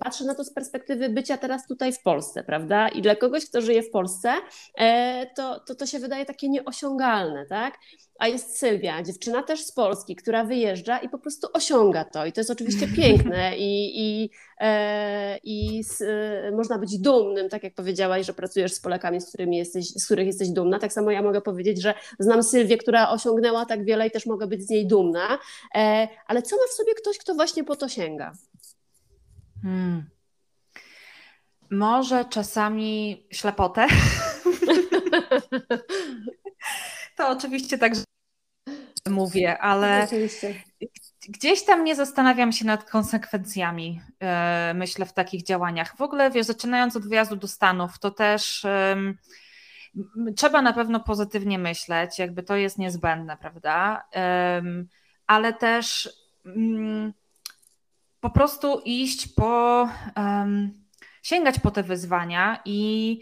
patrzę 0.00 0.24
na 0.24 0.34
to 0.34 0.44
z 0.44 0.52
perspektywy 0.52 1.08
bycia 1.08 1.36
teraz 1.36 1.66
tutaj 1.66 1.92
w 1.92 2.02
Polsce, 2.02 2.44
prawda? 2.44 2.88
I 2.88 3.02
dla 3.02 3.16
kogoś, 3.16 3.46
kto 3.46 3.60
żyje 3.60 3.82
w 3.82 3.90
Polsce, 3.90 4.32
e, 4.78 5.26
to, 5.36 5.60
to, 5.60 5.74
to 5.74 5.86
się 5.86 5.98
wydaje 5.98 6.26
takie 6.26 6.48
nieosiągalne, 6.48 7.46
tak? 7.46 7.78
A 8.18 8.28
jest 8.28 8.58
Sylwia, 8.58 9.02
dziewczyna 9.02 9.42
też 9.42 9.64
z 9.64 9.72
Polski, 9.72 10.16
która 10.16 10.44
wyjeżdża 10.44 10.98
i 10.98 11.08
po 11.08 11.18
prostu 11.18 11.48
osiąga 11.52 12.04
to. 12.04 12.26
I 12.26 12.32
to 12.32 12.40
jest 12.40 12.50
oczywiście 12.50 12.88
piękne 12.96 13.58
i, 13.58 14.00
i, 14.00 14.30
e, 14.60 15.38
i 15.44 15.84
z, 15.84 16.02
e, 16.02 16.50
można 16.56 16.78
być 16.78 16.98
dumnym, 16.98 17.48
tak 17.48 17.62
jak 17.62 17.74
powiedziałaś, 17.74 18.26
że 18.26 18.34
pracujesz 18.34 18.72
z 18.72 18.80
Polakami, 18.80 19.20
z, 19.20 19.28
którymi 19.28 19.56
jesteś, 19.56 19.88
z 19.88 20.04
których 20.06 20.26
jesteś 20.26 20.48
dumna. 20.48 20.78
Tak 20.78 20.92
samo 20.92 21.10
ja 21.10 21.22
mogę 21.22 21.40
powiedzieć, 21.40 21.82
że 21.82 21.94
znam 22.18 22.42
Sylwię, 22.42 22.78
która 22.78 23.10
osiągnęła 23.10 23.66
tak 23.66 23.84
wiele 23.84 24.06
i 24.06 24.10
też 24.10 24.26
mogę 24.26 24.46
być 24.46 24.66
z 24.66 24.70
niej 24.70 24.86
dumna. 24.86 25.38
E, 25.74 26.08
ale 26.26 26.42
co 26.42 26.56
ma 26.56 26.62
w 26.70 26.74
sobie 26.74 26.94
ktoś, 26.94 27.18
kto 27.18 27.34
właśnie 27.34 27.64
po 27.64 27.76
to 27.76 27.88
sięga? 27.88 28.32
Hmm. 29.64 30.04
Może 31.70 32.24
czasami 32.24 33.26
ślepotę. 33.30 33.86
to 37.16 37.28
oczywiście 37.28 37.78
tak, 37.78 37.92
mówię, 39.10 39.58
ale 39.58 40.04
Oczywiście. 40.04 40.54
gdzieś 41.28 41.64
tam 41.64 41.84
nie 41.84 41.94
zastanawiam 41.94 42.52
się 42.52 42.64
nad 42.64 42.90
konsekwencjami, 42.90 44.00
e, 44.20 44.72
myślę, 44.74 45.06
w 45.06 45.12
takich 45.12 45.42
działaniach. 45.42 45.96
W 45.96 46.02
ogóle, 46.02 46.30
wiesz, 46.30 46.46
zaczynając 46.46 46.96
od 46.96 47.08
wyjazdu 47.08 47.36
do 47.36 47.48
Stanów, 47.48 47.98
to 47.98 48.10
też 48.10 48.66
trzeba 50.36 50.62
na 50.62 50.72
pewno 50.72 51.00
pozytywnie 51.00 51.58
myśleć, 51.58 52.18
jakby 52.18 52.42
to 52.42 52.56
jest 52.56 52.78
niezbędne, 52.78 53.36
prawda? 53.36 54.04
ale 55.26 55.52
też 55.52 56.10
mm, 56.46 57.12
po 58.24 58.30
prostu 58.30 58.80
iść 58.84 59.28
po, 59.28 59.88
sięgać 61.22 61.58
po 61.60 61.70
te 61.70 61.82
wyzwania 61.82 62.62
i 62.64 63.20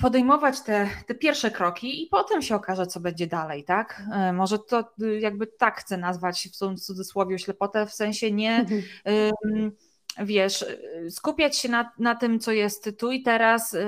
podejmować 0.00 0.60
te, 0.60 0.88
te 1.06 1.14
pierwsze 1.14 1.50
kroki 1.50 2.02
i 2.02 2.06
potem 2.06 2.42
się 2.42 2.54
okaże, 2.54 2.86
co 2.86 3.00
będzie 3.00 3.26
dalej, 3.26 3.64
tak? 3.64 4.02
E, 4.12 4.32
może 4.32 4.58
to 4.58 4.92
y, 5.02 5.20
jakby 5.20 5.46
tak 5.46 5.80
chcę 5.80 5.96
nazwać 5.96 6.48
w 6.48 6.80
cudzysłowie 6.80 7.38
ślepotę, 7.38 7.86
w 7.86 7.92
sensie 7.92 8.30
nie 8.32 8.56
mhm. 9.04 9.72
Wiesz, 10.20 10.64
skupiać 11.10 11.56
się 11.56 11.68
na, 11.68 11.92
na 11.98 12.14
tym, 12.14 12.40
co 12.40 12.52
jest 12.52 12.90
tu 12.98 13.12
i 13.12 13.22
teraz, 13.22 13.74
y, 13.74 13.86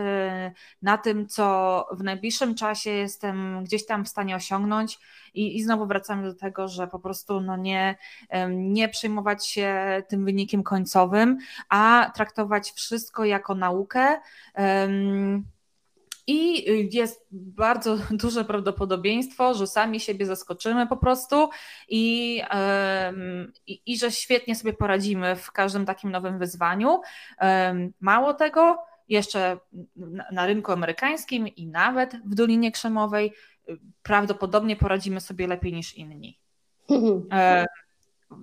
na 0.83 0.99
tym, 0.99 1.29
co 1.29 1.87
w 1.93 2.03
najbliższym 2.03 2.55
czasie 2.55 2.91
jestem 2.91 3.65
gdzieś 3.65 3.87
tam 3.87 4.05
w 4.05 4.09
stanie 4.09 4.37
osiągnąć 4.37 4.99
i, 5.35 5.57
i 5.57 5.63
znowu 5.63 5.87
wracamy 5.87 6.23
do 6.23 6.35
tego, 6.35 6.69
że 6.69 6.87
po 6.87 6.99
prostu 6.99 7.41
no 7.41 7.57
nie, 7.57 7.97
nie 8.51 8.89
przejmować 8.89 9.47
się 9.47 10.03
tym 10.09 10.25
wynikiem 10.25 10.63
końcowym, 10.63 11.39
a 11.69 12.13
traktować 12.15 12.73
wszystko 12.73 13.25
jako 13.25 13.55
naukę. 13.55 14.21
I 16.31 16.97
jest 16.97 17.27
bardzo 17.31 17.97
duże 18.23 18.45
prawdopodobieństwo, 18.45 19.55
że 19.55 19.67
sami 19.67 20.01
siebie 20.01 20.27
zaskoczymy 20.27 20.87
po 20.87 20.97
prostu 20.97 21.49
i, 21.89 22.43
i, 23.67 23.83
i, 23.87 23.99
że 23.99 24.11
świetnie 24.11 24.55
sobie 24.55 24.73
poradzimy 24.73 25.37
w 25.37 25.53
każdym 25.53 25.87
takim 25.87 26.11
nowym 26.11 26.39
wyzwaniu. 26.39 27.01
Mało 28.01 28.35
tego, 28.35 28.79
jeszcze 29.09 29.59
na 30.33 30.47
rynku 30.47 30.73
amerykańskim 30.73 31.49
i 31.49 31.67
nawet 31.67 32.17
w 32.27 32.35
Dolinie 32.35 32.73
Krzemowej 32.73 33.33
prawdopodobnie 34.03 34.77
poradzimy 34.77 35.21
sobie 35.21 35.47
lepiej 35.47 35.73
niż 35.73 35.95
inni. 35.95 36.39
E, 37.33 37.67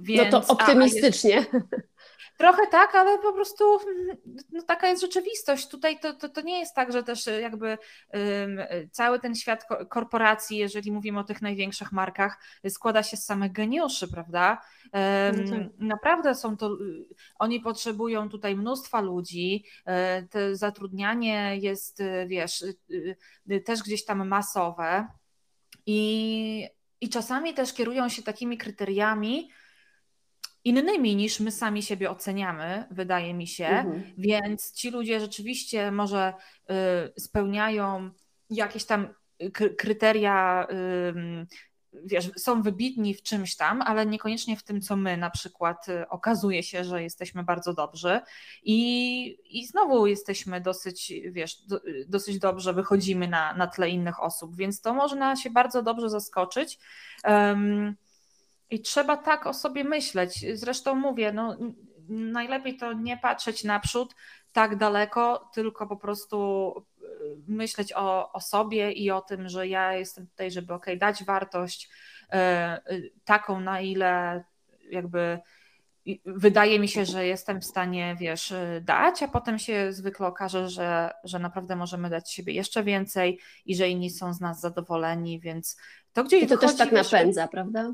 więc, 0.01 0.31
no 0.31 0.41
to 0.41 0.53
optymistycznie. 0.53 1.45
A, 1.53 1.59
Trochę 2.37 2.67
tak, 2.67 2.95
ale 2.95 3.19
po 3.19 3.33
prostu 3.33 3.63
no, 4.51 4.61
taka 4.61 4.87
jest 4.87 5.01
rzeczywistość. 5.01 5.67
Tutaj 5.67 5.99
to, 5.99 6.13
to, 6.13 6.29
to 6.29 6.41
nie 6.41 6.59
jest 6.59 6.75
tak, 6.75 6.93
że 6.93 7.03
też 7.03 7.25
jakby 7.41 7.67
um, 7.67 8.59
cały 8.91 9.19
ten 9.19 9.35
świat 9.35 9.65
korporacji, 9.89 10.57
jeżeli 10.57 10.91
mówimy 10.91 11.19
o 11.19 11.23
tych 11.23 11.41
największych 11.41 11.91
markach, 11.91 12.43
składa 12.69 13.03
się 13.03 13.17
z 13.17 13.25
samych 13.25 13.51
geniuszy, 13.51 14.07
prawda? 14.07 14.61
Um, 14.93 15.69
naprawdę 15.79 16.35
są 16.35 16.57
to, 16.57 16.77
oni 17.39 17.59
potrzebują 17.59 18.29
tutaj 18.29 18.55
mnóstwa 18.55 19.01
ludzi, 19.01 19.65
to 20.29 20.39
zatrudnianie 20.51 21.57
jest, 21.57 22.03
wiesz, 22.27 22.63
też 23.65 23.83
gdzieś 23.83 24.05
tam 24.05 24.27
masowe 24.27 25.07
i, 25.85 26.67
i 27.01 27.09
czasami 27.09 27.53
też 27.53 27.73
kierują 27.73 28.09
się 28.09 28.23
takimi 28.23 28.57
kryteriami, 28.57 29.51
innymi 30.67 31.15
niż 31.15 31.39
my 31.39 31.51
sami 31.51 31.83
siebie 31.83 32.11
oceniamy, 32.11 32.87
wydaje 32.91 33.33
mi 33.33 33.47
się. 33.47 33.67
Mhm. 33.67 34.03
Więc 34.17 34.71
ci 34.71 34.91
ludzie 34.91 35.19
rzeczywiście 35.19 35.91
może 35.91 36.33
y, 36.69 36.73
spełniają 37.21 38.09
jakieś 38.49 38.85
tam 38.85 39.07
kryteria, 39.77 40.67
wiesz, 42.05 42.31
są 42.37 42.61
wybitni 42.61 43.13
w 43.13 43.23
czymś 43.23 43.55
tam, 43.55 43.81
ale 43.81 44.05
niekoniecznie 44.05 44.57
w 44.57 44.63
tym, 44.63 44.81
co 44.81 44.95
my 44.95 45.17
na 45.17 45.29
przykład 45.29 45.89
y, 45.89 46.09
okazuje 46.09 46.63
się, 46.63 46.83
że 46.83 47.03
jesteśmy 47.03 47.43
bardzo 47.43 47.73
dobrzy 47.73 48.19
i, 48.63 49.59
i 49.59 49.67
znowu 49.67 50.07
jesteśmy 50.07 50.61
dosyć, 50.61 51.13
wiesz, 51.31 51.61
do, 51.61 51.79
dosyć 52.07 52.39
dobrze 52.39 52.73
wychodzimy 52.73 53.27
na, 53.27 53.53
na 53.53 53.67
tle 53.67 53.89
innych 53.89 54.23
osób, 54.23 54.55
więc 54.55 54.81
to 54.81 54.93
można 54.93 55.35
się 55.35 55.49
bardzo 55.49 55.83
dobrze 55.83 56.09
zaskoczyć. 56.09 56.79
Um, 57.23 57.95
i 58.69 58.81
trzeba 58.81 59.17
tak 59.17 59.47
o 59.47 59.53
sobie 59.53 59.83
myśleć. 59.83 60.45
Zresztą 60.53 60.95
mówię, 60.95 61.31
no, 61.31 61.57
najlepiej 62.09 62.77
to 62.77 62.93
nie 62.93 63.17
patrzeć 63.17 63.63
naprzód 63.63 64.15
tak 64.51 64.75
daleko, 64.75 65.49
tylko 65.53 65.87
po 65.87 65.97
prostu 65.97 66.73
y, 67.01 67.05
myśleć 67.47 67.93
o, 67.93 68.31
o 68.31 68.41
sobie 68.41 68.91
i 68.91 69.11
o 69.11 69.21
tym, 69.21 69.49
że 69.49 69.67
ja 69.67 69.93
jestem 69.93 70.27
tutaj, 70.27 70.51
żeby 70.51 70.73
ok, 70.73 70.85
dać 70.97 71.23
wartość 71.23 71.89
y, 72.93 73.11
taką, 73.25 73.59
na 73.59 73.81
ile 73.81 74.43
jakby 74.89 75.39
wydaje 76.25 76.79
mi 76.79 76.87
się, 76.87 77.05
że 77.05 77.25
jestem 77.25 77.61
w 77.61 77.65
stanie, 77.65 78.15
wiesz, 78.19 78.53
dać, 78.81 79.23
a 79.23 79.27
potem 79.27 79.59
się 79.59 79.93
zwykle 79.93 80.27
okaże, 80.27 80.69
że, 80.69 81.11
że 81.23 81.39
naprawdę 81.39 81.75
możemy 81.75 82.09
dać 82.09 82.31
siebie 82.31 82.53
jeszcze 82.53 82.83
więcej 82.83 83.39
i 83.65 83.75
że 83.75 83.89
inni 83.89 84.09
są 84.09 84.33
z 84.33 84.41
nas 84.41 84.59
zadowoleni, 84.59 85.39
więc 85.39 85.77
to 86.13 86.23
gdzieś 86.23 86.43
I 86.43 86.47
to 86.47 86.57
też 86.57 86.77
tak 86.77 86.91
napędza, 86.91 87.47
prawda? 87.47 87.93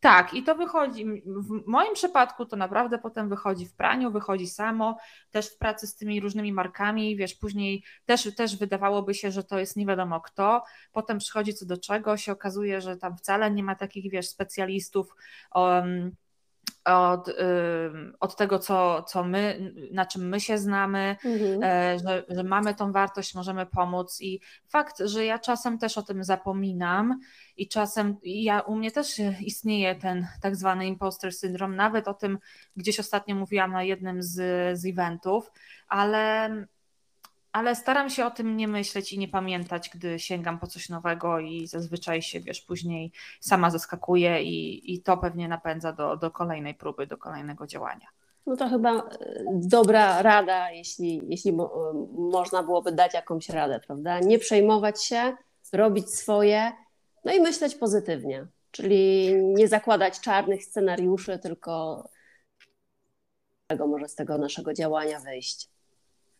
Tak, 0.00 0.34
i 0.34 0.42
to 0.42 0.54
wychodzi. 0.54 1.04
W 1.26 1.66
moim 1.66 1.94
przypadku 1.94 2.46
to 2.46 2.56
naprawdę 2.56 2.98
potem 2.98 3.28
wychodzi 3.28 3.66
w 3.66 3.74
praniu, 3.74 4.10
wychodzi 4.10 4.46
samo, 4.46 4.98
też 5.30 5.50
w 5.54 5.58
pracy 5.58 5.86
z 5.86 5.96
tymi 5.96 6.20
różnymi 6.20 6.52
markami. 6.52 7.16
Wiesz, 7.16 7.34
później 7.34 7.84
też, 8.06 8.34
też 8.36 8.56
wydawałoby 8.56 9.14
się, 9.14 9.30
że 9.30 9.44
to 9.44 9.58
jest 9.58 9.76
nie 9.76 9.86
wiadomo 9.86 10.20
kto. 10.20 10.64
Potem 10.92 11.18
przychodzi 11.18 11.54
co 11.54 11.66
do 11.66 11.76
czego, 11.78 12.16
się 12.16 12.32
okazuje, 12.32 12.80
że 12.80 12.96
tam 12.96 13.16
wcale 13.16 13.50
nie 13.50 13.62
ma 13.62 13.74
takich, 13.74 14.10
wiesz, 14.10 14.28
specjalistów. 14.28 15.14
Um, 15.54 16.16
od, 16.88 17.30
od 18.20 18.36
tego, 18.36 18.58
co, 18.58 19.02
co 19.02 19.24
my, 19.24 19.72
na 19.92 20.06
czym 20.06 20.28
my 20.28 20.40
się 20.40 20.58
znamy, 20.58 21.16
mhm. 21.24 21.62
E, 21.62 21.98
że, 21.98 22.24
że 22.28 22.44
mamy 22.44 22.74
tą 22.74 22.92
wartość, 22.92 23.34
możemy 23.34 23.66
pomóc. 23.66 24.20
I 24.20 24.40
fakt, 24.68 24.98
że 25.04 25.24
ja 25.24 25.38
czasem 25.38 25.78
też 25.78 25.98
o 25.98 26.02
tym 26.02 26.24
zapominam 26.24 27.20
i 27.56 27.68
czasem 27.68 28.16
ja, 28.22 28.60
u 28.60 28.76
mnie 28.76 28.90
też 28.90 29.18
istnieje 29.40 29.94
ten 29.94 30.26
tak 30.42 30.56
zwany 30.56 30.86
imposter 30.86 31.32
syndrom, 31.32 31.76
nawet 31.76 32.08
o 32.08 32.14
tym 32.14 32.38
gdzieś 32.76 33.00
ostatnio 33.00 33.34
mówiłam 33.34 33.72
na 33.72 33.82
jednym 33.82 34.22
z, 34.22 34.34
z 34.78 34.86
eventów, 34.86 35.52
ale 35.88 36.50
ale 37.52 37.74
staram 37.74 38.10
się 38.10 38.26
o 38.26 38.30
tym 38.30 38.56
nie 38.56 38.68
myśleć 38.68 39.12
i 39.12 39.18
nie 39.18 39.28
pamiętać, 39.28 39.90
gdy 39.94 40.18
sięgam 40.18 40.58
po 40.58 40.66
coś 40.66 40.88
nowego 40.88 41.40
i 41.40 41.66
zazwyczaj 41.66 42.22
się, 42.22 42.40
wiesz, 42.40 42.60
później 42.60 43.12
sama 43.40 43.70
zaskakuję 43.70 44.42
i, 44.42 44.94
i 44.94 45.02
to 45.02 45.16
pewnie 45.16 45.48
napędza 45.48 45.92
do, 45.92 46.16
do 46.16 46.30
kolejnej 46.30 46.74
próby, 46.74 47.06
do 47.06 47.16
kolejnego 47.16 47.66
działania. 47.66 48.06
No 48.46 48.56
to 48.56 48.68
chyba 48.68 48.92
e, 48.98 49.02
dobra 49.52 50.22
rada, 50.22 50.70
jeśli, 50.70 51.20
jeśli 51.28 51.52
mo 51.52 51.92
można 52.12 52.62
byłoby 52.62 52.92
dać 52.92 53.14
jakąś 53.14 53.48
radę, 53.48 53.80
prawda? 53.86 54.20
Nie 54.20 54.38
przejmować 54.38 55.04
się, 55.04 55.36
robić 55.72 56.10
swoje, 56.10 56.72
no 57.24 57.32
i 57.32 57.40
myśleć 57.40 57.74
pozytywnie, 57.74 58.46
czyli 58.70 59.32
nie 59.44 59.68
zakładać 59.68 60.20
czarnych 60.20 60.64
scenariuszy, 60.64 61.38
tylko 61.38 62.04
może 63.88 64.08
z 64.08 64.14
tego 64.14 64.38
naszego 64.38 64.74
działania 64.74 65.20
wyjść. 65.20 65.68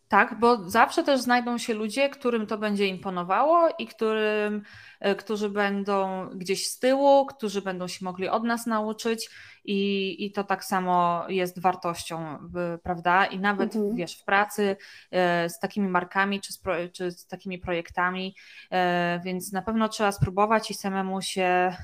Tak, 0.09 0.39
bo 0.39 0.69
zawsze 0.69 1.03
też 1.03 1.21
znajdą 1.21 1.57
się 1.57 1.73
ludzie, 1.73 2.09
którym 2.09 2.47
to 2.47 2.57
będzie 2.57 2.87
imponowało 2.87 3.69
i 3.79 3.87
którym, 3.87 4.61
e, 4.99 5.15
którzy 5.15 5.49
będą 5.49 6.29
gdzieś 6.29 6.67
z 6.67 6.79
tyłu, 6.79 7.25
którzy 7.25 7.61
będą 7.61 7.87
się 7.87 8.05
mogli 8.05 8.29
od 8.29 8.43
nas 8.43 8.65
nauczyć 8.65 9.29
i, 9.65 10.15
i 10.25 10.31
to 10.31 10.43
tak 10.43 10.65
samo 10.65 11.25
jest 11.27 11.61
wartością, 11.61 12.37
prawda? 12.83 13.25
I 13.25 13.39
nawet 13.39 13.75
mhm. 13.75 13.95
wiesz, 13.95 14.21
w 14.21 14.25
pracy 14.25 14.77
e, 15.11 15.49
z 15.49 15.59
takimi 15.59 15.87
markami 15.87 16.41
czy 16.41 16.53
z, 16.53 16.61
czy 16.93 17.11
z 17.11 17.27
takimi 17.27 17.59
projektami, 17.59 18.35
e, 18.71 19.21
więc 19.25 19.51
na 19.51 19.61
pewno 19.61 19.89
trzeba 19.89 20.11
spróbować 20.11 20.71
i 20.71 20.73
samemu 20.73 21.21
się, 21.21 21.75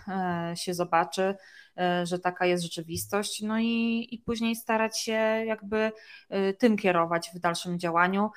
się 0.55 0.73
zobaczy 0.73 1.35
że 2.03 2.19
taka 2.19 2.45
jest 2.45 2.63
rzeczywistość, 2.63 3.41
no 3.41 3.59
i, 3.59 4.07
i 4.11 4.19
później 4.25 4.55
starać 4.55 4.99
się 4.99 5.11
jakby 5.45 5.91
e, 6.29 6.53
tym 6.53 6.77
kierować 6.77 7.31
w 7.35 7.39
dalszym 7.39 7.79
działaniu. 7.79 8.29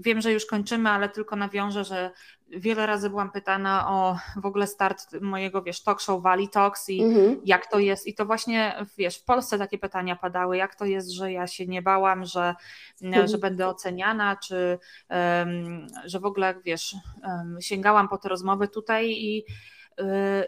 Wiem, 0.00 0.20
że 0.20 0.32
już 0.32 0.46
kończymy, 0.46 0.90
ale 0.90 1.08
tylko 1.08 1.36
nawiążę, 1.36 1.84
że 1.84 2.10
wiele 2.48 2.86
razy 2.86 3.10
byłam 3.10 3.30
pytana 3.30 3.88
o 3.90 4.16
w 4.36 4.46
ogóle 4.46 4.66
start 4.66 5.20
mojego, 5.20 5.62
wiesz, 5.62 5.82
talk 5.82 6.00
show 6.00 6.22
Valley 6.22 6.48
Talks 6.48 6.88
i 6.88 7.02
mhm. 7.02 7.40
jak 7.44 7.66
to 7.66 7.78
jest. 7.78 8.06
I 8.06 8.14
to 8.14 8.26
właśnie, 8.26 8.86
wiesz, 8.98 9.18
w 9.18 9.24
Polsce 9.24 9.58
takie 9.58 9.78
pytania 9.78 10.16
padały, 10.16 10.56
jak 10.56 10.74
to 10.74 10.84
jest, 10.84 11.10
że 11.10 11.32
ja 11.32 11.46
się 11.46 11.66
nie 11.66 11.82
bałam, 11.82 12.24
że, 12.24 12.54
mhm. 13.02 13.28
że 13.28 13.38
będę 13.38 13.68
oceniana, 13.68 14.36
czy 14.36 14.78
um, 15.10 15.86
że 16.04 16.20
w 16.20 16.24
ogóle, 16.24 16.54
wiesz, 16.64 16.96
um, 17.24 17.56
sięgałam 17.60 18.08
po 18.08 18.18
te 18.18 18.28
rozmowy 18.28 18.68
tutaj 18.68 19.10
i 19.10 19.44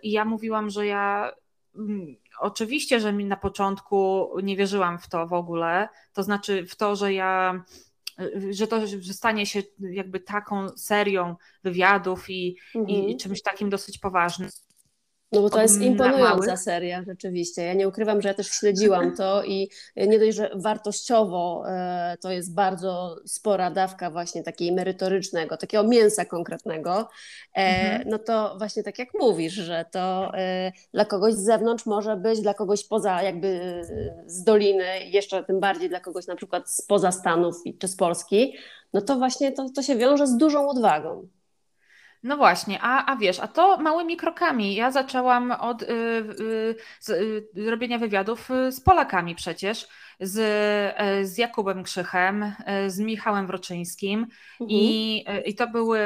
i 0.02 0.10
ja 0.12 0.24
mówiłam, 0.24 0.70
że 0.70 0.86
ja 0.86 1.32
mm, 1.76 2.16
oczywiście, 2.40 3.00
że 3.00 3.12
mi 3.12 3.24
na 3.24 3.36
początku 3.36 4.28
nie 4.42 4.56
wierzyłam 4.56 4.98
w 4.98 5.08
to 5.08 5.26
w 5.26 5.32
ogóle, 5.32 5.88
to 6.12 6.22
znaczy 6.22 6.66
w 6.66 6.76
to, 6.76 6.96
że 6.96 7.12
ja 7.12 7.64
że 8.50 8.66
to 8.66 8.86
że 8.86 9.14
stanie 9.14 9.46
się 9.46 9.62
jakby 9.80 10.20
taką 10.20 10.68
serią 10.68 11.36
wywiadów 11.64 12.30
i, 12.30 12.56
mhm. 12.74 12.98
i 12.98 13.16
czymś 13.16 13.42
takim 13.42 13.70
dosyć 13.70 13.98
poważnym. 13.98 14.48
No 15.34 15.42
bo 15.42 15.50
to 15.50 15.62
jest 15.62 15.80
imponująca 15.80 16.56
seria, 16.56 17.02
rzeczywiście. 17.06 17.62
Ja 17.62 17.74
nie 17.74 17.88
ukrywam, 17.88 18.22
że 18.22 18.28
ja 18.28 18.34
też 18.34 18.48
śledziłam 18.48 19.16
to 19.16 19.44
i 19.44 19.70
nie 19.96 20.18
dość, 20.18 20.36
że 20.36 20.50
wartościowo 20.54 21.64
e, 21.68 22.16
to 22.20 22.30
jest 22.30 22.54
bardzo 22.54 23.16
spora 23.26 23.70
dawka 23.70 24.10
właśnie 24.10 24.42
takiej 24.42 24.72
merytorycznego, 24.72 25.56
takiego 25.56 25.84
mięsa 25.84 26.24
konkretnego, 26.24 27.08
e, 27.54 27.60
mhm. 27.60 28.08
no 28.08 28.18
to 28.18 28.54
właśnie 28.58 28.82
tak 28.82 28.98
jak 28.98 29.08
mówisz, 29.20 29.52
że 29.52 29.84
to 29.92 30.32
e, 30.34 30.72
dla 30.92 31.04
kogoś 31.04 31.34
z 31.34 31.44
zewnątrz 31.44 31.86
może 31.86 32.16
być, 32.16 32.40
dla 32.40 32.54
kogoś 32.54 32.84
poza 32.84 33.22
jakby 33.22 33.80
z 34.26 34.44
doliny, 34.44 34.84
jeszcze 35.04 35.44
tym 35.44 35.60
bardziej 35.60 35.88
dla 35.88 36.00
kogoś 36.00 36.26
na 36.26 36.36
przykład 36.36 36.70
spoza 36.70 37.12
Stanów 37.12 37.56
czy 37.78 37.88
z 37.88 37.96
Polski, 37.96 38.54
no 38.92 39.00
to 39.00 39.16
właśnie 39.16 39.52
to, 39.52 39.70
to 39.74 39.82
się 39.82 39.96
wiąże 39.96 40.26
z 40.26 40.36
dużą 40.36 40.68
odwagą. 40.68 41.28
No 42.24 42.36
właśnie, 42.36 42.78
a, 42.82 43.06
a 43.12 43.16
wiesz, 43.16 43.40
a 43.40 43.48
to 43.48 43.76
małymi 43.78 44.16
krokami. 44.16 44.74
Ja 44.74 44.90
zaczęłam 44.90 45.50
od 45.52 45.82
y, 45.82 45.86
y, 46.40 46.76
z, 47.00 47.08
y, 47.10 47.70
robienia 47.70 47.98
wywiadów 47.98 48.50
y, 48.50 48.72
z 48.72 48.80
Polakami 48.80 49.34
przecież 49.34 49.88
z, 50.20 50.38
e, 50.96 51.24
z 51.24 51.38
Jakubem 51.38 51.82
Krzychem, 51.82 52.52
e, 52.66 52.90
z 52.90 52.98
Michałem 52.98 53.46
Wroczyńskim 53.46 54.20
mhm. 54.60 54.70
i, 54.70 55.24
e, 55.26 55.40
i 55.40 55.54
to 55.54 55.66
były 55.66 56.00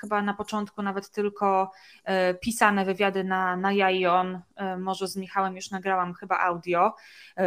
chyba 0.00 0.22
na 0.22 0.34
początku 0.34 0.82
nawet 0.82 1.10
tylko 1.10 1.70
pisane 2.40 2.84
wywiady 2.84 3.24
na, 3.24 3.56
na 3.56 3.72
ja 3.72 3.90
i 3.90 4.06
on, 4.06 4.40
może 4.78 5.08
z 5.08 5.16
Michałem 5.16 5.56
już 5.56 5.70
nagrałam 5.70 6.14
chyba 6.14 6.38
audio, 6.38 6.94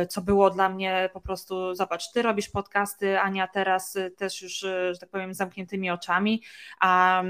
co 0.09 0.21
było 0.21 0.49
dla 0.49 0.69
mnie 0.69 1.09
po 1.13 1.21
prostu, 1.21 1.75
zobacz, 1.75 2.11
ty 2.11 2.21
robisz 2.21 2.49
podcasty, 2.49 3.19
Ania 3.19 3.47
teraz 3.47 3.97
też 4.17 4.41
już, 4.41 4.53
że 4.91 4.97
tak 4.99 5.09
powiem, 5.09 5.33
zamkniętymi 5.33 5.91
oczami, 5.91 6.43
a, 6.79 7.23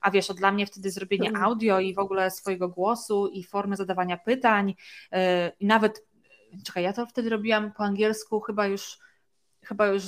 a 0.00 0.10
wiesz, 0.10 0.28
dla 0.28 0.52
mnie 0.52 0.66
wtedy 0.66 0.90
zrobienie 0.90 1.28
mhm. 1.28 1.44
audio 1.44 1.80
i 1.80 1.94
w 1.94 1.98
ogóle 1.98 2.30
swojego 2.30 2.68
głosu 2.68 3.28
i 3.28 3.44
formy 3.44 3.76
zadawania 3.76 4.16
pytań 4.16 4.74
i 5.60 5.66
nawet 5.66 6.06
czekaj, 6.64 6.82
ja 6.82 6.92
to 6.92 7.06
wtedy 7.06 7.30
robiłam 7.30 7.72
po 7.72 7.84
angielsku 7.84 8.40
chyba 8.40 8.66
już 8.66 8.98
chyba 9.64 9.86
już 9.86 10.02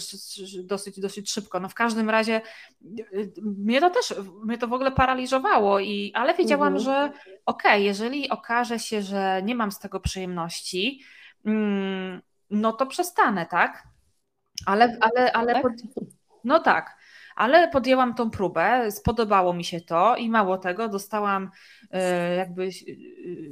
dosyć, 0.64 1.01
dosyć 1.01 1.30
szybko. 1.30 1.61
No 1.61 1.68
w 1.68 1.74
każdym 1.74 2.11
razie 2.11 2.40
y, 2.99 3.32
mnie 3.42 3.80
to 3.80 3.90
też, 3.90 4.14
mnie 4.45 4.59
to 4.59 4.68
w 4.68 4.72
ogóle 4.72 4.92
paraliżowało, 4.92 5.80
i, 5.80 6.12
ale 6.14 6.34
wiedziałam, 6.34 6.76
mhm. 6.76 6.84
że 6.84 7.12
okej, 7.47 7.72
okay, 7.72 7.80
jeżeli 7.80 8.30
okaże 8.30 8.78
się, 8.78 9.03
że 9.03 9.42
nie 9.45 9.55
mam 9.55 9.72
z 9.72 9.78
tego 9.78 10.01
przyjemności, 10.01 11.03
mm, 11.45 12.22
no 12.51 12.72
to 12.72 12.86
przestanę, 12.86 13.47
tak? 13.47 13.82
Ale, 14.66 14.99
ale, 15.01 15.32
ale 15.32 15.53
tak? 15.53 15.62
no 16.45 16.61
tak 16.61 16.97
ale 17.37 17.68
podjęłam 17.68 18.14
tą 18.14 18.30
próbę, 18.30 18.91
spodobało 18.91 19.55
mi 19.55 19.64
się 19.64 19.80
to 19.80 20.16
i 20.16 20.30
mało 20.30 20.59
tego, 20.59 20.89
dostałam 20.89 21.51
e, 21.91 22.37
jakby 22.37 22.64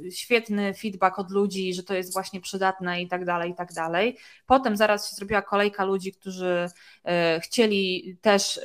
e, 0.07 0.11
świetny 0.11 0.73
feedback 0.73 1.19
od 1.19 1.31
ludzi, 1.31 1.73
że 1.73 1.83
to 1.83 1.93
jest 1.93 2.13
właśnie 2.13 2.41
przydatne 2.41 3.01
i 3.01 3.07
tak 3.07 3.25
dalej, 3.25 3.51
i 3.51 3.55
tak 3.55 3.73
dalej. 3.73 4.17
Potem 4.45 4.77
zaraz 4.77 5.09
się 5.09 5.15
zrobiła 5.15 5.41
kolejka 5.41 5.85
ludzi, 5.85 6.11
którzy 6.11 6.69
e, 7.05 7.39
chcieli 7.39 8.17
też 8.21 8.59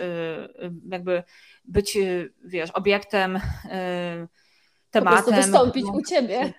jakby 0.89 1.23
być, 1.65 1.99
wiesz, 2.45 2.71
obiektem 2.71 3.41
tematem. 4.91 5.35
Po 5.35 5.41
wystąpić 5.41 5.85
u 5.85 6.03
ciebie. 6.03 6.53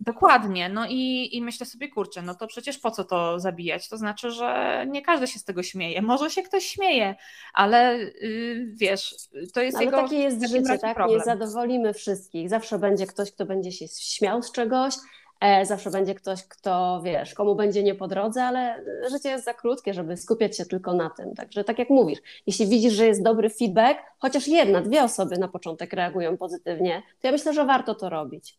Dokładnie, 0.00 0.68
no 0.68 0.86
i, 0.88 1.28
i 1.36 1.42
myślę 1.42 1.66
sobie, 1.66 1.88
kurczę, 1.88 2.22
no 2.22 2.34
to 2.34 2.46
przecież 2.46 2.78
po 2.78 2.90
co 2.90 3.04
to 3.04 3.40
zabijać? 3.40 3.88
To 3.88 3.96
znaczy, 3.96 4.30
że 4.30 4.84
nie 4.88 5.02
każdy 5.02 5.26
się 5.26 5.38
z 5.38 5.44
tego 5.44 5.62
śmieje. 5.62 6.02
Może 6.02 6.30
się 6.30 6.42
ktoś 6.42 6.64
śmieje, 6.64 7.14
ale 7.54 7.98
yy, 7.98 8.72
wiesz, 8.74 9.14
to 9.54 9.60
jest 9.60 9.76
ale 9.76 9.86
jego. 9.86 10.02
takie 10.02 10.18
jest 10.18 10.48
życie, 10.48 10.78
tak? 10.78 10.94
Problem. 10.94 11.18
Nie 11.18 11.24
zadowolimy 11.24 11.94
wszystkich. 11.94 12.48
Zawsze 12.48 12.78
będzie 12.78 13.06
ktoś, 13.06 13.32
kto 13.32 13.46
będzie 13.46 13.72
się 13.72 13.88
śmiał 13.88 14.42
z 14.42 14.52
czegoś, 14.52 14.94
e, 15.40 15.66
zawsze 15.66 15.90
będzie 15.90 16.14
ktoś, 16.14 16.44
kto 16.44 17.00
wiesz, 17.04 17.34
komu 17.34 17.54
będzie 17.54 17.82
nie 17.82 17.94
po 17.94 18.08
drodze, 18.08 18.44
ale 18.44 18.84
życie 19.10 19.28
jest 19.28 19.44
za 19.44 19.54
krótkie, 19.54 19.94
żeby 19.94 20.16
skupiać 20.16 20.56
się 20.56 20.66
tylko 20.66 20.94
na 20.94 21.10
tym. 21.10 21.34
Także 21.34 21.64
tak 21.64 21.78
jak 21.78 21.90
mówisz, 21.90 22.18
jeśli 22.46 22.66
widzisz, 22.66 22.92
że 22.92 23.06
jest 23.06 23.22
dobry 23.22 23.50
feedback, 23.50 24.00
chociaż 24.18 24.48
jedna, 24.48 24.80
dwie 24.80 25.04
osoby 25.04 25.38
na 25.38 25.48
początek 25.48 25.92
reagują 25.92 26.36
pozytywnie, 26.36 27.02
to 27.20 27.28
ja 27.28 27.32
myślę, 27.32 27.52
że 27.52 27.64
warto 27.64 27.94
to 27.94 28.08
robić. 28.08 28.56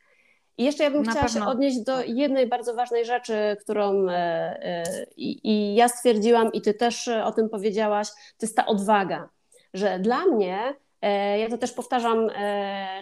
I 0.58 0.64
jeszcze 0.64 0.84
ja 0.84 0.92
bym 0.92 1.04
Na 1.04 1.12
chciała 1.12 1.26
pewno. 1.26 1.42
się 1.42 1.48
odnieść 1.48 1.80
do 1.80 2.04
jednej 2.04 2.48
bardzo 2.48 2.74
ważnej 2.74 3.06
rzeczy, 3.06 3.58
którą 3.62 4.10
e, 4.10 4.14
e, 4.14 4.84
i, 5.18 5.50
i 5.50 5.76
ja 5.76 5.88
stwierdziłam, 5.88 6.52
i 6.54 6.62
ty 6.62 6.74
też 6.74 7.08
o 7.08 7.32
tym 7.32 7.50
powiedziałaś, 7.50 8.08
to 8.10 8.46
jest 8.46 8.56
ta 8.56 8.66
odwaga, 8.66 9.30
że 9.74 10.00
dla 10.00 10.26
mnie, 10.26 10.76
e, 11.02 11.40
ja 11.40 11.50
to 11.50 11.58
też 11.58 11.72
powtarzam 11.72 12.28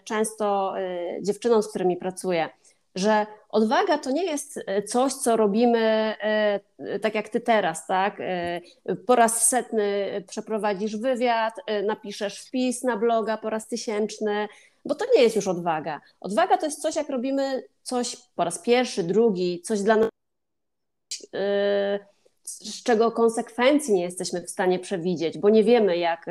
często 0.04 0.74
dziewczynom, 1.22 1.64
z 1.64 1.68
którymi 1.68 1.98
pracuję, 1.98 2.50
że 2.96 3.26
odwaga 3.50 3.98
to 3.98 4.12
nie 4.12 4.26
jest 4.26 4.60
coś, 4.88 5.14
co 5.14 5.38
robimy 5.38 6.16
tak 7.02 7.16
jak 7.16 7.30
ty 7.30 7.42
teraz, 7.42 7.88
tak? 7.88 8.18
Po 9.08 9.16
raz 9.16 9.48
setny 9.50 10.08
przeprowadzisz 10.28 10.98
wywiad, 10.98 11.54
napiszesz 11.84 12.40
wpis 12.40 12.84
na 12.84 12.98
bloga 12.98 13.38
po 13.38 13.50
raz 13.50 13.68
tysięczny, 13.68 14.48
bo 14.86 14.96
to 14.96 15.06
nie 15.16 15.22
jest 15.22 15.36
już 15.36 15.48
odwaga. 15.48 16.02
Odwaga 16.20 16.58
to 16.58 16.66
jest 16.66 16.82
coś, 16.82 16.96
jak 16.96 17.10
robimy 17.10 17.64
coś 17.84 18.16
po 18.36 18.44
raz 18.44 18.60
pierwszy, 18.60 19.04
drugi, 19.04 19.62
coś 19.62 19.82
dla 19.82 19.96
nas, 19.96 20.10
yy, 21.34 21.40
z 22.44 22.84
czego 22.84 23.12
konsekwencji 23.12 23.94
nie 23.94 24.04
jesteśmy 24.04 24.42
w 24.42 24.50
stanie 24.50 24.80
przewidzieć, 24.80 25.38
bo 25.38 25.50
nie 25.50 25.64
wiemy, 25.64 25.98
jak, 25.98 26.28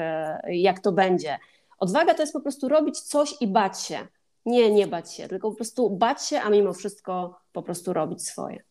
yy, 0.46 0.56
jak 0.56 0.80
to 0.80 0.92
będzie. 0.92 1.38
Odwaga 1.78 2.14
to 2.14 2.22
jest 2.22 2.32
po 2.32 2.40
prostu 2.40 2.68
robić 2.68 3.00
coś 3.00 3.34
i 3.40 3.46
bać 3.46 3.82
się. 3.82 4.06
Nie, 4.46 4.70
nie 4.70 4.86
bać 4.86 5.14
się, 5.14 5.28
tylko 5.28 5.50
po 5.50 5.56
prostu 5.56 5.90
bać 5.90 6.26
się, 6.26 6.40
a 6.40 6.50
mimo 6.50 6.72
wszystko 6.72 7.40
po 7.52 7.62
prostu 7.62 7.92
robić 7.92 8.26
swoje. 8.26 8.62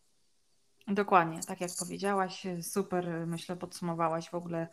Dokładnie, 0.87 1.39
tak 1.47 1.61
jak 1.61 1.71
powiedziałaś, 1.79 2.43
super, 2.61 3.27
myślę, 3.27 3.55
podsumowałaś 3.55 4.29
w 4.29 4.35
ogóle 4.35 4.67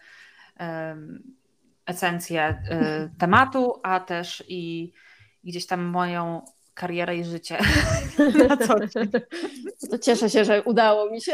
esencję 1.86 2.62
y, 2.72 3.18
tematu, 3.18 3.80
a 3.82 4.00
też 4.00 4.44
i 4.48 4.92
gdzieś 5.44 5.66
tam 5.66 5.84
moją 5.84 6.42
karierę 6.74 7.16
i 7.16 7.24
życie 7.24 7.58
na 8.48 8.56
co. 8.56 8.74
To 9.90 9.98
cieszę 9.98 10.30
się, 10.30 10.44
że 10.44 10.62
udało 10.62 11.10
mi 11.10 11.20
się. 11.20 11.32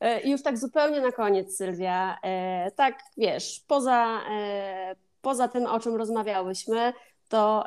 E, 0.00 0.20
I 0.20 0.30
już 0.30 0.42
tak 0.42 0.58
zupełnie 0.58 1.00
na 1.00 1.12
koniec, 1.12 1.56
Sylwia. 1.56 2.18
E, 2.22 2.70
tak, 2.70 2.98
wiesz, 3.16 3.64
poza, 3.66 4.20
e, 4.30 4.96
poza 5.20 5.48
tym, 5.48 5.66
o 5.66 5.80
czym 5.80 5.94
rozmawiałyśmy, 5.96 6.92
to 7.28 7.64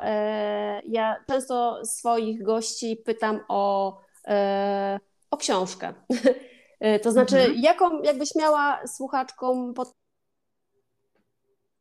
ja 0.84 1.16
często 1.26 1.84
swoich 1.84 2.42
gości 2.42 2.96
pytam 3.04 3.40
o, 3.48 4.00
o 5.30 5.36
książkę. 5.36 5.94
To 7.02 7.12
znaczy, 7.12 7.36
mhm. 7.36 7.58
jaką 7.58 8.02
jakbyś 8.02 8.34
miała 8.34 8.86
słuchaczkom 8.86 9.74
pod 9.74 9.97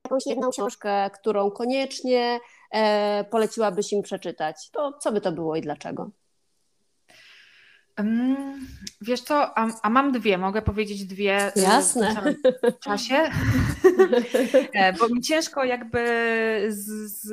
jakąś 0.07 0.25
jedną 0.25 0.49
książkę, 0.49 1.09
którą 1.09 1.51
koniecznie 1.51 2.39
e, 2.71 3.23
poleciłabyś 3.23 3.93
im 3.93 4.01
przeczytać, 4.01 4.69
to 4.71 4.93
co 4.93 5.11
by 5.11 5.21
to 5.21 5.31
było 5.31 5.55
i 5.55 5.61
dlaczego? 5.61 6.09
Wiesz 9.01 9.21
co, 9.21 9.57
a, 9.57 9.67
a, 9.81 9.89
mam 9.89 10.11
dwie, 10.11 10.37
mogę 10.37 10.61
powiedzieć 10.61 11.05
dwie 11.05 11.55
e, 11.55 11.61
Jasne. 11.61 12.35
w 12.77 12.79
czasie, 12.79 13.15
e, 14.73 14.93
bo 14.93 15.09
mi 15.09 15.21
ciężko 15.21 15.63
jakby 15.63 15.99
z, 16.69 16.85
z, 17.11 17.23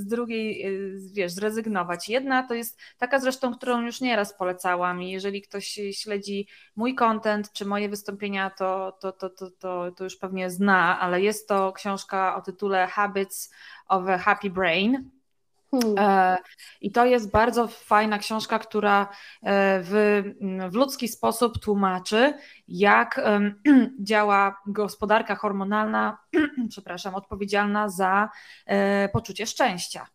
z, 0.00 0.06
drugiej, 0.06 0.62
e, 0.62 0.70
wiesz, 1.12 1.32
zrezygnować. 1.32 2.08
Jedna 2.08 2.42
to 2.42 2.54
jest 2.54 2.78
taka 2.98 3.18
zresztą, 3.18 3.54
którą 3.54 3.80
już 3.80 4.00
nieraz 4.00 4.36
polecałam 4.36 5.02
i 5.02 5.10
jeżeli 5.10 5.42
ktoś 5.42 5.80
śledzi 5.92 6.48
mój 6.76 6.94
content 6.94 7.52
czy 7.52 7.64
moje 7.64 7.88
wystąpienia, 7.88 8.50
to, 8.50 8.98
to, 9.00 9.12
to, 9.12 9.30
to, 9.30 9.50
to, 9.50 9.92
to 9.92 10.04
już 10.04 10.16
pewnie 10.16 10.50
zna, 10.50 11.00
ale 11.00 11.22
jest 11.22 11.48
to 11.48 11.72
książka 11.72 12.36
o 12.36 12.42
tytule 12.42 12.86
Habits 12.86 13.52
of 13.88 14.08
a 14.08 14.18
Happy 14.18 14.50
Brain 14.50 15.10
Hmm. 15.82 15.98
E, 15.98 16.38
I 16.80 16.92
to 16.92 17.06
jest 17.06 17.30
bardzo 17.30 17.68
fajna 17.68 18.18
książka, 18.18 18.58
która 18.58 19.02
e, 19.02 19.06
w, 19.82 20.22
w 20.70 20.74
ludzki 20.74 21.08
sposób 21.08 21.58
tłumaczy, 21.58 22.34
jak 22.68 23.20
działa 24.00 24.60
gospodarka 24.66 25.34
hormonalna, 25.34 26.18
przepraszam, 26.70 27.14
odpowiedzialna 27.14 27.88
za 27.88 28.28
e, 28.66 29.08
poczucie 29.08 29.46
szczęścia 29.46 30.06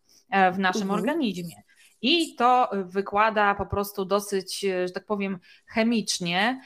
w 0.52 0.58
naszym 0.58 0.82
mhm. 0.82 1.00
organizmie. 1.00 1.62
I 2.02 2.34
to 2.34 2.70
wykłada 2.72 3.54
po 3.54 3.66
prostu 3.66 4.04
dosyć, 4.04 4.60
że 4.60 4.90
tak 4.94 5.06
powiem, 5.06 5.38
chemicznie 5.66 6.60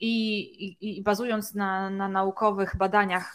i, 0.00 0.40
i, 0.64 0.98
i 0.98 1.02
bazując 1.02 1.54
na, 1.54 1.90
na 1.90 2.08
naukowych 2.08 2.76
badaniach, 2.76 3.34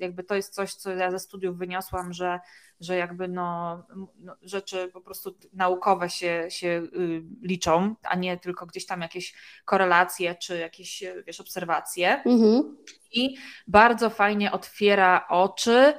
jakby 0.00 0.24
to 0.24 0.34
jest 0.34 0.54
coś, 0.54 0.74
co 0.74 0.90
ja 0.90 1.10
ze 1.10 1.18
studiów 1.18 1.58
wyniosłam, 1.58 2.12
że 2.12 2.40
że 2.80 2.96
jakby 2.96 3.28
no, 3.28 3.82
no, 4.18 4.36
rzeczy 4.42 4.90
po 4.92 5.00
prostu 5.00 5.34
naukowe 5.52 6.10
się, 6.10 6.46
się 6.48 6.68
y, 6.68 7.22
liczą, 7.42 7.94
a 8.02 8.16
nie 8.16 8.36
tylko 8.36 8.66
gdzieś 8.66 8.86
tam 8.86 9.00
jakieś 9.00 9.34
korelacje 9.64 10.34
czy 10.34 10.58
jakieś 10.58 11.04
wiesz, 11.26 11.40
obserwacje. 11.40 12.22
Mhm. 12.22 12.76
i 13.12 13.36
bardzo 13.66 14.10
fajnie 14.10 14.52
otwiera 14.52 15.28
oczy 15.28 15.94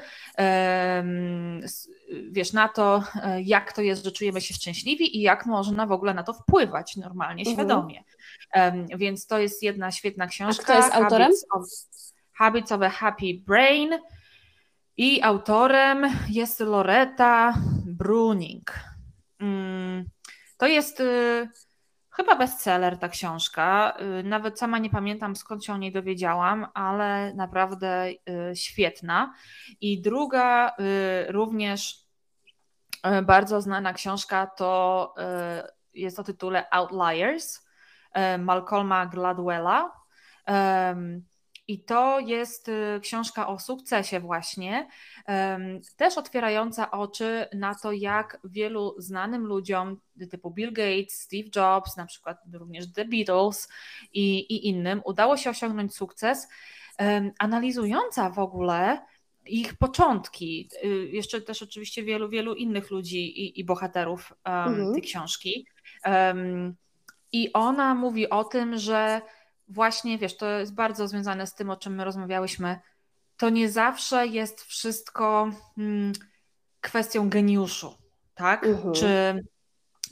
wiesz, 2.32 2.54
na 2.54 2.70
to, 2.70 3.04
e, 3.24 3.42
jak 3.42 3.74
to 3.74 3.82
jest, 3.82 4.04
że 4.04 4.12
czujemy 4.12 4.42
się 4.42 4.54
szczęśliwi 4.54 5.18
i 5.18 5.22
jak 5.22 5.46
można 5.46 5.86
w 5.86 5.92
ogóle 5.92 6.14
na 6.14 6.24
to 6.24 6.34
wpływać 6.34 6.96
normalnie, 6.96 7.42
mhm. 7.42 7.56
świadomie. 7.56 8.04
Więc 8.98 9.28
to 9.28 9.40
jest 9.40 9.64
jedna 9.64 9.92
świetna 9.92 10.28
książka. 10.28 10.62
A 10.62 10.66
kto 10.66 10.76
jest 10.76 10.94
autorem? 10.94 11.22
Habits 11.22 11.46
of, 11.52 11.64
Habits 12.34 12.72
of 12.72 12.82
a 12.82 12.90
Happy 12.90 13.34
Brain. 13.48 13.90
I 14.98 15.22
autorem 15.24 16.06
jest 16.30 16.60
Loretta 16.60 17.54
Bruning. 17.86 18.80
Mm, 19.39 20.06
to 20.58 20.68
jest 20.68 21.00
y, 21.00 21.50
chyba 22.10 22.36
bestseller 22.36 22.98
ta 22.98 23.10
książka. 23.10 23.98
Y, 24.20 24.24
nawet 24.24 24.60
sama 24.60 24.80
nie 24.80 24.89
pamiętam 24.89 25.36
skąd 25.36 25.66
się 25.66 25.74
o 25.74 25.78
niej 25.78 25.91
dowiedziałam, 25.91 26.68
ale 26.74 27.34
naprawdę 27.34 28.10
y, 28.10 28.56
świetna. 28.56 29.34
I 29.82 30.02
druga 30.02 30.76
również 31.28 32.08
bardzo 33.24 33.62
znana 33.62 33.93
książka 33.93 34.48
to 34.48 35.14
jest 35.93 36.20
o 36.20 36.24
tytule 36.24 36.70
Outliers 36.72 37.68
Malcolma 38.39 39.06
Gladwella. 39.06 39.91
I 41.68 41.80
to 41.80 42.20
jest 42.20 42.70
y, 42.70 42.99
książka 43.01 43.47
o 43.47 43.59
sukcesie, 43.59 44.20
właśnie, 44.20 44.88
też 45.95 46.18
otwierająca 46.18 46.91
oczy 46.91 47.47
na 47.53 47.76
to, 47.76 47.91
jak 47.91 48.39
wielu 48.43 48.95
znanym 48.97 49.45
ludziom, 49.45 49.99
typu 50.32 50.51
Bill 50.51 50.74
Gates, 50.74 51.22
Steve 51.22 51.49
Jobs, 51.55 51.97
na 51.97 52.05
przykład 52.05 52.38
również 52.53 52.93
The 52.93 53.05
Beatles 53.05 53.70
i, 54.13 54.39
i 54.39 54.68
innym, 54.68 55.01
udało 55.05 55.38
się 55.38 55.49
osiągnąć 55.49 55.95
sukces, 55.95 56.47
analizująca 57.39 58.30
w 58.30 58.39
ogóle 58.39 58.99
ich 59.45 59.78
początki. 59.78 60.70
Y, 60.84 60.88
jeszcze 61.11 61.41
też 61.41 61.63
oczywiście 61.63 62.03
wielu, 62.03 62.30
wielu 62.30 62.55
innych 62.55 62.91
ludzi 62.91 63.41
i, 63.41 63.59
i 63.59 63.63
bohaterów 63.63 64.34
mhm. 64.43 64.93
tej 64.93 65.01
książki. 65.01 65.68
I 67.32 67.53
ona 67.53 67.95
mówi 67.95 68.30
o 68.30 68.43
tym, 68.43 68.78
że 68.78 69.22
właśnie, 69.68 70.18
wiesz, 70.18 70.38
to 70.38 70.49
jest 70.49 70.74
bardzo 70.74 71.07
związane 71.07 71.47
z 71.47 71.53
tym, 71.55 71.70
o 71.70 71.78
czym 71.78 71.95
my 71.95 72.03
rozmawiałyśmy. 72.03 72.80
To 73.38 73.49
nie 73.49 73.72
zawsze 73.72 74.28
jest 74.28 74.61
wszystko 74.61 75.51
hmm, 75.76 76.13
kwestią 76.82 77.30
geniuszu, 77.30 77.97
tak? 78.36 78.63
Mhm. 78.63 78.93
Czy, 78.93 79.43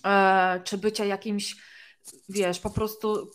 e, 0.06 0.62
czy 0.64 0.78
bycia 0.78 1.06
jakimś, 1.06 1.56
wiesz, 2.30 2.60
po 2.60 2.70
prostu 2.70 3.32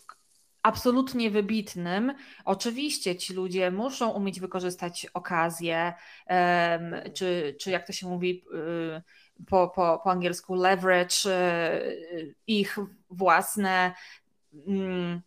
absolutnie 0.63 1.31
wybitnym. 1.31 2.15
Oczywiście 2.45 3.17
ci 3.17 3.35
ludzie 3.35 3.71
muszą 3.71 4.11
umieć 4.11 4.41
wykorzystać 4.41 5.07
okazję, 5.15 5.93
czy, 7.15 7.57
czy 7.61 7.71
jak 7.71 7.87
to 7.87 7.93
się 7.93 8.09
mówi 8.09 8.45
y, 8.55 9.03
po, 9.47 9.69
po, 9.69 10.01
po 10.05 10.11
angielsku, 10.11 10.55
leverage, 10.55 11.15
y, 11.27 12.35
ich 12.47 12.79
własne 13.11 13.95
mm, 14.67 15.23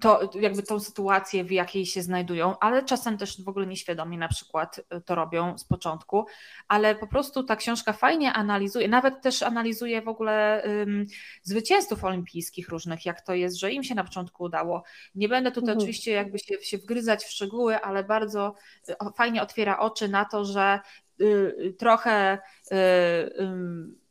to 0.00 0.30
jakby 0.40 0.62
tą 0.62 0.80
sytuację, 0.80 1.44
w 1.44 1.50
jakiej 1.50 1.86
się 1.86 2.02
znajdują, 2.02 2.58
ale 2.58 2.82
czasem 2.82 3.18
też 3.18 3.44
w 3.44 3.48
ogóle 3.48 3.66
nieświadomie 3.66 4.18
na 4.18 4.28
przykład 4.28 4.78
y, 4.78 5.00
to 5.00 5.14
robią 5.14 5.58
z 5.58 5.64
początku, 5.64 6.26
ale 6.68 6.94
po 6.94 7.06
prostu 7.06 7.42
ta 7.42 7.56
książka 7.56 7.92
fajnie 7.92 8.32
analizuje, 8.32 8.88
nawet 8.88 9.22
też 9.22 9.42
analizuje 9.42 10.02
w 10.02 10.08
ogóle 10.08 10.62
um, 10.66 11.06
zwycięzców 11.42 12.04
olimpijskich 12.04 12.68
różnych, 12.68 13.06
jak 13.06 13.20
to 13.20 13.34
jest, 13.34 13.58
że 13.58 13.72
im 13.72 13.84
się 13.84 13.94
na 13.94 14.04
początku 14.04 14.44
udało. 14.44 14.82
Nie 15.14 15.28
będę 15.28 15.50
tutaj 15.50 15.70
mhm. 15.70 15.78
oczywiście 15.78 16.12
jakby 16.12 16.38
się, 16.38 16.54
się 16.62 16.78
wgryzać 16.78 17.24
w 17.24 17.30
szczegóły, 17.30 17.80
ale 17.80 18.04
bardzo 18.04 18.54
y, 18.88 18.94
fajnie 19.16 19.42
otwiera 19.42 19.78
oczy 19.78 20.08
na 20.08 20.24
to, 20.24 20.44
że 20.44 20.80
y, 21.20 21.74
trochę 21.78 22.38
y, 22.72 22.76
y, 22.76 24.07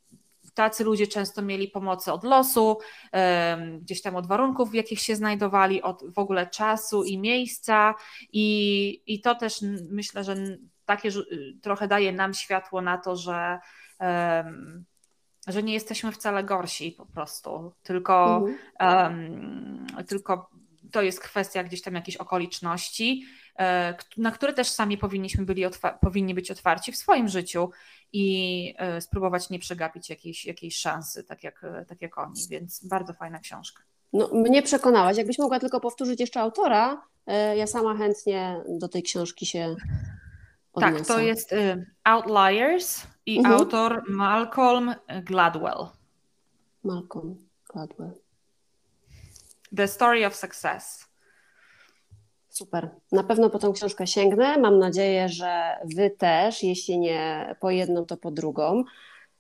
tacy 0.58 0.84
ludzie 0.84 1.08
często 1.08 1.42
mieli 1.42 1.68
pomocy 1.68 2.12
od 2.12 2.24
losu, 2.24 2.78
gdzieś 3.82 4.02
tam 4.02 4.16
od 4.16 4.28
warunków, 4.28 4.72
w 4.72 4.74
jakich 4.74 5.00
się 5.00 5.16
znajdowali, 5.16 5.82
od 5.82 6.14
w 6.14 6.20
ogóle 6.20 6.48
czasu 6.48 7.04
i 7.04 7.18
miejsca. 7.18 7.96
I, 8.34 9.04
i 9.06 9.22
to 9.22 9.36
też 9.36 9.62
myślę, 9.92 10.24
że 10.24 10.36
takie 10.86 11.10
trochę 11.62 11.88
daje 11.88 12.12
nam 12.12 12.34
światło 12.34 12.82
na 12.82 12.98
to, 12.98 13.16
że, 13.16 13.60
że 15.48 15.64
nie 15.64 15.74
jesteśmy 15.74 16.12
wcale 16.12 16.44
gorsi 16.44 16.92
po 16.92 17.06
prostu, 17.06 17.74
tylko, 17.84 18.44
mhm. 18.80 19.86
tylko 20.08 20.50
to 20.92 21.02
jest 21.02 21.20
kwestia 21.20 21.64
gdzieś 21.64 21.82
tam 21.82 21.96
jakichś 21.96 22.18
okoliczności, 22.18 23.26
na 24.18 24.32
które 24.32 24.54
też 24.54 24.68
sami 24.68 24.98
powinniśmy 24.98 25.46
byli 25.46 25.64
powinni 26.02 26.34
być 26.34 26.52
otwarci 26.52 26.92
w 26.92 26.98
swoim 26.98 27.28
życiu 27.28 27.70
i 28.14 28.74
e, 28.78 29.02
spróbować 29.02 29.50
nie 29.50 29.60
przegapić 29.60 30.10
jakiejś, 30.10 30.46
jakiejś 30.46 30.78
szansy, 30.78 31.24
tak 31.24 31.44
jak, 31.44 31.66
tak 31.88 32.02
jak 32.02 32.18
oni, 32.18 32.42
więc 32.50 32.88
bardzo 32.88 33.14
fajna 33.14 33.40
książka. 33.40 33.84
No, 34.14 34.30
mnie 34.34 34.62
przekonałaś. 34.62 35.18
Jakbyś 35.18 35.40
mogła 35.40 35.60
tylko 35.60 35.80
powtórzyć 35.80 36.20
jeszcze 36.20 36.40
autora, 36.40 37.02
e, 37.26 37.58
ja 37.58 37.68
sama 37.68 37.98
chętnie 37.98 38.62
do 38.70 38.88
tej 38.88 39.04
książki 39.04 39.46
się 39.46 39.76
odniosę. 40.74 40.98
Tak, 40.98 41.08
to 41.08 41.20
jest 41.20 41.56
Outliers 42.04 43.08
i 43.26 43.38
mhm. 43.38 43.56
autor 43.56 44.04
Malcolm 44.10 44.96
Gladwell. 45.24 45.88
Malcolm 46.84 47.36
Gladwell. 47.74 48.12
The 49.76 49.88
Story 49.88 50.26
of 50.26 50.36
Success. 50.36 51.07
Super. 52.58 52.90
Na 53.12 53.24
pewno 53.24 53.50
po 53.50 53.60
tą 53.60 53.74
książkę 53.74 54.08
sięgnę. 54.08 54.58
Mam 54.58 54.80
nadzieję, 54.80 55.30
że 55.30 55.78
Wy 55.96 56.10
też, 56.10 56.64
jeśli 56.64 57.00
nie 57.00 57.56
po 57.60 57.72
jedną, 57.72 58.06
to 58.06 58.18
po 58.18 58.32
drugą. 58.32 58.84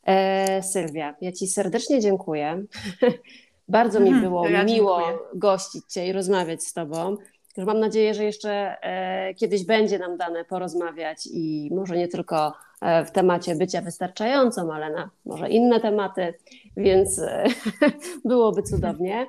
E, 0.03 0.63
Sylwia, 0.63 1.15
ja 1.21 1.31
Ci 1.31 1.47
serdecznie 1.47 1.99
dziękuję. 1.99 2.63
Bardzo 3.67 3.99
mi 3.99 4.07
mhm, 4.07 4.23
było 4.23 4.49
ja 4.49 4.63
miło 4.63 4.99
dziękuję. 4.99 5.17
gościć 5.35 5.85
Cię 5.85 6.07
i 6.07 6.11
rozmawiać 6.11 6.63
z 6.63 6.73
Tobą. 6.73 7.17
Mam 7.57 7.79
nadzieję, 7.79 8.13
że 8.13 8.23
jeszcze 8.23 8.77
e, 8.81 9.33
kiedyś 9.33 9.65
będzie 9.65 9.99
nam 9.99 10.17
dane 10.17 10.45
porozmawiać 10.45 11.27
i 11.33 11.69
może 11.75 11.97
nie 11.97 12.07
tylko 12.07 12.53
e, 12.81 13.05
w 13.05 13.11
temacie 13.11 13.55
bycia 13.55 13.81
wystarczającą, 13.81 14.73
ale 14.73 14.89
na 14.89 15.09
może 15.25 15.49
inne 15.49 15.79
tematy, 15.79 16.33
więc 16.77 17.19
e, 17.19 17.43
byłoby 18.25 18.63
cudownie. 18.63 19.27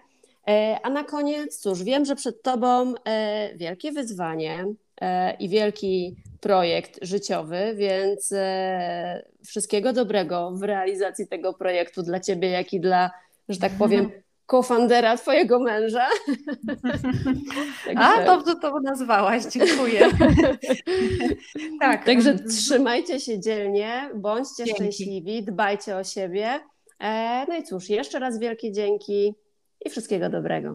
E, 0.48 0.78
a 0.82 0.90
na 0.90 1.04
koniec, 1.04 1.58
cóż, 1.58 1.82
wiem, 1.82 2.04
że 2.04 2.16
przed 2.16 2.42
Tobą 2.42 2.94
e, 3.04 3.56
wielkie 3.56 3.92
wyzwanie 3.92 4.66
e, 5.00 5.34
i 5.34 5.48
wielki 5.48 6.16
projekt 6.40 6.98
życiowy, 7.02 7.74
więc 7.76 8.34
wszystkiego 9.46 9.92
dobrego 9.92 10.50
w 10.50 10.62
realizacji 10.62 11.28
tego 11.28 11.54
projektu 11.54 12.02
dla 12.02 12.20
Ciebie, 12.20 12.50
jak 12.50 12.72
i 12.72 12.80
dla, 12.80 13.10
że 13.48 13.58
tak 13.58 13.72
powiem, 13.72 14.10
kofandera 14.46 15.16
Twojego 15.16 15.58
męża. 15.58 16.06
Także... 17.84 18.04
A, 18.04 18.24
dobrze 18.24 18.56
to 18.56 18.80
nazwałaś, 18.80 19.44
dziękuję. 19.44 20.00
tak. 21.80 22.04
Także 22.04 22.38
trzymajcie 22.38 23.20
się 23.20 23.40
dzielnie, 23.40 24.10
bądźcie 24.14 24.64
dzięki. 24.64 24.74
szczęśliwi, 24.74 25.42
dbajcie 25.42 25.96
o 25.96 26.04
siebie. 26.04 26.60
No 27.48 27.56
i 27.56 27.62
cóż, 27.62 27.88
jeszcze 27.88 28.18
raz 28.18 28.38
wielkie 28.38 28.72
dzięki 28.72 29.34
i 29.86 29.90
wszystkiego 29.90 30.28
dobrego. 30.28 30.74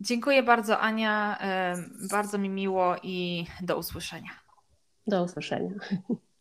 Dziękuję 0.00 0.42
bardzo, 0.42 0.78
Ania. 0.78 1.38
Bardzo 2.10 2.38
mi 2.38 2.48
miło 2.48 2.96
i 3.02 3.46
do 3.60 3.78
usłyszenia. 3.78 4.30
Do 5.06 5.24
usłyszenia. 5.24 5.70